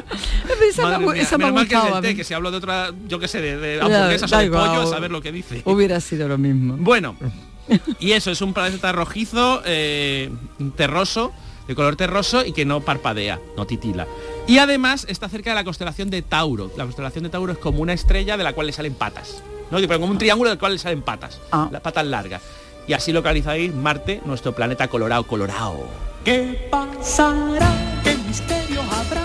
Esa 0.68 0.98
me 0.98 1.20
esa 1.20 1.38
me 1.38 1.52
mal 1.52 1.68
que 1.68 2.16
que 2.16 2.24
si 2.24 2.34
hablo 2.34 2.50
de 2.50 2.56
otra, 2.56 2.90
yo 3.06 3.18
qué 3.18 3.28
sé, 3.28 3.40
de, 3.40 3.80
hamburguesas 3.80 4.32
o 4.32 4.38
de 4.38 4.50
pollo, 4.50 4.80
a 4.82 4.86
saber 4.86 5.10
lo 5.10 5.20
que 5.20 5.30
dice. 5.30 5.62
Hubiera 5.64 6.00
sido 6.00 6.26
lo 6.26 6.38
mismo. 6.38 6.76
Bueno, 6.78 7.16
y 8.00 8.12
eso 8.12 8.30
es 8.30 8.40
un 8.40 8.54
planeta 8.54 8.92
rojizo, 8.92 9.62
eh, 9.64 10.30
terroso, 10.76 11.32
de 11.68 11.74
color 11.74 11.96
terroso 11.96 12.44
y 12.44 12.52
que 12.52 12.64
no 12.64 12.80
parpadea, 12.80 13.40
no 13.56 13.66
titila. 13.66 14.06
Y 14.46 14.58
además 14.58 15.06
está 15.08 15.28
cerca 15.28 15.50
de 15.50 15.56
la 15.56 15.64
constelación 15.64 16.10
de 16.10 16.20
Tauro. 16.20 16.70
La 16.76 16.84
constelación 16.84 17.24
de 17.24 17.30
Tauro 17.30 17.52
es 17.52 17.58
como 17.58 17.80
una 17.80 17.94
estrella 17.94 18.36
de 18.36 18.44
la 18.44 18.52
cual 18.52 18.66
le 18.66 18.72
salen 18.72 18.94
patas. 18.94 19.42
¿no? 19.70 19.78
Pero 19.78 20.00
como 20.00 20.12
un 20.12 20.18
triángulo 20.18 20.50
del 20.50 20.58
cual 20.58 20.74
le 20.74 20.78
salen 20.78 21.02
patas. 21.02 21.40
Las 21.70 21.80
patas 21.80 22.06
largas. 22.06 22.42
Y 22.86 22.92
así 22.92 23.12
localizáis 23.12 23.74
Marte, 23.74 24.20
nuestro 24.26 24.54
planeta 24.54 24.88
colorado, 24.88 25.26
colorado. 25.26 25.86
¿Qué 26.24 26.68
pasará? 26.70 27.70
¿Qué 28.02 28.14
misterio 28.16 28.82
habrá? 28.82 29.22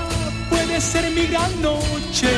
Puede 0.49 0.79
ser 0.79 1.11
mi 1.11 1.27
gran 1.27 1.61
noche. 1.61 2.29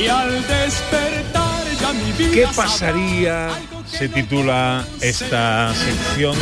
Y 0.00 0.06
al 0.06 0.30
despertar 0.46 1.64
ya 1.78 1.92
mi 1.92 2.12
vida 2.12 2.32
¿Qué 2.32 2.46
pasaría? 2.56 3.50
Se 3.86 4.08
titula 4.08 4.84
esta 5.00 5.74
sección. 5.74 6.36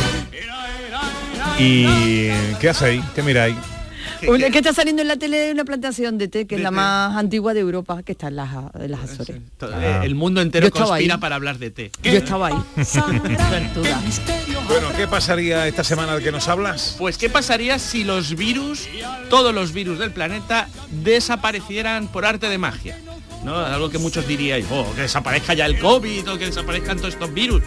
¿Y 1.59 2.29
qué 2.59 2.69
hacéis? 2.69 3.03
¿Qué 3.15 3.23
miráis? 3.23 3.55
Una- 4.27 4.49
que 4.49 4.57
está 4.59 4.73
saliendo 4.73 5.01
en 5.01 5.07
la 5.07 5.17
tele 5.17 5.51
una 5.51 5.65
plantación 5.65 6.17
de 6.17 6.27
té, 6.27 6.47
que 6.47 6.55
es 6.55 6.61
la 6.61 6.71
más 6.71 7.15
antigua 7.17 7.53
de 7.53 7.59
Europa, 7.61 8.01
que 8.03 8.13
está 8.13 8.27
en 8.29 8.35
las, 8.37 8.49
en 8.79 8.91
las 8.91 9.01
Azores. 9.01 9.35
Eh, 9.61 9.99
El 10.03 10.15
mundo 10.15 10.41
entero 10.41 10.69
conspira 10.71 11.15
ahí. 11.15 11.19
para 11.19 11.35
hablar 11.35 11.57
de 11.57 11.71
té. 11.71 11.91
Yo 12.03 12.11
estaba 12.11 12.47
ahí. 12.47 12.55
Bueno, 14.67 14.87
¿qué 14.97 15.07
pasaría 15.07 15.67
esta 15.67 15.83
semana 15.83 16.15
de 16.15 16.23
que 16.23 16.31
nos 16.31 16.47
hablas? 16.47 16.95
Pues 16.97 17.17
qué 17.17 17.29
pasaría 17.29 17.79
si 17.79 18.03
los 18.03 18.35
virus, 18.35 18.87
todos 19.29 19.53
los 19.53 19.71
virus 19.71 19.99
del 19.99 20.11
planeta, 20.11 20.67
desaparecieran 21.03 22.07
por 22.07 22.25
arte 22.25 22.49
de 22.49 22.57
magia. 22.57 22.97
¿No? 23.43 23.55
Algo 23.57 23.89
que 23.89 23.97
muchos 23.97 24.27
diríais, 24.27 24.65
oh, 24.71 24.91
que 24.95 25.01
desaparezca 25.01 25.53
ya 25.53 25.65
el 25.67 25.77
COVID 25.79 26.31
o 26.31 26.37
que 26.37 26.47
desaparezcan 26.47 26.97
todos 26.97 27.13
estos 27.13 27.33
virus. 27.33 27.61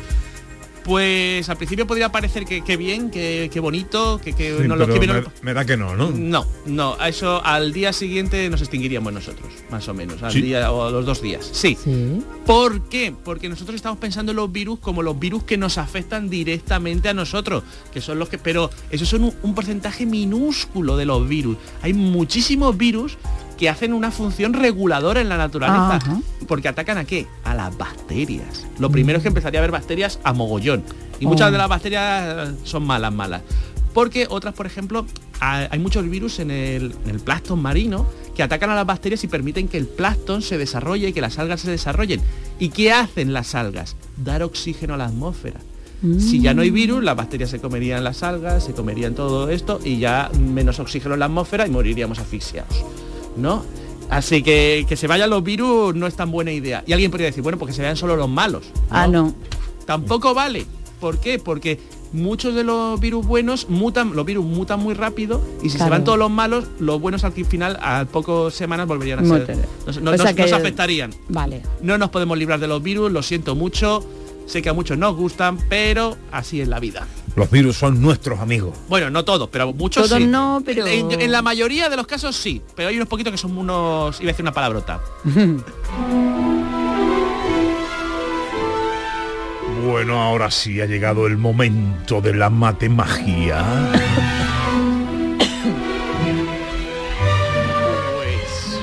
Pues 0.90 1.48
al 1.48 1.56
principio 1.56 1.86
podría 1.86 2.10
parecer 2.10 2.44
que, 2.44 2.62
que 2.64 2.76
bien, 2.76 3.12
que, 3.12 3.48
que 3.52 3.60
bonito, 3.60 4.20
que, 4.20 4.32
que 4.32 4.56
Sí, 4.60 4.66
no 4.66 4.74
lo 4.74 4.88
que 4.88 4.98
me, 4.98 5.22
me 5.42 5.54
da 5.54 5.64
que 5.64 5.76
no, 5.76 5.94
¿no? 5.94 6.10
No, 6.10 6.44
no, 6.66 6.96
a 6.98 7.08
eso 7.08 7.40
al 7.44 7.72
día 7.72 7.92
siguiente 7.92 8.50
nos 8.50 8.60
extinguiríamos 8.60 9.12
nosotros, 9.12 9.52
más 9.70 9.86
o 9.86 9.94
menos, 9.94 10.20
al 10.24 10.32
Sí. 10.32 10.42
día 10.42 10.72
o 10.72 10.88
a 10.88 10.90
los 10.90 11.06
dos 11.06 11.22
días. 11.22 11.48
Sí. 11.52 11.78
¿Por 12.44 12.88
qué? 12.88 13.14
Porque 13.24 13.48
nosotros 13.48 13.76
estamos 13.76 14.00
pensando 14.00 14.32
en 14.32 14.36
los 14.36 14.50
virus 14.50 14.80
como 14.80 15.00
los 15.04 15.16
virus 15.16 15.44
que 15.44 15.56
nos 15.56 15.78
afectan 15.78 16.28
directamente 16.28 17.08
a 17.08 17.14
nosotros, 17.14 17.62
que 17.92 18.00
son 18.00 18.18
los 18.18 18.28
que, 18.28 18.38
pero 18.38 18.68
esos 18.90 19.08
son 19.08 19.22
un, 19.22 19.34
un 19.44 19.54
porcentaje 19.54 20.06
minúsculo 20.06 20.96
de 20.96 21.04
los 21.04 21.28
virus. 21.28 21.56
Hay 21.82 21.92
muchísimos 21.92 22.76
virus 22.76 23.16
que 23.60 23.68
hacen 23.68 23.92
una 23.92 24.10
función 24.10 24.54
reguladora 24.54 25.20
en 25.20 25.28
la 25.28 25.36
naturaleza. 25.36 25.96
Ajá. 25.96 26.20
Porque 26.48 26.66
atacan 26.66 26.98
a 26.98 27.04
qué? 27.04 27.26
A 27.44 27.54
las 27.54 27.76
bacterias. 27.76 28.66
Lo 28.80 28.90
primero 28.90 29.18
es 29.18 29.22
que 29.22 29.28
empezaría 29.28 29.60
a 29.60 29.62
haber 29.62 29.70
bacterias 29.70 30.18
a 30.24 30.32
mogollón. 30.32 30.82
Y 31.20 31.26
muchas 31.26 31.48
Oh. 31.48 31.52
de 31.52 31.58
las 31.58 31.68
bacterias 31.68 32.48
son 32.64 32.84
malas, 32.84 33.12
malas. 33.12 33.42
Porque 33.92 34.26
otras, 34.30 34.54
por 34.54 34.66
ejemplo, 34.66 35.04
ha- 35.40 35.68
hay 35.70 35.78
muchos 35.78 36.08
virus 36.08 36.38
en 36.38 36.50
el, 36.50 36.94
en 37.04 37.10
el 37.10 37.20
plancton 37.20 37.60
marino 37.60 38.06
que 38.34 38.42
atacan 38.42 38.70
a 38.70 38.74
las 38.74 38.86
bacterias 38.86 39.22
y 39.24 39.28
permiten 39.28 39.68
que 39.68 39.76
el 39.76 39.86
plancton 39.86 40.40
se 40.42 40.56
desarrolle 40.56 41.08
y 41.08 41.12
que 41.12 41.20
las 41.20 41.38
algas 41.38 41.60
se 41.60 41.70
desarrollen. 41.70 42.20
¿Y 42.58 42.70
qué 42.70 42.92
hacen 42.92 43.32
las 43.34 43.54
algas? 43.54 43.96
Dar 44.16 44.42
oxígeno 44.42 44.94
a 44.94 44.96
la 44.96 45.04
atmósfera. 45.06 45.60
Si 46.18 46.40
ya 46.40 46.54
no 46.54 46.62
hay 46.62 46.70
virus, 46.70 47.04
las 47.04 47.14
bacterias 47.14 47.50
se 47.50 47.60
comerían 47.60 48.02
las 48.04 48.22
algas, 48.22 48.64
se 48.64 48.72
comerían 48.72 49.14
todo 49.14 49.50
esto 49.50 49.80
y 49.84 49.98
ya 49.98 50.30
menos 50.40 50.78
oxígeno 50.80 51.12
en 51.12 51.20
la 51.20 51.26
atmósfera 51.26 51.66
y 51.66 51.70
moriríamos 51.70 52.18
asfixiados. 52.18 52.86
¿No? 53.36 53.64
Así 54.08 54.42
que 54.42 54.84
que 54.88 54.96
se 54.96 55.06
vayan 55.06 55.30
los 55.30 55.42
virus 55.44 55.94
no 55.94 56.06
es 56.06 56.14
tan 56.14 56.30
buena 56.32 56.50
idea. 56.52 56.82
Y 56.86 56.92
alguien 56.92 57.10
podría 57.10 57.26
decir, 57.28 57.42
bueno, 57.42 57.58
porque 57.58 57.72
se 57.72 57.82
vean 57.82 57.96
solo 57.96 58.16
los 58.16 58.28
malos. 58.28 58.64
Ah, 58.90 59.06
no. 59.06 59.34
Tampoco 59.86 60.34
vale. 60.34 60.66
¿Por 61.00 61.18
qué? 61.18 61.38
Porque 61.38 61.78
muchos 62.12 62.54
de 62.56 62.64
los 62.64 62.98
virus 63.00 63.24
buenos 63.24 63.68
mutan, 63.70 64.14
los 64.16 64.26
virus 64.26 64.44
mutan 64.44 64.80
muy 64.80 64.94
rápido 64.94 65.40
y 65.62 65.70
si 65.70 65.78
se 65.78 65.88
van 65.88 66.04
todos 66.04 66.18
los 66.18 66.30
malos, 66.30 66.66
los 66.80 67.00
buenos 67.00 67.22
al 67.24 67.32
final, 67.32 67.78
a 67.80 68.04
pocas 68.04 68.52
semanas 68.52 68.86
volverían 68.88 69.20
a 69.20 69.22
ser. 69.22 69.56
Nos, 69.86 70.00
nos- 70.02 70.14
O 70.14 70.16
sea 70.16 70.26
nos- 70.26 70.34
que- 70.34 70.42
nos 70.42 70.52
afectarían. 70.52 71.14
Vale. 71.28 71.62
No 71.80 71.96
nos 71.96 72.10
podemos 72.10 72.36
librar 72.36 72.58
de 72.60 72.66
los 72.66 72.82
virus, 72.82 73.12
lo 73.12 73.22
siento 73.22 73.54
mucho. 73.54 74.04
Sé 74.46 74.60
que 74.60 74.68
a 74.68 74.72
muchos 74.72 74.98
nos 74.98 75.14
gustan, 75.16 75.56
pero 75.68 76.16
así 76.32 76.60
es 76.60 76.66
la 76.66 76.80
vida. 76.80 77.06
Los 77.36 77.50
virus 77.50 77.76
son 77.76 78.00
nuestros 78.02 78.40
amigos. 78.40 78.76
Bueno, 78.88 79.08
no 79.10 79.24
todos, 79.24 79.48
pero 79.50 79.72
muchos 79.72 80.08
Todos 80.08 80.20
sí. 80.20 80.26
no, 80.26 80.62
pero- 80.64 80.86
En, 80.86 81.12
en 81.20 81.32
la 81.32 81.42
mayoría 81.42 81.88
de 81.88 81.96
los 81.96 82.06
casos 82.06 82.36
sí, 82.36 82.60
pero 82.74 82.88
hay 82.88 82.96
unos 82.96 83.08
poquitos 83.08 83.30
que 83.32 83.38
son 83.38 83.56
unos... 83.56 84.20
Iba 84.20 84.30
a 84.30 84.32
decir 84.32 84.42
una 84.44 84.52
palabrota. 84.52 85.00
Bueno, 89.86 90.20
ahora 90.20 90.50
sí 90.50 90.80
ha 90.80 90.86
llegado 90.86 91.26
el 91.26 91.36
momento 91.38 92.20
de 92.20 92.34
la 92.34 92.50
matemagia. 92.50 93.64
Pues... 98.16 98.78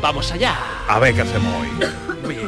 Vamos 0.00 0.30
allá. 0.32 0.56
A 0.88 0.98
ver 0.98 1.14
qué 1.14 1.22
hacemos 1.22 1.52
hoy. 1.60 1.68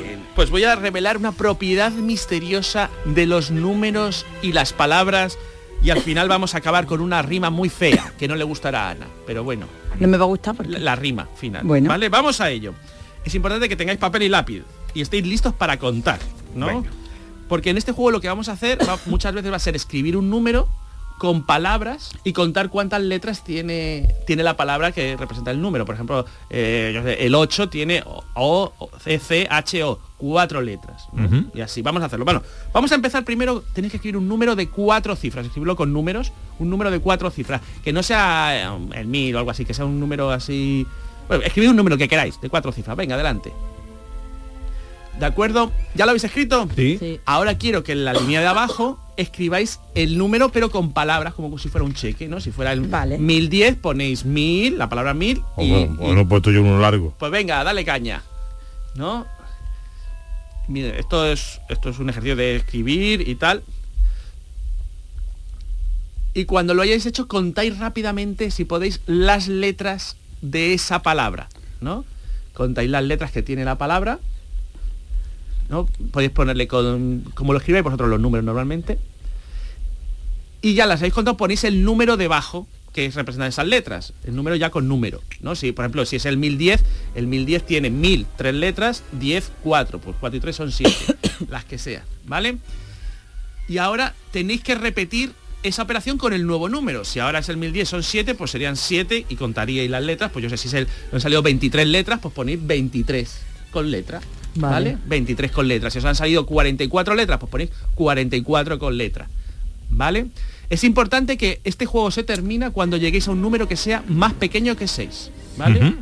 Pues 0.39 0.51
voy 0.51 0.63
a 0.63 0.77
revelar 0.77 1.17
una 1.17 1.33
propiedad 1.33 1.91
misteriosa 1.91 2.91
de 3.05 3.27
los 3.27 3.51
números 3.51 4.25
y 4.41 4.53
las 4.53 4.73
palabras 4.73 5.37
y 5.83 5.91
al 5.91 6.01
final 6.01 6.29
vamos 6.29 6.55
a 6.55 6.59
acabar 6.59 6.87
con 6.87 7.01
una 7.01 7.23
rima 7.23 7.51
muy 7.51 7.69
fea 7.69 8.13
que 8.17 8.29
no 8.29 8.37
le 8.37 8.45
gustará 8.45 8.87
a 8.87 8.91
Ana, 8.91 9.09
pero 9.27 9.43
bueno, 9.43 9.67
No 9.99 10.07
me 10.07 10.17
va 10.17 10.23
a 10.27 10.29
gustar 10.29 10.55
porque... 10.55 10.71
la, 10.71 10.79
la 10.79 10.95
rima 10.95 11.27
final. 11.35 11.65
Bueno. 11.67 11.89
Vale, 11.89 12.09
vamos 12.09 12.41
a 12.41 12.51
ello. 12.51 12.73
Es 13.25 13.35
importante 13.35 13.69
que 13.69 13.75
tengáis 13.75 13.99
papel 13.99 14.23
y 14.23 14.29
lápiz 14.29 14.63
y 14.95 15.01
estéis 15.01 15.27
listos 15.27 15.55
para 15.55 15.77
contar, 15.77 16.21
¿no? 16.55 16.85
Porque 17.49 17.71
en 17.71 17.77
este 17.77 17.91
juego 17.91 18.13
lo 18.13 18.21
que 18.21 18.29
vamos 18.29 18.49
a 18.49 18.53
hacer 18.53 18.79
va- 18.89 18.97
muchas 19.07 19.35
veces 19.35 19.51
va 19.51 19.57
a 19.57 19.59
ser 19.59 19.75
escribir 19.75 20.17
un 20.17 20.31
número 20.31 20.69
con 21.19 21.45
palabras 21.47 22.13
y 22.23 22.33
contar 22.33 22.69
cuántas 22.69 23.03
letras 23.03 23.43
tiene, 23.43 24.09
tiene 24.25 24.45
la 24.45 24.57
palabra 24.57 24.93
que 24.93 25.17
representa 25.17 25.51
el 25.51 25.61
número. 25.61 25.85
Por 25.85 25.97
ejemplo, 25.97 26.27
eh, 26.49 26.93
yo 26.95 27.03
sé, 27.03 27.27
el 27.27 27.35
8 27.35 27.69
tiene 27.71 28.05
O, 28.07 28.23
O, 28.79 28.91
C, 29.03 29.19
C, 29.19 29.49
H, 29.51 29.83
O, 29.83 29.99
cuatro 30.19 30.61
letras. 30.61 31.09
Y 31.55 31.61
así, 31.63 31.81
vamos 31.81 32.03
a 32.03 32.07
hacerlo. 32.07 32.25
Bueno, 32.25 32.43
vamos 32.73 32.93
a 32.93 32.97
empezar 32.97 33.25
primero, 33.25 33.63
tenéis 33.73 33.93
que 33.93 33.97
escribir 33.97 34.17
un 34.19 34.29
número 34.29 34.55
de 34.57 34.69
cuatro 34.69 35.17
cifras, 35.17 35.47
escribirlo 35.47 35.77
con 35.77 35.93
números, 35.93 36.33
un 36.59 36.69
número 36.69 36.91
de 36.91 36.99
cuatro 37.01 37.31
cifras, 37.31 37.61
que 37.83 37.93
no 37.93 38.03
sea 38.03 38.75
eh, 38.75 38.79
el 38.97 39.07
mil 39.07 39.35
o 39.35 39.39
algo 39.39 39.51
así, 39.51 39.65
que 39.65 39.73
sea 39.75 39.85
un 39.87 39.99
número 39.99 40.31
así... 40.31 40.87
Bueno, 41.29 41.45
escribid 41.45 41.71
un 41.71 41.77
número 41.77 41.97
que 41.97 42.09
queráis, 42.09 42.41
de 42.41 42.49
cuatro 42.51 42.73
cifras. 42.73 42.97
Venga, 42.97 43.15
adelante. 43.15 43.53
¿De 45.19 45.27
acuerdo? 45.27 45.73
¿Ya 45.97 46.05
lo 46.07 46.11
habéis 46.13 46.23
escrito? 46.25 46.69
Sí. 46.77 46.97
Sí. 46.99 47.21
Ahora 47.27 47.59
quiero 47.59 47.83
que 47.83 47.91
en 47.93 48.05
la 48.05 48.13
línea 48.13 48.41
de 48.41 48.47
abajo 48.47 49.01
escribáis 49.17 49.81
el 49.97 50.17
número 50.17 50.51
pero 50.51 50.71
con 50.71 50.93
palabras 50.93 51.35
como 51.35 51.59
si 51.59 51.69
fuera 51.69 51.85
un 51.85 51.93
cheque, 51.93 52.29
¿no? 52.29 52.39
Si 52.41 52.53
fuera 52.53 52.71
el 52.73 52.83
Vale. 52.83 53.19
1010 53.19 53.77
ponéis 53.77 54.25
mil, 54.25 54.79
la 54.79 54.89
palabra 54.89 55.15
mil 55.15 55.43
y, 55.59 55.71
Bueno, 55.71 55.95
y- 55.95 55.97
bueno, 55.97 56.29
puesto 56.29 56.53
yo 56.53 56.63
uno 56.63 56.79
largo. 56.79 57.15
pues 57.19 57.33
venga, 57.33 57.65
dale 57.65 57.85
caña. 57.85 58.23
¿No? 58.95 59.27
Mire, 60.69 61.01
esto 61.01 61.27
es 61.27 61.61
esto 61.69 61.89
es 61.89 61.99
un 61.99 62.11
ejercicio 62.11 62.37
de 62.37 62.57
escribir 62.57 63.29
y 63.29 63.35
tal. 63.35 63.63
Y 66.35 66.45
cuando 66.45 66.75
lo 66.75 66.83
hayáis 66.83 67.07
hecho 67.07 67.27
contáis 67.27 67.79
rápidamente 67.79 68.51
si 68.51 68.65
podéis 68.65 69.01
las 69.07 69.49
letras 69.49 70.17
de 70.43 70.75
esa 70.75 71.03
palabra, 71.03 71.49
¿no? 71.81 72.05
Contáis 72.53 72.91
las 72.91 73.03
letras 73.03 73.33
que 73.33 73.43
tiene 73.43 73.65
la 73.65 73.79
palabra. 73.79 74.21
¿no? 75.69 75.87
Podéis 76.13 76.33
ponerle 76.33 76.67
con, 76.67 77.25
como 77.35 77.53
lo 77.53 77.59
escribáis 77.59 77.85
vosotros 77.85 78.09
los 78.09 78.21
números 78.21 78.45
normalmente. 78.45 78.99
Y 80.61 80.75
ya 80.75 80.87
las 80.87 81.01
habéis 81.01 81.15
contado, 81.15 81.37
ponéis 81.37 81.65
el 81.65 81.85
número 81.85 82.17
debajo 82.17 82.67
que 82.99 83.11
representan 83.11 83.49
esas 83.49 83.67
letras. 83.67 84.13
El 84.25 84.35
número 84.35 84.57
ya 84.57 84.71
con 84.71 84.89
número. 84.89 85.23
¿no? 85.41 85.55
Si, 85.55 85.73
por 85.73 85.85
ejemplo, 85.85 86.05
si 86.05 86.17
es 86.17 86.27
el 86.27 86.37
1010, 86.37 86.85
el 87.15 87.27
1010 87.27 87.67
tiene 87.67 87.91
1000, 87.91 88.27
tres 88.37 88.55
letras, 88.55 89.03
10, 89.13 89.53
4. 89.63 89.99
Pues 90.01 90.17
4 90.19 90.37
y 90.37 90.41
3 90.41 90.57
son 90.57 90.73
7. 90.73 90.95
las 91.49 91.65
que 91.65 91.79
sean. 91.79 92.03
¿Vale? 92.27 92.59
y 93.69 93.79
ahora 93.79 94.15
tenéis 94.33 94.63
que 94.63 94.75
repetir 94.75 95.33
esa 95.63 95.83
operación 95.83 96.19
con 96.19 96.33
el 96.33 96.47
nuevo 96.47 96.69
número. 96.69 97.05
Si 97.05 97.21
ahora 97.21 97.41
es 97.41 97.49
el 97.49 97.59
1010 97.59 97.89
son 97.89 98.03
7, 98.03 98.35
pues 98.35 98.51
serían 98.51 98.77
7 98.77 99.27
y 99.29 99.37
contaríais 99.37 99.91
las 99.91 100.03
letras, 100.03 100.31
pues 100.33 100.43
yo 100.43 100.49
sé 100.49 100.57
si 100.57 100.69
es 100.69 100.75
el, 100.75 100.89
han 101.13 101.21
salido 101.21 101.43
23 101.43 101.87
letras, 101.87 102.19
pues 102.21 102.33
ponéis 102.33 102.67
23 102.67 103.39
con 103.71 103.91
letra. 103.91 104.21
Vale. 104.55 104.93
¿Vale? 104.93 104.99
23 105.07 105.53
con 105.53 105.69
letras. 105.69 105.93
Si 105.93 105.99
os 105.99 106.05
han 106.05 106.15
salido 106.15 106.47
44 106.47 107.15
letras, 107.15 107.39
pues 107.39 107.51
ponéis 107.51 107.71
44 107.95 108.79
con 108.79 108.97
letras. 108.97 109.29
¿Vale? 109.91 110.29
Es 110.71 110.85
importante 110.85 111.37
que 111.39 111.61
este 111.65 111.87
juego 111.87 112.11
se 112.11 112.23
termina 112.23 112.71
cuando 112.71 112.97
lleguéis 112.97 113.27
a 113.29 113.31
un 113.33 113.41
número 113.41 113.67
que 113.69 113.77
sea 113.77 114.03
más 114.09 114.35
pequeño 114.35 114.77
que 114.77 114.87
6. 114.89 115.31
¿Vale? 115.57 115.95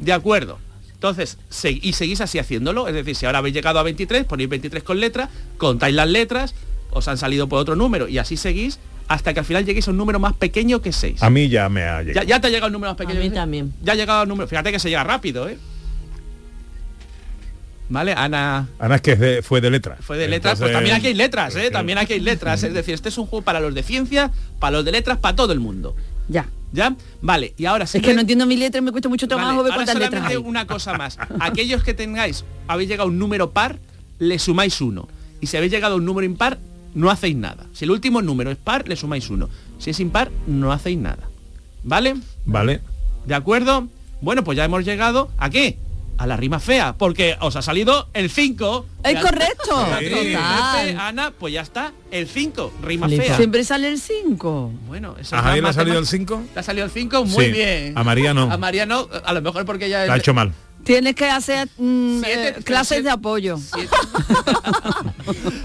De 0.00 0.12
acuerdo. 0.12 0.58
Entonces, 0.94 1.36
se- 1.50 1.70
y 1.70 1.92
seguís 1.92 2.20
así 2.22 2.38
haciéndolo. 2.38 2.88
Es 2.88 2.94
decir, 2.94 3.14
si 3.14 3.26
ahora 3.26 3.38
habéis 3.38 3.54
llegado 3.54 3.78
a 3.78 3.82
23, 3.82 4.24
ponéis 4.24 4.48
23 4.48 4.82
con 4.82 4.98
letra, 4.98 5.28
contáis 5.58 5.94
las 5.94 6.08
letras, 6.08 6.54
os 6.90 7.06
han 7.08 7.18
salido 7.18 7.48
por 7.48 7.58
otro 7.58 7.76
número 7.76 8.08
y 8.08 8.16
así 8.18 8.36
seguís 8.38 8.78
hasta 9.08 9.32
que 9.34 9.40
al 9.40 9.46
final 9.46 9.64
lleguéis 9.64 9.86
a 9.86 9.90
un 9.92 9.98
número 9.98 10.18
más 10.18 10.32
pequeño 10.32 10.80
que 10.80 10.92
6. 10.92 11.22
A 11.22 11.30
mí 11.30 11.48
ya 11.48 11.68
me 11.68 11.82
ha 11.82 11.98
Ya, 11.98 12.02
llegado. 12.02 12.26
ya 12.26 12.40
te 12.40 12.46
ha 12.46 12.50
llegado 12.50 12.66
el 12.68 12.72
número 12.72 12.90
más 12.92 12.96
pequeño. 12.98 13.20
A 13.20 13.22
mí 13.22 13.28
que 13.28 13.34
también. 13.34 13.72
Ya 13.82 13.92
ha 13.92 13.96
llegado 13.96 14.22
el 14.22 14.28
número. 14.28 14.48
Fíjate 14.48 14.72
que 14.72 14.78
se 14.78 14.88
llega 14.88 15.04
rápido, 15.04 15.48
¿eh? 15.48 15.58
¿Vale? 17.88 18.12
Ana 18.14 18.66
Ana 18.80 18.96
es 18.96 19.00
que 19.00 19.12
es 19.12 19.20
de- 19.20 19.42
fue 19.42 19.60
de 19.60 19.70
letra. 19.70 19.96
fue 20.00 20.18
de 20.18 20.26
letras. 20.28 20.58
Pues 20.58 20.72
también 20.72 20.96
aquí 20.96 21.06
hay 21.06 21.14
letras, 21.14 21.54
¿eh? 21.54 21.58
pues, 21.60 21.72
También 21.72 21.98
aquí 21.98 22.14
hay 22.14 22.20
letras. 22.20 22.62
Es 22.62 22.74
decir, 22.74 22.94
este 22.94 23.08
es 23.10 23.18
un 23.18 23.26
juego 23.26 23.44
para 23.44 23.60
los 23.60 23.74
de 23.74 23.82
ciencia, 23.82 24.30
para 24.58 24.72
los 24.78 24.84
de 24.84 24.92
letras, 24.92 25.18
para 25.18 25.36
todo 25.36 25.52
el 25.52 25.60
mundo. 25.60 25.94
Ya. 26.28 26.46
¿Ya? 26.72 26.94
Vale, 27.22 27.54
y 27.56 27.64
ahora 27.66 27.84
Es 27.84 27.92
que 27.92 28.12
no 28.12 28.20
entiendo 28.22 28.44
mi 28.44 28.56
letra 28.56 28.80
y 28.80 28.82
me 28.82 28.90
cuesta 28.90 29.08
mucho 29.08 29.26
Vale, 29.28 29.36
trabajo 29.38 29.62
ver 29.62 29.72
ahora 29.72 29.74
cuántas 29.76 29.94
letras 29.94 30.10
solamente 30.24 30.36
hay. 30.44 30.50
una 30.50 30.66
cosa 30.66 30.94
más. 30.98 31.16
Aquellos 31.38 31.84
que 31.84 31.94
tengáis, 31.94 32.44
habéis 32.66 32.88
llegado 32.88 33.08
a 33.08 33.12
un 33.12 33.18
número 33.20 33.50
par, 33.52 33.78
le 34.18 34.38
sumáis 34.40 34.80
uno. 34.80 35.08
Y 35.40 35.46
si 35.46 35.56
habéis 35.56 35.70
llegado 35.72 35.94
a 35.94 35.96
un 35.98 36.04
número 36.04 36.26
impar, 36.26 36.58
no 36.94 37.08
hacéis 37.10 37.36
nada. 37.36 37.66
Si 37.72 37.84
el 37.84 37.92
último 37.92 38.20
número 38.20 38.50
es 38.50 38.56
par, 38.56 38.88
le 38.88 38.96
sumáis 38.96 39.30
uno. 39.30 39.48
Si 39.78 39.90
es 39.90 40.00
impar, 40.00 40.30
no 40.48 40.72
hacéis 40.72 40.98
nada. 40.98 41.28
¿Vale? 41.84 42.16
Vale. 42.44 42.80
¿De 43.26 43.34
acuerdo? 43.36 43.86
Bueno, 44.20 44.42
pues 44.42 44.56
ya 44.56 44.64
hemos 44.64 44.84
llegado 44.84 45.30
¿a 45.38 45.48
qué? 45.50 45.78
A 46.18 46.26
la 46.26 46.36
rima 46.36 46.60
fea, 46.60 46.94
porque 46.96 47.36
os 47.40 47.56
ha 47.56 47.62
salido 47.62 48.08
el 48.14 48.30
5. 48.30 48.86
¡Es 49.04 49.20
correcto! 49.20 49.68
Total. 49.68 50.96
Ana, 50.98 51.30
pues 51.38 51.52
ya 51.52 51.60
está, 51.60 51.92
el 52.10 52.26
5, 52.26 52.72
rima 52.82 53.06
Flipa. 53.06 53.22
fea. 53.24 53.36
Siempre 53.36 53.64
sale 53.64 53.88
el 53.88 54.00
5. 54.00 54.72
Bueno, 54.86 55.14
eso 55.20 55.36
¿A 55.36 55.42
Javier 55.42 55.62
le 55.62 55.68
ha 55.68 55.72
salido 55.74 55.98
el 55.98 56.04
matemática. 56.04 56.34
5? 56.36 56.50
¿Te 56.54 56.60
ha 56.60 56.62
salido 56.62 56.86
el 56.86 56.90
5? 56.90 57.24
Muy 57.26 57.44
Sí. 57.46 57.52
bien. 57.52 57.98
A 57.98 58.02
María 58.02 58.32
no. 58.32 58.50
A 58.50 58.56
María 58.56 58.86
no, 58.86 59.08
a 59.24 59.32
lo 59.34 59.42
mejor 59.42 59.66
porque 59.66 59.86
ella 59.86 60.02
es... 60.04 60.08
La 60.08 60.14
ha 60.14 60.16
hecho 60.18 60.32
mal. 60.32 60.52
Tienes 60.86 61.14
que 61.16 61.28
hacer 61.28 61.68
mm, 61.76 62.20
Siete, 62.22 62.48
eh, 62.48 62.54
clases 62.64 62.88
siete- 62.88 63.02
de 63.02 63.10
apoyo. 63.10 63.58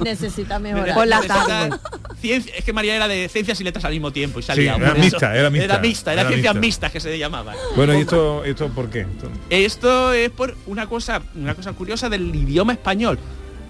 Necesita 0.03 0.59
mejorar. 0.59 0.95
Por 0.95 1.07
la 1.07 1.21
tarde. 1.21 1.75
ciencia- 2.19 2.53
es 2.57 2.63
que 2.65 2.73
María 2.73 2.95
era 2.95 3.07
de 3.07 3.29
ciencias 3.29 3.59
y 3.61 3.63
letras 3.63 3.85
al 3.85 3.93
mismo 3.93 4.11
tiempo 4.11 4.39
y 4.39 4.41
Sí, 4.41 4.47
salía 4.47 4.75
era 4.75 4.93
mixta, 4.95 5.35
era 5.35 5.49
mixta. 5.49 5.65
Era 5.65 5.79
mixta, 5.79 6.13
era, 6.13 6.21
Era 6.21 6.29
ciencias 6.31 6.53
mixta. 6.55 6.65
mixtas 6.67 6.91
que 6.91 6.99
se 6.99 7.17
llamaban. 7.17 7.55
Bueno, 7.75 7.93
¿y 7.93 8.01
esto, 8.01 8.43
esto 8.43 8.69
por 8.69 8.89
qué? 8.89 9.01
Esto- 9.01 9.31
Esto 9.49 10.13
es 10.13 10.29
por 10.31 10.55
una 10.67 10.87
cosa, 10.87 11.21
una 11.35 11.55
cosa 11.55 11.73
curiosa 11.73 12.09
del 12.09 12.33
idioma 12.35 12.73
español. 12.73 13.19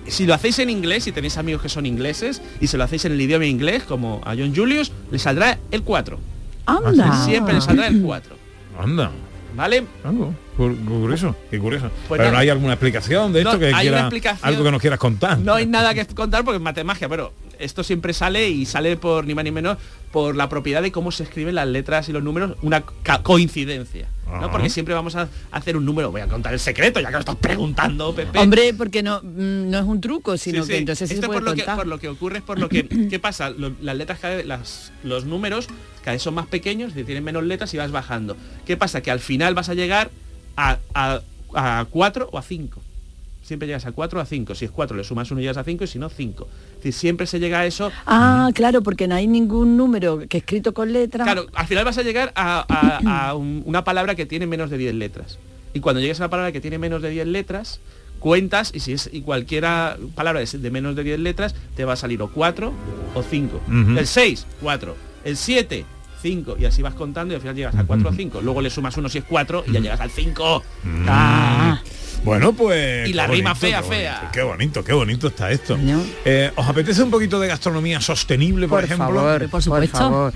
Si 0.08 0.26
lo 0.26 0.34
hacéis 0.34 0.58
en 0.60 0.70
inglés, 0.70 1.04
si 1.04 1.12
tenéis 1.12 1.38
amigos 1.38 1.62
que 1.62 1.70
son 1.70 1.86
ingleses, 1.86 2.42
y 2.60 2.68
si 2.68 2.76
lo 2.78 2.84
hacéis 2.84 3.06
en 3.06 3.12
el 3.12 3.22
idioma 3.22 3.46
inglés, 3.46 3.84
como 3.84 4.22
a 4.26 4.30
John 4.36 4.56
Julius, 4.56 4.92
le 5.12 5.20
saldrá 5.20 5.60
el 5.70 5.84
4. 5.84 6.20
Anda. 6.66 7.26
Siempre 7.26 7.54
le 7.54 7.62
saldrá 7.62 7.88
el 7.88 8.02
4. 8.02 8.36
Anda. 8.80 9.12
¿Vale? 9.56 9.84
Algo. 10.04 10.34
Cu- 10.58 10.76
Curioso, 10.86 11.36
qué 11.50 11.60
curioso. 11.60 11.90
Pues 12.08 12.20
Pero 12.20 12.32
no 12.32 12.38
hay 12.38 12.50
alguna 12.50 12.74
explicación 12.74 13.34
de 13.34 13.44
No, 13.44 13.50
esto 13.52 13.60
que 13.60 13.66
hay 13.68 13.72
una 13.74 13.82
quiera, 13.82 14.00
explicación. 14.02 14.48
algo 14.50 14.64
que 14.64 14.72
nos 14.72 14.82
quieras 14.82 15.00
contar. 15.00 15.40
No 15.40 15.54
hay 15.56 15.66
nada 15.66 15.94
que 15.94 16.06
contar 16.08 16.44
porque 16.44 16.58
es 16.58 16.62
matemagia, 16.62 17.10
pero 17.10 17.34
esto 17.64 17.84
siempre 17.84 18.14
sale 18.14 18.50
y 18.50 18.66
sale 18.66 18.98
por 18.98 19.26
ni 19.26 19.34
más 19.36 19.44
ni 19.44 19.52
menos 19.52 19.78
por 20.12 20.36
la 20.36 20.50
propiedad 20.50 20.82
de 20.82 20.92
cómo 20.92 21.12
se 21.12 21.24
escriben 21.24 21.56
las 21.56 21.68
letras 21.68 22.10
y 22.10 22.12
los 22.12 22.22
números, 22.24 22.58
una 22.62 22.84
coincidencia. 23.24 24.08
¿no? 24.40 24.50
Porque 24.50 24.70
siempre 24.70 24.94
vamos 24.96 25.16
a 25.18 25.28
hacer 25.52 25.76
un 25.76 25.84
número. 25.84 26.10
Voy 26.10 26.22
a 26.22 26.28
contar 26.28 26.54
el 26.54 26.60
secreto, 26.60 27.02
ya 27.02 27.08
que 27.08 27.14
lo 27.14 27.20
estás 27.20 27.36
preguntando, 27.36 28.16
Pepe. 28.16 28.40
Hombre, 28.40 28.74
porque 28.74 29.04
no, 29.04 29.20
mm, 29.22 29.70
no 29.70 29.78
es 29.80 29.84
un 29.84 30.00
truco, 30.00 30.38
sino 30.38 30.64
sí. 30.64 30.70
que 30.72 30.78
entonces 30.78 31.10
sí 31.10 31.16
Esto 31.16 31.26
se 31.26 31.28
puede 31.28 31.40
por 31.42 31.50
lo, 31.50 31.54
que, 31.56 31.62
contar. 31.64 31.76
por 31.76 31.88
lo 31.88 32.00
que 32.00 32.08
ocurre 32.08 32.38
es 32.38 32.44
por 32.44 32.58
lo 32.58 32.70
que 32.70 32.88
¿qué 33.10 33.20
pasa? 33.20 33.50
Lo- 33.50 33.74
las 33.82 33.96
letras 33.98 34.20
cada 34.20 34.36
vez, 34.38 34.46
las, 34.46 34.94
los 35.04 35.26
números 35.26 35.68
cada 36.02 36.14
vez 36.14 36.22
son 36.22 36.34
más 36.34 36.48
pequeños, 36.48 36.94
tienen 36.94 37.24
menos 37.26 37.44
letras 37.44 37.74
y 37.74 37.78
vas 37.78 37.92
bajando. 37.92 38.38
¿Qué 38.66 38.78
pasa? 38.78 39.02
Que 39.02 39.12
al 39.12 39.20
final 39.20 39.54
vas 39.54 39.68
a 39.68 39.74
llegar 39.74 40.10
a, 40.56 40.78
a, 40.94 41.20
a 41.54 41.86
4 41.90 42.30
o 42.32 42.38
a 42.38 42.42
5. 42.42 42.82
Siempre 43.42 43.68
llegas 43.68 43.86
a 43.86 43.92
4 43.92 44.20
o 44.20 44.22
a 44.22 44.26
5. 44.26 44.56
Si 44.56 44.66
es 44.66 44.72
4 44.72 44.96
le 44.96 45.04
sumas 45.04 45.30
1 45.32 45.40
y 45.42 45.44
llegas 45.44 45.58
a 45.58 45.64
5 45.64 45.84
y 45.84 45.88
si 45.88 46.00
no 46.00 46.10
5. 46.10 46.48
Es 46.72 46.76
decir, 46.78 46.94
siempre 46.94 47.26
se 47.28 47.40
llega 47.40 47.60
a 47.60 47.66
eso. 47.66 47.92
Ah, 48.06 48.50
claro, 48.54 48.82
porque 48.82 49.08
no 49.08 49.16
hay 49.16 49.28
ningún 49.28 49.76
número 49.78 50.20
que 50.30 50.38
escrito 50.38 50.74
con 50.74 50.94
letra. 50.94 51.24
Claro, 51.26 51.48
al 51.54 51.68
final 51.68 51.84
vas 51.86 51.98
a 51.98 52.04
llegar 52.04 52.32
a, 52.36 52.66
a- 52.70 53.28
a 53.30 53.36
un- 53.36 53.64
una 53.66 53.84
palabra 53.84 54.16
que 54.16 54.26
tiene 54.26 54.46
menos 54.48 54.70
de 54.70 54.78
10 54.78 54.94
letras. 54.96 55.40
Y 55.74 55.80
cuando 55.80 56.02
llegues 56.02 56.20
a 56.20 56.24
la 56.26 56.30
palabra 56.30 56.52
que 56.52 56.62
tiene 56.62 56.78
menos 56.78 57.02
de 57.02 57.10
10 57.10 57.28
letras, 57.28 57.80
cuentas 58.20 58.72
y 58.76 58.80
si 58.82 58.94
es 58.94 59.10
y 59.12 59.22
cualquiera 59.22 59.98
palabra 60.16 60.42
de 60.46 60.72
menos 60.72 60.96
de 60.96 61.04
10 61.04 61.20
letras, 61.20 61.56
te 61.76 61.84
va 61.86 61.94
a 61.94 61.96
salir 61.98 62.22
o 62.22 62.28
4 62.32 62.72
o 63.16 63.24
5. 63.24 63.62
Ujú. 63.68 63.98
El 63.98 64.06
6, 64.06 64.46
4. 64.62 64.96
El 65.24 65.36
7, 65.38 65.86
5. 66.22 66.58
Y 66.60 66.66
así 66.66 66.82
vas 66.84 66.94
contando 66.94 67.34
y 67.34 67.36
al 67.36 67.42
final 67.42 67.56
llegas 67.56 67.76
a 67.76 67.84
4 67.86 68.10
o 68.10 68.14
5. 68.14 68.42
Luego 68.42 68.62
le 68.62 68.70
sumas 68.70 68.96
1 68.96 69.10
si 69.10 69.18
es 69.18 69.24
4 69.24 69.64
y 69.68 69.72
ya 69.74 69.80
llegas 69.80 70.00
al 70.02 70.12
5. 70.12 70.64
Ah. 71.08 71.82
Bueno, 72.24 72.54
pues... 72.54 73.10
Y 73.10 73.14
la 73.14 73.26
rima 73.28 73.52
bonito, 73.54 73.68
fea, 73.68 73.82
qué 73.82 73.88
fea. 73.88 74.30
Qué 74.32 74.42
bonito, 74.44 74.84
qué 74.84 74.94
bonito 74.94 75.28
está 75.28 75.52
esto. 75.52 75.78
Eh, 76.26 76.52
¿Os 76.56 76.68
apetece 76.68 77.02
un 77.02 77.10
poquito 77.12 77.40
de 77.40 77.48
gastronomía 77.48 78.00
sostenible, 78.00 78.68
por, 78.68 78.78
por 78.78 78.84
ejemplo? 78.86 79.08
favor, 79.08 79.50
Por 79.50 79.62
supuesto. 79.64 79.98
favor. 79.98 80.34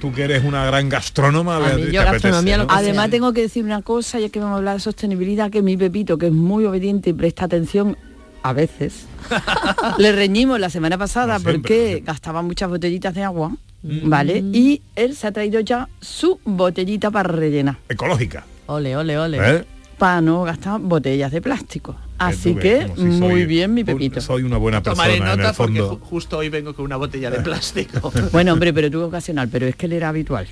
Tú 0.00 0.12
que 0.12 0.22
eres 0.24 0.44
una 0.44 0.64
gran 0.66 0.88
gastrónoma, 0.88 1.58
Beatriz, 1.58 1.86
yo 1.86 2.00
¿te 2.02 2.10
gastronomía 2.10 2.54
apetece, 2.54 2.56
lo 2.58 2.62
no? 2.64 2.68
que 2.68 2.74
Además 2.74 3.10
tengo 3.10 3.32
que 3.32 3.42
decir 3.42 3.64
una 3.64 3.82
cosa, 3.82 4.18
ya 4.20 4.28
que 4.28 4.38
vamos 4.40 4.54
a 4.54 4.58
hablar 4.58 4.74
de 4.76 4.80
sostenibilidad, 4.80 5.50
que 5.50 5.62
mi 5.62 5.76
Pepito, 5.76 6.18
que 6.18 6.26
es 6.26 6.32
muy 6.32 6.64
obediente 6.66 7.10
y 7.10 7.12
presta 7.14 7.46
atención 7.46 7.96
a 8.42 8.52
veces, 8.52 9.06
le 9.98 10.12
reñimos 10.12 10.60
la 10.60 10.70
semana 10.70 10.96
pasada 10.98 11.38
No 11.38 11.44
porque 11.44 11.86
siempre. 11.88 12.00
gastaba 12.12 12.42
muchas 12.42 12.68
botellitas 12.68 13.14
de 13.14 13.24
agua, 13.24 13.56
¿vale? 13.82 14.42
Y 14.52 14.82
él 14.96 15.16
se 15.16 15.26
ha 15.26 15.32
traído 15.32 15.60
ya 15.60 15.88
su 16.00 16.40
botellita 16.44 17.10
para 17.10 17.28
rellenar, 17.30 17.76
Ecológica. 17.88 18.44
Ole, 18.66 18.96
ole, 18.96 19.18
ole. 19.18 19.38
¿eh? 19.40 19.64
Para 19.98 20.20
no 20.20 20.42
gastar 20.44 20.80
botellas 20.80 21.32
de 21.32 21.40
plástico. 21.40 21.96
Así 22.18 22.54
que 22.54 22.90
si 22.96 23.02
muy 23.02 23.18
soy 23.18 23.46
bien 23.46 23.74
mi 23.74 23.84
Pepito. 23.84 24.20
soy 24.20 24.42
una 24.42 24.56
buena 24.56 24.82
persona 24.82 25.04
Tomaré 25.04 25.16
en 25.18 25.24
nota 25.38 25.50
el 25.50 25.54
porque 25.56 25.80
fondo. 25.80 26.00
justo 26.06 26.38
hoy 26.38 26.48
vengo 26.48 26.74
con 26.74 26.84
una 26.86 26.96
botella 26.96 27.30
de 27.30 27.40
plástico. 27.42 28.10
Bueno, 28.32 28.52
hombre, 28.54 28.72
pero 28.72 28.90
tú 28.90 29.02
ocasional, 29.02 29.48
pero 29.48 29.66
es 29.66 29.76
que 29.76 29.86
él 29.86 29.92
era 29.92 30.08
habitual. 30.08 30.46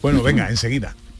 Bueno, 0.00 0.22
venga, 0.22 0.48
enseguida. 0.48 0.94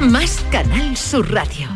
más 0.00 0.44
Canal 0.50 0.96
Sur 0.96 1.32
Radio. 1.32 1.68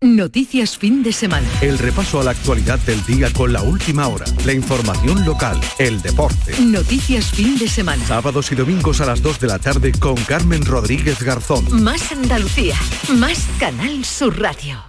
Noticias 0.00 0.76
fin 0.76 1.04
de 1.04 1.12
semana. 1.12 1.46
El 1.60 1.78
repaso 1.78 2.20
a 2.20 2.24
la 2.24 2.32
actualidad 2.32 2.80
del 2.80 3.04
día 3.06 3.32
con 3.32 3.52
la 3.52 3.62
última 3.62 4.08
hora, 4.08 4.24
la 4.44 4.52
información 4.52 5.24
local, 5.24 5.60
el 5.78 6.02
deporte. 6.02 6.60
Noticias 6.60 7.30
fin 7.30 7.56
de 7.56 7.68
semana. 7.68 8.04
Sábados 8.04 8.50
y 8.50 8.56
domingos 8.56 9.00
a 9.00 9.06
las 9.06 9.22
2 9.22 9.38
de 9.38 9.46
la 9.46 9.60
tarde 9.60 9.92
con 9.92 10.16
Carmen 10.16 10.64
Rodríguez 10.64 11.22
Garzón. 11.22 11.84
Más 11.84 12.10
Andalucía, 12.10 12.74
más 13.16 13.46
Canal 13.60 14.04
Sur 14.04 14.40
Radio. 14.40 14.82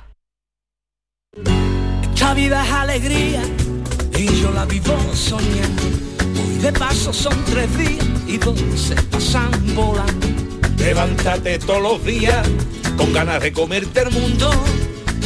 Esta 2.24 2.34
vida 2.34 2.66
es 2.66 2.72
alegría 2.72 3.44
y 4.18 4.42
yo 4.42 4.52
la 4.52 4.66
vivo 4.66 4.98
soñando. 5.14 5.84
Hoy 6.42 6.58
de 6.58 6.74
paso 6.74 7.14
son 7.14 7.38
tres 7.46 7.78
días 7.78 8.06
y 8.26 8.38
dos 8.38 8.60
se 8.76 8.96
pasan 8.96 9.52
volando. 9.76 10.43
Levántate 10.84 11.60
todos 11.60 11.82
los 11.82 12.06
días 12.06 12.46
con 12.98 13.14
ganas 13.14 13.42
de 13.42 13.54
comerte 13.54 14.02
el 14.02 14.12
mundo. 14.12 14.52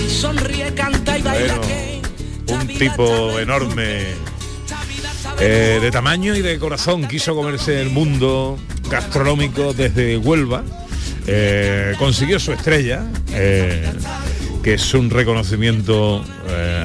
Sonríe, 0.08 0.72
canta 0.76 1.18
y 1.18 1.24
baila 1.24 1.60
Bueno, 2.46 2.62
un 2.62 2.68
tipo 2.68 3.40
enorme 3.40 4.04
eh, 5.40 5.80
de 5.82 5.92
tamaño 5.92 6.36
y 6.36 6.44
de 6.44 6.60
corazón 6.60 7.08
quiso 7.08 7.36
comerse 7.36 7.82
el 7.82 7.90
mundo 7.90 8.60
gastronómico 8.88 9.74
desde 9.74 10.18
Huelva. 10.18 10.64
Eh, 11.26 11.96
consiguió 11.98 12.40
su 12.40 12.54
estrella, 12.54 13.08
eh, 13.32 13.92
que 14.64 14.76
es 14.76 14.94
un 14.94 15.10
reconocimiento 15.10 16.24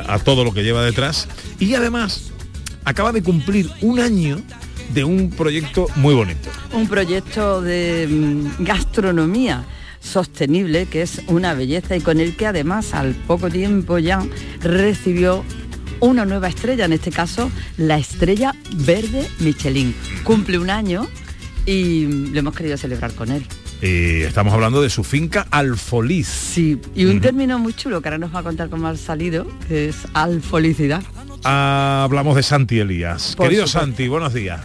a 0.09 0.19
todo 0.19 0.45
lo 0.45 0.55
que 0.55 0.65
lleva 0.65 0.83
detrás. 0.83 1.29
Y 1.59 1.75
además 1.75 2.31
acaba 2.85 3.13
de 3.13 3.23
cumplir 3.23 3.71
un 3.83 4.01
año 4.01 4.43
de 4.93 5.05
un 5.05 5.31
proyecto 5.31 5.87
muy 5.97 6.15
bonito. 6.15 6.51
Un 6.73 6.89
proyecto 6.89 7.61
de 7.63 8.07
mm, 8.09 8.65
gastronomía 8.65 9.65
sostenible 10.01 10.87
que 10.87 11.03
es 11.03 11.23
una 11.29 11.55
belleza 11.55 11.97
y 11.97 12.01
con 12.01 12.21
el 12.21 12.37
que 12.37 12.47
además 12.47 12.93
al 12.93 13.15
poco 13.15 13.51
tiempo 13.51 13.99
ya 13.99 14.23
recibió 14.61 15.45
una 16.01 16.25
nueva 16.25 16.49
estrella, 16.49 16.85
en 16.87 16.93
este 16.93 17.13
caso 17.13 17.51
la 17.77 17.99
estrella 17.99 18.55
verde 18.75 19.29
Michelin. 19.39 19.95
Cumple 20.25 20.59
un 20.59 20.71
año 20.71 21.07
y 21.65 22.07
lo 22.33 22.41
hemos 22.41 22.55
querido 22.55 22.77
celebrar 22.77 23.15
con 23.15 23.31
él. 23.31 23.47
Y 23.81 24.23
estamos 24.23 24.53
hablando 24.53 24.81
de 24.81 24.91
su 24.91 25.03
finca 25.03 25.47
Alfoliz. 25.51 26.29
Sí, 26.29 26.81
y 26.95 27.05
un 27.05 27.21
término 27.21 27.59
muy 27.59 27.75
chulo 27.75 28.01
que 28.01 28.09
ahora 28.09 28.19
nos 28.19 28.35
va 28.35 28.41
a 28.41 28.43
contar 28.43 28.69
cómo 28.69 28.87
ha 28.87 28.97
salido, 28.97 29.47
que 29.67 29.89
es 29.89 29.97
alfolicidad. 30.15 31.03
Ah, 31.45 32.03
hablamos 32.05 32.37
de 32.37 32.45
Santi 32.45 32.79
Elías. 32.79 33.35
Por 33.37 33.47
Querido 33.47 33.67
supuesto. 33.67 33.87
Santi, 33.87 34.07
buenos 34.07 34.35
días. 34.35 34.61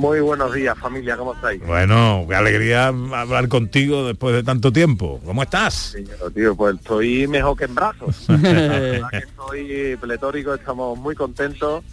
Muy 0.00 0.20
buenos 0.20 0.54
días, 0.54 0.78
familia, 0.78 1.14
¿cómo 1.14 1.34
estáis? 1.34 1.60
Bueno, 1.66 2.24
qué 2.26 2.34
alegría 2.34 2.86
hablar 2.86 3.48
contigo 3.48 4.06
después 4.06 4.34
de 4.34 4.42
tanto 4.42 4.72
tiempo. 4.72 5.20
¿Cómo 5.26 5.42
estás? 5.42 5.74
Señor, 5.74 6.32
tío, 6.32 6.56
pues 6.56 6.76
estoy 6.76 7.26
mejor 7.26 7.54
que 7.58 7.66
en 7.66 7.74
brazos. 7.74 8.24
La 8.28 8.38
verdad 8.38 9.08
que 9.10 9.18
estoy 9.18 9.96
pletórico, 10.00 10.54
estamos 10.54 10.98
muy 10.98 11.14
contentos, 11.14 11.84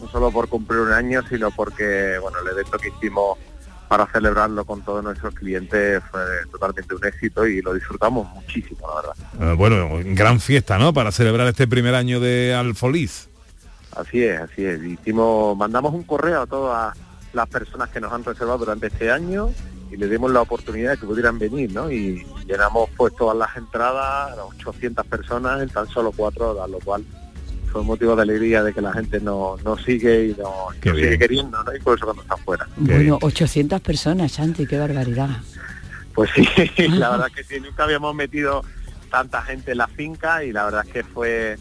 no 0.00 0.08
solo 0.08 0.32
por 0.32 0.48
cumplir 0.48 0.80
un 0.80 0.90
año, 0.90 1.22
sino 1.28 1.52
porque, 1.52 2.18
bueno, 2.20 2.38
el 2.40 2.48
evento 2.48 2.76
que 2.76 2.88
hicimos 2.88 3.38
para 3.86 4.08
celebrarlo 4.08 4.64
con 4.64 4.82
todos 4.82 5.04
nuestros 5.04 5.32
clientes 5.34 6.02
fue 6.10 6.22
totalmente 6.50 6.92
un 6.92 7.06
éxito 7.06 7.46
y 7.46 7.62
lo 7.62 7.72
disfrutamos 7.72 8.28
muchísimo, 8.30 8.88
la 8.88 8.96
verdad. 8.96 9.52
Eh, 9.52 9.54
bueno, 9.56 9.90
gran 10.16 10.40
fiesta, 10.40 10.76
¿no? 10.76 10.92
Para 10.92 11.12
celebrar 11.12 11.46
este 11.46 11.68
primer 11.68 11.94
año 11.94 12.18
de 12.18 12.52
Alfoliz. 12.52 13.28
Así 13.94 14.24
es, 14.24 14.40
así 14.40 14.64
es. 14.64 14.82
Hicimos, 14.82 15.56
mandamos 15.56 15.94
un 15.94 16.02
correo 16.02 16.42
a 16.42 16.46
todas 16.48 16.98
las 17.34 17.48
personas 17.48 17.90
que 17.90 18.00
nos 18.00 18.12
han 18.12 18.24
reservado 18.24 18.58
durante 18.58 18.86
este 18.88 19.10
año 19.10 19.50
y 19.90 19.96
le 19.96 20.08
dimos 20.08 20.30
la 20.30 20.40
oportunidad 20.40 20.92
de 20.92 20.98
que 20.98 21.06
pudieran 21.06 21.38
venir, 21.38 21.72
¿no? 21.72 21.90
Y 21.90 22.26
llenamos 22.46 22.88
pues 22.96 23.14
todas 23.16 23.36
las 23.36 23.56
entradas, 23.56 24.36
800 24.58 25.06
personas 25.06 25.62
en 25.62 25.68
tan 25.68 25.86
solo 25.88 26.12
cuatro 26.12 26.50
horas, 26.52 26.68
lo 26.70 26.78
cual 26.80 27.04
fue 27.70 27.80
un 27.80 27.86
motivo 27.88 28.14
de 28.16 28.22
alegría 28.22 28.62
de 28.62 28.72
que 28.72 28.80
la 28.80 28.92
gente 28.92 29.20
nos 29.20 29.62
nos 29.64 29.82
sigue 29.82 30.26
y 30.28 30.36
nos, 30.40 30.74
sigue 30.82 31.18
queriendo, 31.18 31.62
¿no? 31.62 31.74
Y 31.74 31.80
por 31.80 31.96
eso 31.96 32.06
cuando 32.06 32.22
está 32.22 32.36
fuera. 32.38 32.66
Bueno, 32.76 33.18
800 33.20 33.80
personas, 33.80 34.32
Santi, 34.32 34.66
qué 34.66 34.78
barbaridad. 34.78 35.28
Pues 36.14 36.30
sí, 36.34 36.46
la 36.88 37.10
verdad 37.10 37.28
que 37.34 37.42
sí, 37.44 37.60
nunca 37.60 37.84
habíamos 37.84 38.14
metido 38.14 38.62
tanta 39.10 39.42
gente 39.42 39.72
en 39.72 39.78
la 39.78 39.86
finca 39.88 40.44
y 40.44 40.52
la 40.52 40.64
verdad 40.64 40.84
es 40.86 40.92
que 40.92 41.04
fue 41.04 41.56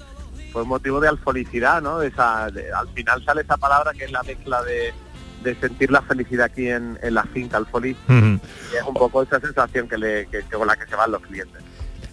fue 0.51 0.61
un 0.61 0.67
motivo 0.67 0.99
de 0.99 1.07
alfolicidad, 1.07 1.81
¿no? 1.81 1.97
De 1.97 2.09
esa, 2.09 2.49
de- 2.51 2.71
al 2.71 2.87
final 2.89 3.25
sale 3.25 3.41
esa 3.41 3.57
palabra 3.57 3.91
que 3.93 4.05
es 4.05 4.11
la 4.11 4.21
mezcla 4.21 4.61
de, 4.61 4.93
de 5.43 5.55
sentir 5.55 5.91
la 5.91 6.01
felicidad 6.01 6.45
aquí 6.45 6.69
en, 6.69 6.97
en 7.01 7.13
la 7.13 7.23
finca 7.23 7.59
Ujú. 7.59 7.85
y 7.85 8.75
es 8.75 8.83
un 8.87 8.93
poco 8.93 9.21
esa 9.21 9.39
sensación 9.39 9.87
que, 9.87 9.97
le, 9.97 10.25
que, 10.27 10.43
que 10.43 10.55
con 10.55 10.67
la 10.67 10.75
que 10.75 10.85
se 10.87 10.95
van 10.95 11.11
los 11.11 11.21
clientes. 11.21 11.61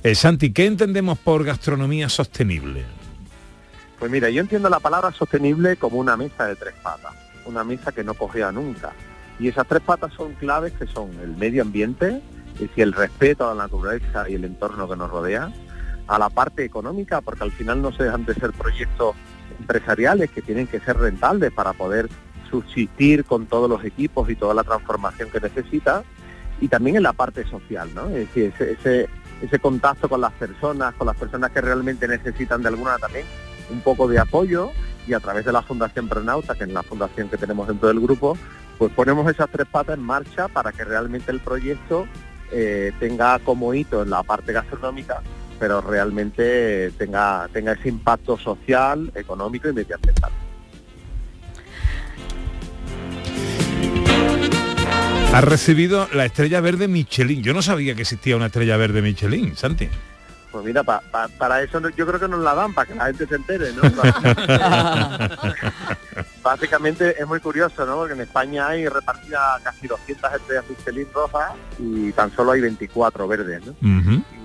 Eh, 0.03 0.15
Santi, 0.15 0.53
¿qué 0.53 0.67
entendemos 0.67 1.19
por 1.19 1.45
gastronomía 1.45 2.09
sostenible? 2.09 2.85
Pues 3.99 4.11
mira, 4.11 4.31
yo 4.31 4.41
entiendo 4.41 4.71
la 4.71 4.81
palabra 4.81 5.13
sostenible 5.13 5.77
como 5.77 5.99
una 5.99 6.17
mesa 6.17 6.47
de 6.47 6.57
tres 6.57 6.75
patas, 6.83 7.13
una 7.45 7.65
mesa 7.65 7.93
que 7.93 8.03
no 8.03 8.15
cogea 8.15 8.51
nunca. 8.51 8.93
Y 9.39 9.49
esas 9.49 9.67
tres 9.67 9.83
patas 9.83 10.13
son 10.15 10.33
claves 10.35 10.73
que 10.73 10.87
son 10.87 11.11
el 11.23 11.37
medio 11.37 11.63
ambiente, 11.63 12.23
es 12.55 12.61
decir, 12.61 12.85
el 12.85 12.93
respeto 12.93 13.51
a 13.51 13.55
la 13.55 13.65
naturaleza 13.65 14.29
y 14.29 14.35
el 14.35 14.45
entorno 14.45 14.89
que 14.89 14.97
nos 14.97 15.11
rodea, 15.11 15.53
a 16.07 16.19
la 16.19 16.31
parte 16.31 16.65
económica, 16.65 17.21
porque 17.21 17.45
al 17.45 17.53
final 17.53 17.83
no 17.83 17.93
se 17.93 18.05
dejan 18.05 18.25
de 18.25 18.35
ser 18.35 18.53
proyectos 18.53 19.15
empresariales 19.59 20.31
que 20.31 20.43
tienen 20.43 20.67
que 20.67 20.81
ser 20.81 20.97
rentables 20.97 21.53
para 21.53 21.73
poder 21.75 22.09
subsistir 22.51 23.25
con 23.25 23.47
todos 23.47 23.69
los 23.69 23.85
equipos 23.85 24.29
y 24.29 24.37
toda 24.37 24.55
la 24.55 24.65
transformación 24.65 25.31
que 25.31 25.41
necesita, 25.41 26.03
y 26.61 26.69
también 26.69 26.97
en 26.97 27.03
la 27.03 27.13
parte 27.13 27.47
social, 27.47 27.89
ese 28.35 29.59
contacto 29.61 30.09
con 30.09 30.21
las 30.21 30.33
personas, 30.33 30.95
con 30.95 31.07
las 31.07 31.17
personas 31.17 31.51
que 31.51 31.61
realmente 31.61 32.07
necesitan 32.07 32.63
de 32.63 32.69
alguna 32.69 32.99
también 32.99 33.25
un 33.71 33.81
poco 33.81 34.09
de 34.09 34.19
apoyo 34.19 34.71
y 35.07 35.15
a 35.15 35.21
través 35.21 35.45
de 35.45 35.53
la 35.53 35.63
Fundación 35.63 36.09
Prenauta, 36.09 36.55
que 36.55 36.65
es 36.65 36.71
la 36.71 36.83
fundación 36.83 37.29
que 37.29 37.37
tenemos 37.37 37.67
dentro 37.69 37.89
del 37.89 38.01
grupo, 38.01 38.37
pues 38.79 38.93
ponemos 38.93 39.31
esas 39.31 39.49
tres 39.51 39.67
patas 39.67 39.97
en 39.97 40.05
marcha 40.05 40.49
para 40.49 40.73
que 40.73 40.85
realmente 40.85 41.31
el 41.31 41.41
proyecto 41.41 42.07
eh, 42.53 42.93
tenga 42.99 43.39
como 43.39 43.73
hito 43.75 44.03
en 44.03 44.11
la 44.11 44.23
parte 44.23 44.53
gastronómica, 44.53 45.23
pero 45.59 45.81
realmente 45.81 46.91
tenga, 46.93 47.49
tenga 47.53 47.73
ese 47.73 47.89
impacto 47.89 48.37
social, 48.39 49.11
económico 49.15 49.69
y 49.69 49.73
medioambiental. 49.73 50.33
Ha 55.33 55.41
recibido 55.43 56.09
la 56.13 56.25
estrella 56.25 56.61
verde 56.61 56.89
Michelin. 56.89 57.43
Yo 57.43 57.55
no 57.55 57.63
sabía 57.63 57.95
que 57.95 58.03
existía 58.03 58.37
una 58.37 58.47
estrella 58.47 58.77
verde 58.77 59.01
Michelin, 59.01 59.57
Santi. 59.57 59.89
Pues 60.51 60.65
mira, 60.65 60.83
pa- 60.83 61.01
pa- 61.13 61.29
para 61.29 61.63
eso 61.63 61.81
yo 61.91 62.05
creo 62.07 62.19
que 62.19 62.27
nos 62.27 62.41
la 62.41 62.55
dan, 62.57 62.75
para 62.75 62.89
que 62.89 62.95
la 62.97 63.07
gente 63.07 63.27
se 63.29 63.37
entere, 63.37 63.69
¿no? 63.73 63.83
Básicamente 66.43 67.15
es 67.21 67.27
muy 67.29 67.39
curioso, 67.39 67.87
¿no? 67.87 67.97
Porque 67.99 68.15
en 68.15 68.23
España 68.23 68.67
hay 68.69 68.89
repartidas 68.89 69.63
casi 69.63 69.87
200 69.87 70.33
estrellas 70.35 70.65
Michelin 70.69 71.07
rojas 71.15 71.53
y 71.79 72.11
tan 72.13 72.35
solo 72.35 72.51
hay 72.53 72.61
24 72.63 73.29
verdes, 73.29 73.63
¿no? 73.65 73.75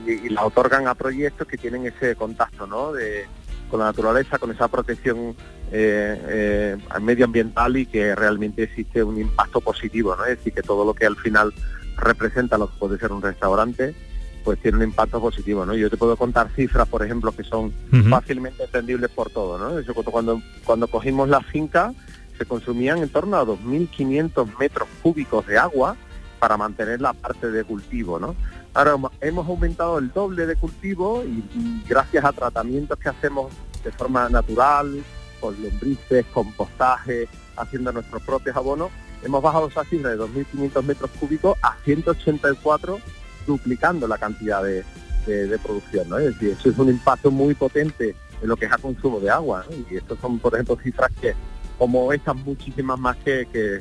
Y, 0.06 0.12
y 0.12 0.30
la 0.30 0.44
otorgan 0.46 0.88
a 0.88 0.94
proyectos 0.94 1.48
que 1.48 1.58
tienen 1.58 1.88
ese 1.88 2.16
contacto 2.16 2.68
¿no? 2.68 2.92
de, 2.94 3.26
con 3.70 3.80
la 3.80 3.88
naturaleza, 3.88 4.38
con 4.38 4.51
esa 4.51 4.68
protección 4.68 5.36
eh, 5.72 6.78
eh, 6.91 6.99
medioambiental 7.01 7.78
y 7.78 7.86
que 7.86 8.16
realmente 8.16 8.63
existe 8.63 9.03
un 9.03 9.20
impacto 9.20 9.61
positivo, 9.61 10.16
¿no? 10.16 10.24
es 10.26 10.38
decir, 10.38 10.53
que 10.53 10.61
todo 10.61 10.86
lo 10.86 10.93
que 10.93 11.05
al 11.05 11.16
final 11.16 11.53
representa 11.97 12.57
lo 12.57 12.68
que 12.68 12.78
puede 12.78 12.97
ser 12.97 13.11
un 13.11 13.22
restaurante, 13.22 13.95
pues 14.43 14.59
tiene 14.61 14.78
un 14.78 14.84
impacto 14.84 15.20
positivo. 15.20 15.66
¿no? 15.66 15.74
Yo 15.74 15.89
te 15.89 15.97
puedo 15.97 16.16
contar 16.16 16.49
cifras, 16.55 16.88
por 16.88 17.03
ejemplo, 17.03 17.32
que 17.32 17.43
son 17.43 17.74
fácilmente 18.09 18.63
entendibles 18.63 19.09
por 19.09 19.30
todo. 19.32 19.57
¿no? 19.57 19.80
Eso 19.80 19.93
cuando, 19.93 20.41
cuando 20.63 20.88
cogimos 20.88 21.28
la 21.28 21.41
finca 21.41 21.93
se 22.38 22.45
consumían 22.45 22.99
en 22.99 23.09
torno 23.09 23.38
a 23.38 23.45
2.500 23.45 24.57
metros 24.59 24.88
cúbicos 25.01 25.47
de 25.47 25.57
agua 25.57 25.95
para 26.39 26.57
mantener 26.57 27.01
la 27.01 27.13
parte 27.13 27.49
de 27.49 27.63
cultivo. 27.63 28.20
¿no? 28.20 28.36
Ahora 28.76 28.93
hemo- 28.93 29.11
hemos 29.21 29.47
aumentado 29.47 29.97
el 29.97 30.11
doble 30.11 30.45
de 30.45 30.55
cultivo 30.55 31.23
y, 31.23 31.43
y 31.57 31.84
gracias 31.88 32.23
a 32.23 32.32
tratamientos 32.34 32.99
que 32.99 33.09
hacemos 33.09 33.51
de 33.84 33.91
forma 33.91 34.30
natural, 34.30 35.03
con 35.39 35.55
lombrices, 35.63 36.26
compostaje, 36.34 37.28
haciendo 37.57 37.91
nuestros 37.91 38.21
propios 38.23 38.55
abonos, 38.55 38.89
hemos 39.23 39.41
bajado 39.41 39.67
esa 39.69 39.84
cifra 39.86 40.09
de 40.11 40.17
2.500 40.17 40.84
metros 40.84 41.09
cúbicos 41.19 41.57
a 41.63 41.76
184, 41.86 42.99
duplicando 43.47 44.07
la 44.07 44.17
cantidad 44.17 44.61
de, 44.63 44.84
de- 45.26 45.47
de 45.47 45.57
producción. 45.59 46.09
¿no? 46.09 46.17
Es 46.17 46.26
decir, 46.34 46.55
eso 46.59 46.69
es 46.69 46.78
un 46.78 46.89
impacto 46.89 47.32
muy 47.32 47.53
potente 47.55 48.15
en 48.41 48.47
lo 48.49 48.57
que 48.57 48.65
es 48.65 48.71
a 48.73 48.78
consumo 48.78 49.19
de 49.19 49.30
agua. 49.30 49.65
¿no? 49.69 49.76
Y 49.89 49.95
estos 49.97 50.19
son, 50.19 50.39
por 50.39 50.53
ejemplo, 50.53 50.78
cifras 50.84 51.11
que, 51.21 51.34
como 51.78 52.11
estas 52.11 52.36
muchísimas 52.36 52.99
más 52.99 53.15
que, 53.17 53.47
que 53.51 53.80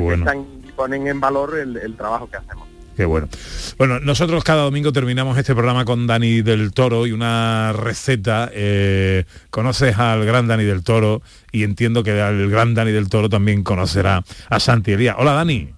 bueno. 0.00 0.24
y 0.66 0.72
ponen 0.72 1.06
en 1.08 1.18
valor 1.20 1.56
el- 1.58 1.76
el 1.78 1.96
trabajo 1.96 2.28
que 2.30 2.36
hacemos. 2.36 2.68
Qué 2.98 3.04
bueno. 3.04 3.28
Bueno, 3.76 4.00
nosotros 4.00 4.42
cada 4.42 4.64
domingo 4.64 4.92
terminamos 4.92 5.38
este 5.38 5.54
programa 5.54 5.84
con 5.84 6.08
Dani 6.08 6.42
del 6.42 6.72
Toro 6.72 7.06
y 7.06 7.12
una 7.12 7.72
receta. 7.72 8.50
eh, 8.52 9.22
conoces 9.50 9.96
al 9.98 10.24
gran 10.24 10.48
Dani 10.48 10.64
del 10.64 10.82
Toro 10.82 11.22
y 11.52 11.62
entiendo 11.62 12.02
que 12.02 12.18
el 12.18 12.50
gran 12.50 12.74
Dani 12.74 12.90
del 12.90 13.08
Toro 13.08 13.28
también 13.28 13.62
conocerá 13.62 14.24
a 14.50 14.58
Santi 14.58 14.90
Elías. 14.90 15.14
Hola 15.16 15.34
Dani. 15.34 15.68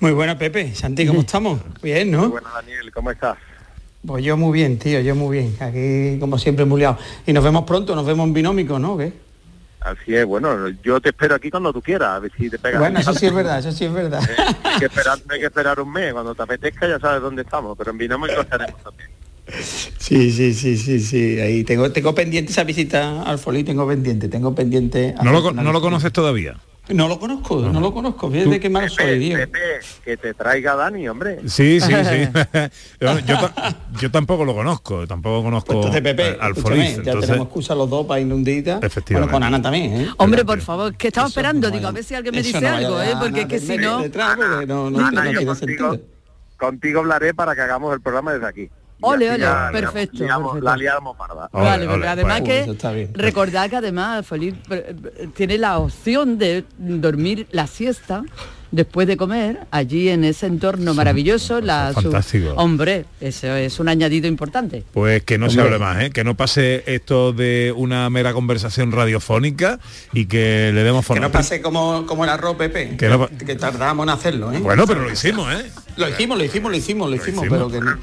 Muy 0.00 0.12
buena, 0.12 0.36
Pepe. 0.36 0.74
Santi, 0.74 1.06
¿cómo 1.06 1.20
estamos? 1.22 1.58
Bien, 1.82 2.10
¿no? 2.10 2.28
Bueno, 2.28 2.48
Daniel, 2.54 2.92
¿cómo 2.92 3.12
estás? 3.12 3.38
Pues 4.06 4.22
yo 4.22 4.36
muy 4.36 4.52
bien, 4.52 4.78
tío, 4.78 5.00
yo 5.00 5.14
muy 5.14 5.38
bien. 5.38 5.56
Aquí, 5.60 6.20
como 6.20 6.36
siempre, 6.36 6.66
muy 6.66 6.80
liado. 6.80 6.98
Y 7.26 7.32
nos 7.32 7.42
vemos 7.42 7.64
pronto, 7.64 7.96
nos 7.96 8.04
vemos 8.04 8.26
en 8.26 8.34
binómico, 8.34 8.78
¿no? 8.78 8.98
¿Qué? 8.98 9.10
Así 9.80 10.14
es, 10.14 10.26
bueno, 10.26 10.68
yo 10.82 11.00
te 11.00 11.10
espero 11.10 11.36
aquí 11.36 11.50
cuando 11.50 11.72
tú 11.72 11.80
quieras, 11.80 12.08
a 12.08 12.18
ver 12.18 12.32
si 12.36 12.50
te 12.50 12.58
pegas. 12.58 12.80
Bueno, 12.80 12.98
eso 12.98 13.14
sí 13.14 13.26
es 13.26 13.34
verdad, 13.34 13.60
eso 13.60 13.70
sí 13.70 13.84
es 13.84 13.92
verdad. 13.92 14.20
No 14.20 14.70
hay 14.70 14.78
que 14.78 14.86
esperar, 14.86 15.18
hay 15.28 15.40
que 15.40 15.46
esperar 15.46 15.80
un 15.80 15.92
mes, 15.92 16.12
cuando 16.12 16.34
te 16.34 16.42
apetezca 16.42 16.88
ya 16.88 16.98
sabes 16.98 17.22
dónde 17.22 17.42
estamos, 17.42 17.78
pero 17.78 17.92
en 17.92 17.98
Binómico 17.98 18.40
estaremos 18.40 18.82
también. 18.82 19.10
Sí, 19.98 20.30
sí, 20.30 20.52
sí, 20.52 20.76
sí, 20.76 21.00
sí. 21.00 21.40
Ahí 21.40 21.64
tengo, 21.64 21.90
tengo 21.90 22.14
pendiente 22.14 22.52
esa 22.52 22.64
visita 22.64 23.22
al 23.22 23.38
Folí, 23.38 23.64
tengo 23.64 23.86
pendiente, 23.88 24.28
tengo 24.28 24.54
pendiente. 24.54 25.14
¿No 25.22 25.32
lo, 25.32 25.52
no 25.52 25.72
lo 25.72 25.80
conoces 25.80 26.12
todavía? 26.12 26.56
No 26.90 27.06
lo 27.08 27.18
conozco, 27.18 27.60
no 27.60 27.80
lo 27.80 27.92
conozco. 27.92 28.30
Fíjate 28.30 28.60
qué 28.60 28.70
malo 28.70 28.88
soy, 28.88 29.18
tío. 29.18 29.36
Pepe, 29.36 29.58
que 30.04 30.16
te 30.16 30.34
traiga 30.34 30.74
Dani, 30.74 31.08
hombre. 31.08 31.38
Sí, 31.46 31.80
sí, 31.80 31.92
sí. 31.92 32.28
yo, 33.00 33.18
yo 33.20 33.38
ta- 33.38 33.76
yo 34.00 34.10
tampoco 34.10 34.44
lo 34.44 34.54
conozco, 34.54 35.06
tampoco 35.06 35.42
conozco 35.42 35.66
Pues 35.66 35.76
entonces, 35.86 36.02
Pepe, 36.02 36.38
al 36.40 36.54
ya 36.54 36.62
entonces- 36.96 37.20
tenemos 37.26 37.46
excusa 37.46 37.74
los 37.74 37.90
dos 37.90 38.06
para 38.06 38.20
ir 38.20 38.32
un 38.32 38.42
día. 38.44 38.80
Efectivamente. 38.82 39.12
Bueno, 39.12 39.30
con 39.30 39.42
Ana 39.42 39.60
también, 39.60 39.92
¿eh? 40.00 40.08
Hombre, 40.16 40.44
por 40.44 40.60
favor, 40.60 40.94
que 40.96 41.08
estaba 41.08 41.26
Eso 41.26 41.38
esperando, 41.40 41.68
no 41.68 41.76
digo, 41.76 41.88
a 41.88 41.92
ver 41.92 42.04
si 42.04 42.14
alguien 42.14 42.34
me 42.34 42.40
eso 42.40 42.48
dice 42.58 42.60
no 42.70 42.76
algo, 42.76 43.02
¿eh? 43.02 43.14
Porque 43.20 43.46
que 43.46 43.58
si 43.58 43.76
no... 43.76 44.00
no, 44.66 44.90
no, 44.90 45.06
Ana, 45.06 45.24
no 45.24 45.30
yo 45.32 45.38
tiene 45.38 45.46
contigo, 45.46 45.54
sentido. 45.54 46.00
contigo 46.56 47.00
hablaré 47.00 47.34
para 47.34 47.54
que 47.54 47.60
hagamos 47.60 47.92
el 47.94 48.00
programa 48.00 48.32
desde 48.32 48.46
aquí. 48.46 48.70
Ole, 49.00 49.30
ole, 49.30 49.38
ya 49.40 49.68
perfecto, 49.72 50.24
liamos- 50.24 50.52
perfecto. 50.52 50.64
La 50.70 50.76
liamos 50.76 51.16
parda. 51.16 51.48
Vale, 51.52 51.86
porque 51.86 52.06
además 52.08 52.40
Pues, 52.40 52.62
eso 52.62 52.72
está 52.72 52.92
que 52.92 53.08
recordad 53.14 53.70
que 53.70 53.76
además 53.76 54.26
Feliz 54.26 54.54
eh, 54.70 54.94
tiene 55.36 55.58
la 55.58 55.78
opción 55.78 56.36
de 56.38 56.64
dormir 56.78 57.46
la 57.52 57.66
siesta 57.66 58.22
después 58.70 59.06
de 59.08 59.16
comer 59.16 59.60
allí 59.70 60.10
en 60.10 60.24
ese 60.24 60.46
entorno 60.46 60.92
maravilloso. 60.94 61.60
La, 61.60 61.92
su- 61.94 62.02
fantástico. 62.02 62.52
hombre, 62.56 63.04
eso 63.20 63.54
es 63.54 63.78
un 63.80 63.88
añadido 63.88 64.26
importante. 64.26 64.84
Pues 64.92 65.22
que 65.22 65.38
no 65.38 65.48
se 65.48 65.60
hable 65.60 65.78
más, 65.78 66.02
¿eh? 66.02 66.10
que 66.10 66.24
no 66.24 66.34
pase 66.36 66.82
esto 66.86 67.32
de 67.32 67.72
una 67.76 68.10
mera 68.10 68.32
conversación 68.32 68.90
radiofónica 68.92 69.78
y 70.12 70.26
que 70.26 70.70
le 70.74 70.82
demos 70.82 71.02
Que 71.04 71.06
forma. 71.06 71.26
no 71.28 71.32
pase 71.32 71.62
como, 71.62 72.04
como 72.04 72.24
el 72.24 72.30
arroz 72.30 72.56
Pepe, 72.56 72.90
Que 72.90 72.96
que, 72.96 73.08
no 73.08 73.28
que 73.28 73.54
tardamos 73.54 74.04
en 74.04 74.10
hacerlo, 74.10 74.52
¿eh? 74.52 74.58
Bueno, 74.58 74.86
pero 74.86 75.02
lo 75.02 75.10
hicimos, 75.12 75.50
¿eh? 75.54 75.64
Lo 75.96 76.08
hicimos, 76.08 76.36
lo 76.36 76.44
hicimos, 76.44 76.70
lo 76.70 76.76
hicimos, 76.76 77.08
lo 77.10 77.16
hicimos, 77.16 77.44
hicimos. 77.46 77.70
pero 77.70 77.70
que 77.70 77.80
no. 77.80 77.96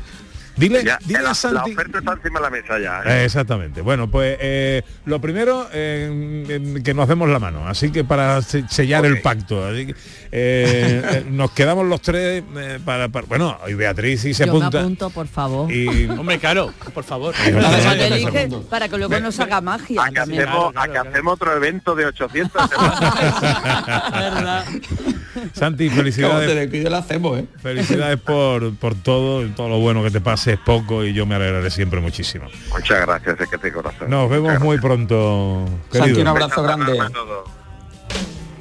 Dile, 0.57 0.83
Ya, 0.85 0.97
dile 1.05 1.19
la, 1.21 1.29
a 1.29 1.29
la 1.29 1.33
Santi. 1.35 1.71
oferta 1.73 1.99
está 1.99 2.13
encima 2.13 2.39
de 2.39 2.43
la 2.43 2.49
mesa 2.49 2.79
ya. 2.79 2.99
¿eh? 3.01 3.21
Eh, 3.21 3.25
Exactamente. 3.25 3.81
Bueno, 3.81 4.09
pues 4.09 4.37
eh, 4.39 4.83
lo 5.05 5.19
primero, 5.19 5.67
eh, 5.73 6.79
que 6.83 6.93
nos 6.93 7.07
demos 7.09 7.27
la 7.29 7.39
mano, 7.39 7.67
así 7.67 7.91
que 7.91 8.03
para 8.05 8.41
se- 8.41 8.65
sellar 8.69 9.05
el 9.05 9.21
pacto. 9.21 9.65
así 9.65 9.87
que, 9.87 9.95
eh, 10.31 11.25
nos 11.29 11.51
quedamos 11.51 11.85
los 11.85 12.01
tres 12.01 12.41
eh, 12.55 12.79
para, 12.85 13.09
para- 13.09 13.25
Bueno, 13.27 13.57
y 13.67 13.73
Beatriz 13.73 14.21
sí 14.21 14.33
se 14.33 14.45
Yo 14.45 14.53
me 14.53 14.59
apunta. 14.59 14.79
apunto, 14.79 15.09
por 15.09 15.27
favor. 15.27 15.69
Y, 15.71 16.05
Hombre, 16.09 16.39
claro, 16.39 16.73
por 16.93 17.03
favor. 17.03 17.33
Elige 17.45 18.49
para 18.69 18.87
que 18.87 18.97
luego 18.97 19.19
nos 19.19 19.37
haga 19.39 19.59
magia 19.61 20.03
A 20.03 20.09
que, 20.09 20.15
también. 20.15 20.43
hacemos, 20.43 20.71
Claro, 20.71 20.79
a 20.79 20.85
que 20.85 20.91
claro, 20.93 21.09
hacemos 21.09 21.33
otro 21.33 21.55
evento 21.55 21.95
de 21.95 22.05
800 22.05 22.69
Santi, 25.53 25.85
Como 25.89 26.01
te 26.03 26.11
felicidades. 26.11 26.93
hacemos, 26.93 27.39
¿eh? 27.39 27.45
Felicidades 27.61 28.19
por, 28.19 28.75
por 28.75 28.95
todo, 28.95 29.47
todo 29.49 29.69
lo 29.69 29.79
bueno 29.79 30.03
que 30.03 30.11
te 30.11 30.21
pase 30.21 30.53
es 30.53 30.59
poco 30.59 31.03
y 31.03 31.13
yo 31.13 31.25
me 31.25 31.35
alegraré 31.35 31.69
siempre 31.69 31.99
muchísimo. 31.99 32.45
Muchas 32.71 33.01
gracias, 33.05 33.39
es 33.39 33.49
que 33.49 33.57
te 33.57 33.71
corazón. 33.71 34.09
Nos 34.09 34.29
vemos 34.29 34.59
muy 34.59 34.79
pronto, 34.79 35.65
Santi, 35.91 36.07
querido. 36.09 36.21
un 36.21 36.27
abrazo 36.27 36.63
grande. 36.63 36.97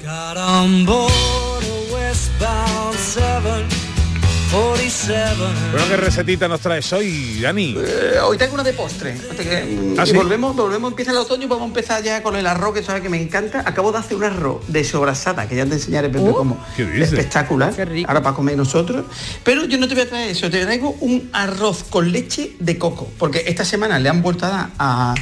Got 0.04 0.36
on 0.36 0.84
board 0.84 1.64
a 1.64 1.94
westbound 1.94 2.94
747. 2.94 3.83
Bueno, 4.54 5.88
¿qué 5.88 5.96
recetita 5.96 6.46
nos 6.46 6.60
traes 6.60 6.92
hoy, 6.92 7.40
Dani? 7.40 7.74
Eh, 7.76 8.20
hoy 8.22 8.38
tengo 8.38 8.54
una 8.54 8.62
de 8.62 8.72
postre. 8.72 9.16
¿Ah, 9.98 10.06
sí? 10.06 10.12
volvemos, 10.12 10.54
volvemos, 10.54 10.92
empieza 10.92 11.10
el 11.10 11.16
otoño, 11.16 11.48
vamos 11.48 11.64
a 11.64 11.66
empezar 11.66 12.02
ya 12.04 12.22
con 12.22 12.36
el 12.36 12.46
arroz, 12.46 12.74
que 12.74 12.82
sabes 12.84 13.02
que 13.02 13.08
me 13.08 13.20
encanta. 13.20 13.64
Acabo 13.66 13.90
de 13.90 13.98
hacer 13.98 14.16
un 14.16 14.22
arroz 14.22 14.62
de 14.68 14.84
sobrasada, 14.84 15.48
que 15.48 15.56
ya 15.56 15.66
te 15.66 15.74
enseñaré 15.74 16.08
Pepe 16.08 16.24
Uh, 16.28 16.34
cómo. 16.34 16.64
Espectacular. 16.78 17.74
Qué 17.74 17.84
rico. 17.84 18.08
Ahora 18.08 18.22
para 18.22 18.36
comer 18.36 18.56
nosotros. 18.56 19.04
Pero 19.42 19.64
yo 19.64 19.76
no 19.76 19.88
te 19.88 19.94
voy 19.94 20.04
a 20.04 20.08
traer 20.08 20.30
eso, 20.30 20.48
te 20.48 20.62
traigo 20.62 20.96
un 21.00 21.30
arroz 21.32 21.82
con 21.90 22.12
leche 22.12 22.52
de 22.60 22.78
coco. 22.78 23.08
Porque 23.18 23.44
esta 23.48 23.64
semana 23.64 23.98
le 23.98 24.08
han 24.08 24.22
vuelto 24.22 24.46
a 24.46 24.48
dar 24.50 24.70
a, 24.78 25.14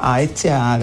a 0.00 0.22
este, 0.22 0.50
a, 0.50 0.74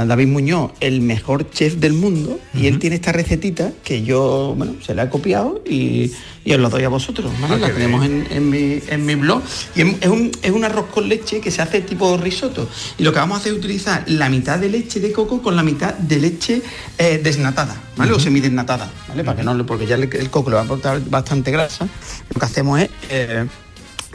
a 0.00 0.06
David 0.06 0.28
Muñoz, 0.28 0.72
el 0.80 1.00
mejor 1.00 1.50
chef 1.50 1.74
del 1.74 1.92
mundo. 1.92 2.38
Y 2.54 2.66
él 2.66 2.78
tiene 2.78 2.96
esta 2.96 3.12
recetita 3.12 3.72
que 3.82 4.02
yo, 4.02 4.54
bueno, 4.56 4.74
se 4.84 4.94
la 4.94 5.04
he 5.04 5.08
copiado 5.08 5.62
y, 5.68 6.12
y 6.44 6.52
os 6.52 6.60
lo 6.60 6.68
doy 6.70 6.84
a 6.84 6.88
vosotros. 6.88 7.32
¿vale? 7.40 7.54
Ah, 7.54 7.58
la 7.58 7.72
tenemos 7.72 8.04
en, 8.04 8.26
en 8.30 8.50
mi, 8.50 8.80
en 8.88 9.06
mi 9.06 9.14
blog. 9.14 9.42
Y 9.74 9.82
es, 9.82 9.96
es 10.00 10.08
un, 10.08 10.30
es 10.42 10.50
un 10.50 10.64
arroz 10.64 10.86
con 10.86 11.08
leche 11.08 11.40
que 11.40 11.50
se 11.50 11.62
hace 11.62 11.80
tipo 11.80 12.16
risotto. 12.16 12.68
Y 12.98 13.02
lo 13.02 13.12
que 13.12 13.18
vamos 13.18 13.38
a 13.38 13.40
hacer 13.40 13.52
es 13.52 13.58
utilizar 13.58 14.04
la 14.06 14.28
mitad 14.28 14.58
de 14.58 14.68
leche 14.68 15.00
de 15.00 15.12
coco 15.12 15.42
con 15.42 15.56
la 15.56 15.62
mitad 15.62 15.94
de 15.94 16.18
leche 16.18 16.62
eh, 16.98 17.20
desnatada, 17.22 17.76
¿vale? 17.96 18.12
O 18.12 18.20
semidesnatada, 18.20 18.90
¿vale? 19.08 19.24
Para 19.24 19.36
que 19.38 19.42
no 19.42 19.64
porque 19.66 19.86
ya 19.86 19.96
el 19.96 20.30
coco 20.30 20.50
le 20.50 20.56
va 20.56 20.62
a 20.62 20.64
aportar 20.64 21.00
bastante 21.08 21.50
grasa. 21.50 21.86
Lo 22.32 22.40
que 22.40 22.46
hacemos 22.46 22.80
es 22.80 22.90
eh, 23.10 23.46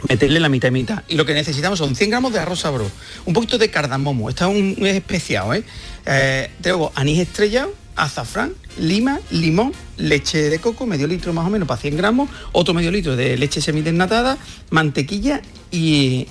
meterle 0.08 0.40
la 0.40 0.48
mitad 0.48 0.68
y 0.68 0.72
mitad. 0.72 1.02
Y 1.08 1.16
lo 1.16 1.24
que 1.24 1.34
necesitamos 1.34 1.78
son 1.78 1.94
100 1.94 2.10
gramos 2.10 2.32
de 2.32 2.38
arroz 2.38 2.60
sabro, 2.60 2.90
un 3.24 3.34
poquito 3.34 3.58
de 3.58 3.70
cardamomo, 3.70 4.28
está 4.28 4.48
un, 4.48 4.76
es 4.80 4.96
especiado, 4.96 5.54
¿eh? 5.54 5.64
Eh, 6.06 6.50
Tengo 6.60 6.92
anís 6.94 7.18
estrellado, 7.20 7.74
azafrán, 7.96 8.52
lima, 8.78 9.20
limón, 9.30 9.72
leche 9.96 10.50
de 10.50 10.58
coco, 10.58 10.86
medio 10.86 11.06
litro 11.06 11.32
más 11.32 11.46
o 11.46 11.50
menos 11.50 11.68
para 11.68 11.80
100 11.80 11.96
gramos, 11.96 12.30
otro 12.52 12.74
medio 12.74 12.90
litro 12.90 13.16
de 13.16 13.36
leche 13.36 13.60
semidesnatada, 13.60 14.38
mantequilla 14.70 15.42
y 15.70 16.26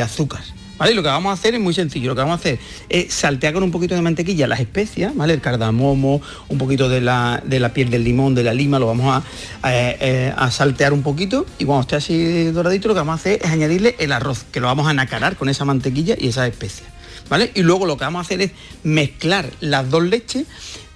azúcar. 0.00 0.42
¿Vale? 0.78 0.94
Lo 0.94 1.02
que 1.02 1.08
vamos 1.08 1.30
a 1.30 1.32
hacer 1.32 1.54
es 1.54 1.60
muy 1.60 1.72
sencillo, 1.72 2.08
lo 2.10 2.14
que 2.14 2.20
vamos 2.20 2.34
a 2.34 2.40
hacer 2.40 2.58
es 2.88 3.12
saltear 3.12 3.54
con 3.54 3.62
un 3.62 3.70
poquito 3.70 3.94
de 3.94 4.02
mantequilla 4.02 4.46
las 4.46 4.60
especias, 4.60 5.16
¿vale? 5.16 5.32
El 5.32 5.40
cardamomo, 5.40 6.20
un 6.48 6.58
poquito 6.58 6.88
de 6.88 7.00
la, 7.00 7.42
de 7.44 7.60
la 7.60 7.72
piel 7.72 7.90
del 7.90 8.04
limón, 8.04 8.34
de 8.34 8.42
la 8.42 8.52
lima, 8.52 8.78
lo 8.78 8.86
vamos 8.86 9.22
a, 9.62 9.70
eh, 9.72 9.96
eh, 10.00 10.34
a 10.36 10.50
saltear 10.50 10.92
un 10.92 11.02
poquito 11.02 11.46
y 11.58 11.64
cuando 11.64 11.82
esté 11.82 11.96
así 11.96 12.44
doradito 12.50 12.88
lo 12.88 12.94
que 12.94 13.00
vamos 13.00 13.14
a 13.14 13.20
hacer 13.20 13.40
es 13.42 13.50
añadirle 13.50 13.96
el 13.98 14.12
arroz, 14.12 14.44
que 14.52 14.60
lo 14.60 14.66
vamos 14.66 14.86
a 14.86 14.92
nacarar 14.92 15.36
con 15.36 15.48
esa 15.48 15.64
mantequilla 15.64 16.14
y 16.18 16.28
esas 16.28 16.48
especias. 16.48 16.88
¿Vale? 17.28 17.50
Y 17.54 17.62
luego 17.62 17.86
lo 17.86 17.96
que 17.96 18.04
vamos 18.04 18.20
a 18.20 18.22
hacer 18.22 18.40
es 18.40 18.52
mezclar 18.84 19.50
las 19.60 19.90
dos 19.90 20.04
leches 20.04 20.46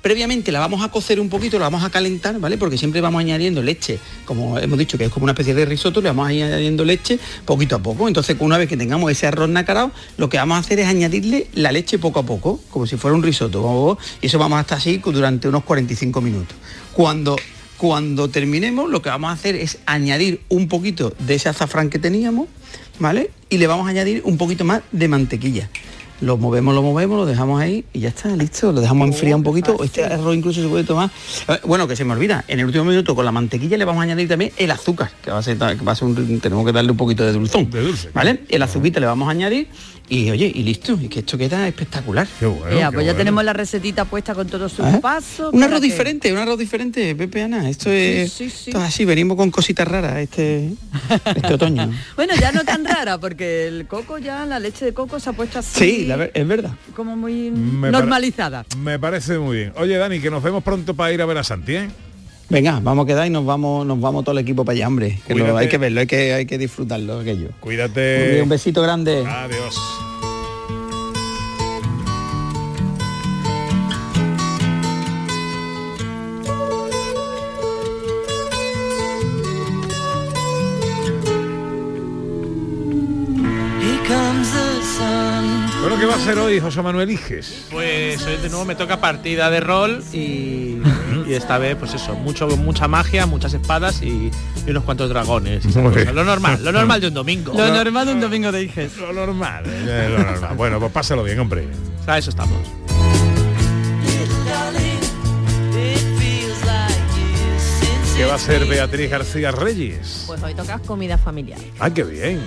Previamente 0.02 0.50
la 0.52 0.60
vamos 0.60 0.82
a 0.82 0.88
cocer 0.88 1.20
un 1.20 1.28
poquito, 1.28 1.58
la 1.58 1.66
vamos 1.66 1.84
a 1.84 1.90
calentar, 1.90 2.38
¿vale? 2.40 2.56
Porque 2.56 2.78
siempre 2.78 3.00
vamos 3.00 3.20
añadiendo 3.20 3.62
leche, 3.62 3.98
como 4.24 4.58
hemos 4.58 4.78
dicho, 4.78 4.96
que 4.96 5.04
es 5.04 5.10
como 5.10 5.24
una 5.24 5.32
especie 5.32 5.54
de 5.54 5.66
risotto, 5.66 6.00
le 6.00 6.08
vamos 6.08 6.28
añadiendo 6.28 6.84
leche 6.84 7.18
poquito 7.44 7.76
a 7.76 7.78
poco. 7.80 8.08
Entonces, 8.08 8.36
una 8.38 8.56
vez 8.56 8.68
que 8.68 8.76
tengamos 8.76 9.10
ese 9.10 9.26
arroz 9.26 9.48
nacarado, 9.48 9.92
lo 10.16 10.28
que 10.28 10.38
vamos 10.38 10.56
a 10.56 10.60
hacer 10.60 10.80
es 10.80 10.86
añadirle 10.86 11.48
la 11.54 11.70
leche 11.72 11.98
poco 11.98 12.20
a 12.20 12.22
poco, 12.24 12.60
como 12.70 12.86
si 12.86 12.96
fuera 12.96 13.14
un 13.14 13.22
risotto. 13.22 13.98
Y 14.22 14.26
eso 14.26 14.38
vamos 14.38 14.58
a 14.58 14.62
estar 14.62 14.78
así 14.78 14.98
durante 14.98 15.48
unos 15.48 15.64
45 15.64 16.20
minutos. 16.20 16.56
Cuando 16.92 17.36
cuando 17.80 18.28
terminemos, 18.28 18.90
lo 18.90 19.00
que 19.00 19.08
vamos 19.08 19.30
a 19.30 19.32
hacer 19.32 19.56
es 19.56 19.78
añadir 19.86 20.42
un 20.50 20.68
poquito 20.68 21.14
de 21.18 21.36
ese 21.36 21.48
azafrán 21.48 21.88
que 21.88 21.98
teníamos, 21.98 22.46
¿vale? 22.98 23.30
Y 23.48 23.56
le 23.56 23.66
vamos 23.66 23.86
a 23.86 23.90
añadir 23.90 24.20
un 24.26 24.36
poquito 24.36 24.66
más 24.66 24.82
de 24.92 25.08
mantequilla. 25.08 25.70
Lo 26.20 26.36
movemos, 26.36 26.74
lo 26.74 26.82
movemos, 26.82 27.16
lo 27.16 27.26
dejamos 27.26 27.60
ahí 27.60 27.84
y 27.92 28.00
ya 28.00 28.08
está, 28.10 28.28
listo. 28.36 28.72
Lo 28.72 28.80
dejamos 28.80 29.08
enfriar 29.08 29.36
un 29.36 29.42
poquito. 29.42 29.82
Este 29.82 30.04
arroz 30.04 30.36
incluso 30.36 30.60
se 30.62 30.68
puede 30.68 30.84
tomar. 30.84 31.10
Eh, 31.48 31.58
Bueno, 31.64 31.88
que 31.88 31.96
se 31.96 32.04
me 32.04 32.12
olvida, 32.12 32.44
en 32.46 32.60
el 32.60 32.66
último 32.66 32.84
minuto 32.84 33.14
con 33.14 33.24
la 33.24 33.32
mantequilla 33.32 33.78
le 33.78 33.84
vamos 33.84 34.00
a 34.00 34.04
añadir 34.04 34.28
también 34.28 34.52
el 34.56 34.70
azúcar, 34.70 35.10
que 35.22 35.30
va 35.30 35.38
a 35.38 35.42
ser, 35.42 35.56
que 35.56 35.84
va 35.84 35.92
a 35.92 35.94
ser 35.94 36.08
un, 36.08 36.40
tenemos 36.40 36.66
que 36.66 36.72
darle 36.72 36.90
un 36.90 36.96
poquito 36.96 37.24
de 37.24 37.32
dulzón. 37.32 37.70
De 37.70 37.80
dulce. 37.80 38.10
¿Vale? 38.12 38.40
El 38.48 38.62
azuquita 38.62 39.00
le 39.00 39.06
vamos 39.06 39.28
a 39.28 39.30
añadir 39.30 39.68
y 40.10 40.30
oye, 40.30 40.50
y 40.54 40.62
listo. 40.62 40.98
Y 41.00 41.08
que 41.08 41.20
esto 41.20 41.38
queda 41.38 41.66
espectacular. 41.68 42.26
Qué 42.38 42.44
bueno. 42.46 42.76
Ya, 42.78 42.88
qué 42.90 42.94
pues 42.94 43.06
ya 43.06 43.12
bueno. 43.12 43.16
tenemos 43.18 43.44
la 43.44 43.52
recetita 43.52 44.04
puesta 44.04 44.34
con 44.34 44.46
todos 44.48 44.72
sus 44.72 44.84
¿Eh? 44.86 44.98
pasos. 45.00 45.52
Un 45.54 45.62
arroz 45.62 45.80
que- 45.80 45.86
diferente, 45.86 46.32
un 46.32 46.38
arroz 46.38 46.58
diferente, 46.58 47.14
Pepe 47.14 47.42
Ana. 47.42 47.70
Esto 47.70 47.90
es, 47.90 48.32
sí, 48.32 48.50
sí. 48.50 48.70
esto 48.70 48.78
es 48.82 48.88
así, 48.88 49.04
venimos 49.04 49.36
con 49.36 49.50
cositas 49.50 49.86
raras 49.88 50.18
este, 50.18 50.72
este 51.34 51.54
otoño. 51.54 51.90
Bueno, 52.16 52.34
ya 52.38 52.52
no 52.52 52.64
tan 52.64 52.84
rara, 52.84 53.18
porque 53.18 53.66
el 53.68 53.86
coco 53.86 54.18
ya, 54.18 54.44
la 54.46 54.58
leche 54.58 54.84
de 54.84 54.92
coco 54.92 55.18
se 55.20 55.30
ha 55.30 55.32
puesto 55.32 55.60
así. 55.60 55.78
Sí, 55.78 56.04
la 56.06 56.16
ver- 56.16 56.32
es 56.34 56.46
verdad. 56.46 56.72
Como 56.94 57.16
muy 57.16 57.50
Me 57.50 57.90
normalizada. 57.90 58.64
Me 58.78 58.98
parece 58.98 59.38
muy 59.38 59.56
bien. 59.58 59.72
Oye, 59.76 59.96
Dani, 59.96 60.20
que 60.20 60.30
nos 60.30 60.42
vemos 60.42 60.62
pronto 60.64 60.94
para 60.94 61.12
ir 61.12 61.22
a 61.22 61.26
ver 61.26 61.38
a 61.38 61.44
Santi, 61.44 61.76
¿eh? 61.76 61.88
Venga, 62.50 62.80
vamos 62.82 63.04
a 63.04 63.06
quedar 63.06 63.26
y 63.26 63.30
nos 63.30 63.46
vamos, 63.46 63.86
nos 63.86 64.00
vamos 64.00 64.24
todo 64.24 64.32
el 64.36 64.42
equipo 64.42 64.64
para 64.64 64.74
allá, 64.76 64.88
hombre. 64.88 65.20
Que 65.26 65.34
lo- 65.36 65.56
hay 65.56 65.68
que 65.68 65.78
verlo, 65.78 66.00
hay 66.00 66.06
que, 66.08 66.34
hay 66.34 66.46
que 66.46 66.58
disfrutarlo 66.58 67.20
aquello. 67.20 67.50
Cuídate. 67.60 68.40
Un 68.42 68.48
besito 68.48 68.82
grande. 68.82 69.24
Adiós. 69.24 69.76
Bueno, 85.80 85.98
¿qué 85.98 86.04
va 86.06 86.14
a 86.14 86.16
hacer 86.16 86.38
hoy, 86.38 86.60
José 86.60 86.82
Manuel 86.82 87.10
Iges? 87.10 87.66
Pues 87.70 88.22
hoy 88.26 88.36
de 88.36 88.48
nuevo 88.50 88.64
me 88.64 88.74
toca 88.74 89.00
partida 89.00 89.50
de 89.50 89.60
rol 89.60 90.02
y, 90.12 90.76
y 91.30 91.34
esta 91.34 91.58
vez 91.58 91.76
pues 91.76 91.94
eso, 91.94 92.14
mucho, 92.14 92.48
mucha 92.56 92.88
magia, 92.88 93.24
muchas 93.24 93.54
espadas 93.54 94.02
y, 94.02 94.32
y 94.66 94.70
unos 94.70 94.82
cuantos 94.82 95.08
dragones. 95.08 95.64
Lo 95.76 96.24
normal, 96.24 96.64
lo 96.64 96.72
normal 96.72 97.00
de 97.00 97.06
un 97.06 97.14
domingo. 97.14 97.52
Lo 97.56 97.72
normal 97.72 98.06
de 98.06 98.12
un 98.14 98.20
domingo 98.20 98.50
de 98.50 98.64
Iges. 98.64 98.96
Lo 98.96 99.12
normal, 99.12 99.62
eh, 99.66 100.08
lo 100.10 100.24
normal. 100.24 100.56
Bueno, 100.56 100.80
pues 100.80 100.90
pásalo 100.90 101.22
bien, 101.22 101.38
hombre. 101.38 101.68
A 102.06 102.18
eso 102.18 102.30
estamos. 102.30 102.58
¿Qué 108.16 108.24
va 108.26 108.34
a 108.34 108.38
ser 108.38 108.66
Beatriz 108.66 109.08
García 109.08 109.52
Reyes? 109.52 110.24
Pues 110.26 110.42
hoy 110.42 110.54
toca 110.54 110.80
comida 110.80 111.16
familiar. 111.16 111.60
Ah, 111.78 111.90
qué 111.90 112.02
bien. 112.02 112.40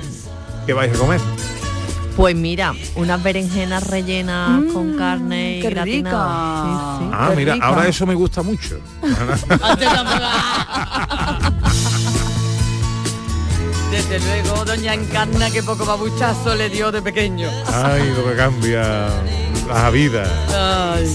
¿Qué 0.65 0.73
vais 0.73 0.93
a 0.93 0.97
comer? 0.97 1.21
Pues 2.15 2.35
mira, 2.35 2.75
unas 2.95 3.23
berenjenas 3.23 3.87
rellenas 3.87 4.61
con 4.71 4.95
carne 4.97 5.57
y 5.57 5.61
qué 5.61 5.69
gratinadas. 5.71 6.59
rica. 6.61 6.97
Sí, 6.99 7.05
sí. 7.05 7.11
Ah, 7.13 7.27
Qué 7.31 7.35
mira, 7.35 7.53
rica. 7.55 7.65
ahora 7.65 7.87
eso 7.87 8.05
me 8.05 8.13
gusta 8.13 8.43
mucho. 8.43 8.77
Desde 13.91 14.19
luego, 14.19 14.65
doña 14.65 14.93
Encarna, 14.93 15.51
que 15.51 15.61
poco 15.61 15.85
babuchazo 15.85 16.55
le 16.55 16.69
dio 16.69 16.91
de 16.91 17.01
pequeño. 17.01 17.49
Ay, 17.71 18.11
lo 18.15 18.27
que 18.29 18.35
cambia 18.35 19.07
la 19.67 19.89
vida. 19.91 20.23
Ay. 20.95 21.07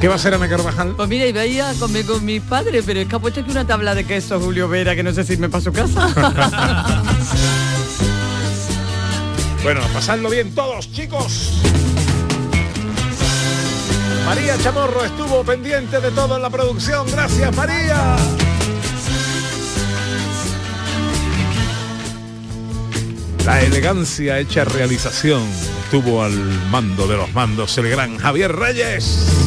¿Qué 0.00 0.08
va 0.08 0.14
a 0.16 0.18
ser 0.18 0.34
Ana 0.34 0.48
Carvajal? 0.48 0.94
Pues 0.96 1.08
mira, 1.08 1.26
iba 1.26 1.40
a 1.42 1.46
ir 1.46 1.62
a 1.62 1.72
comer 1.74 2.04
con 2.06 2.24
mis 2.24 2.40
padres, 2.42 2.84
pero 2.86 3.00
es 3.00 3.08
que 3.08 3.16
ha 3.16 3.18
puesto 3.18 3.40
aquí 3.40 3.50
una 3.50 3.66
tabla 3.66 3.94
de 3.94 4.04
queso 4.04 4.38
Julio 4.40 4.68
Vera, 4.68 4.94
que 4.94 5.02
no 5.02 5.12
sé 5.12 5.24
si 5.24 5.36
me 5.36 5.48
para 5.48 5.62
su 5.64 5.72
casa. 5.72 7.02
Bueno, 9.66 9.80
pasadlo 9.92 10.30
bien 10.30 10.54
todos, 10.54 10.92
chicos. 10.92 11.60
María 14.24 14.56
Chamorro 14.58 15.04
estuvo 15.04 15.42
pendiente 15.42 15.98
de 15.98 16.12
todo 16.12 16.36
en 16.36 16.42
la 16.42 16.50
producción. 16.50 17.04
Gracias, 17.10 17.56
María. 17.56 18.14
La 23.44 23.60
elegancia 23.60 24.38
hecha 24.38 24.64
realización 24.64 25.42
estuvo 25.82 26.22
al 26.22 26.36
mando 26.70 27.08
de 27.08 27.16
los 27.16 27.34
mandos 27.34 27.76
el 27.78 27.90
gran 27.90 28.18
Javier 28.18 28.54
Reyes. 28.54 29.45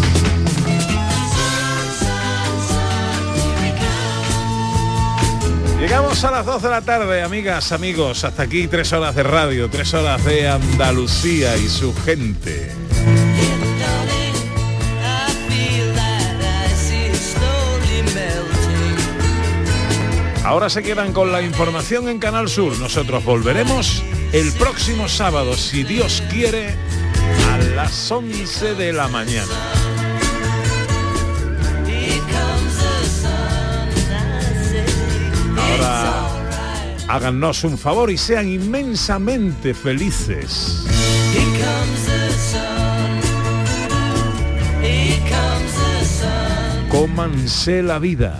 Llegamos 5.80 6.22
a 6.26 6.32
las 6.32 6.46
2 6.46 6.62
de 6.62 6.70
la 6.70 6.82
tarde, 6.82 7.24
amigas, 7.24 7.72
amigos. 7.72 8.26
Hasta 8.26 8.44
aquí 8.44 8.68
tres 8.68 8.92
horas 8.92 9.16
de 9.16 9.24
radio, 9.24 9.70
tres 9.70 9.94
horas 9.94 10.24
de 10.26 10.50
Andalucía 10.50 11.56
y 11.56 11.70
su 11.70 11.96
gente. 11.96 12.70
Ahora 20.44 20.70
se 20.70 20.84
quedan 20.84 21.14
con 21.14 21.32
la 21.32 21.42
información 21.42 22.10
en 22.10 22.20
Canal 22.20 22.50
Sur. 22.50 22.78
Nosotros 22.80 23.24
volveremos 23.24 24.04
el 24.34 24.52
próximo 24.54 25.08
sábado, 25.08 25.56
si 25.56 25.84
Dios 25.84 26.22
quiere, 26.30 26.76
a 27.54 27.58
las 27.76 28.12
11 28.12 28.76
de 28.76 28.92
la 28.92 29.08
mañana. 29.08 29.79
Háganos 37.10 37.64
un 37.64 37.78
favor 37.78 38.12
y 38.12 38.18
sean 38.18 38.47
inmensamente 38.47 39.74
felices. 39.74 40.86
Cómanse 46.89 47.82
la 47.82 47.97
vida. 47.97 48.39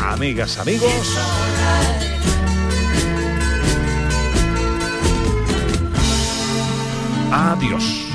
Amigas, 0.00 0.58
amigos. 0.58 1.18
Adiós. 7.32 8.05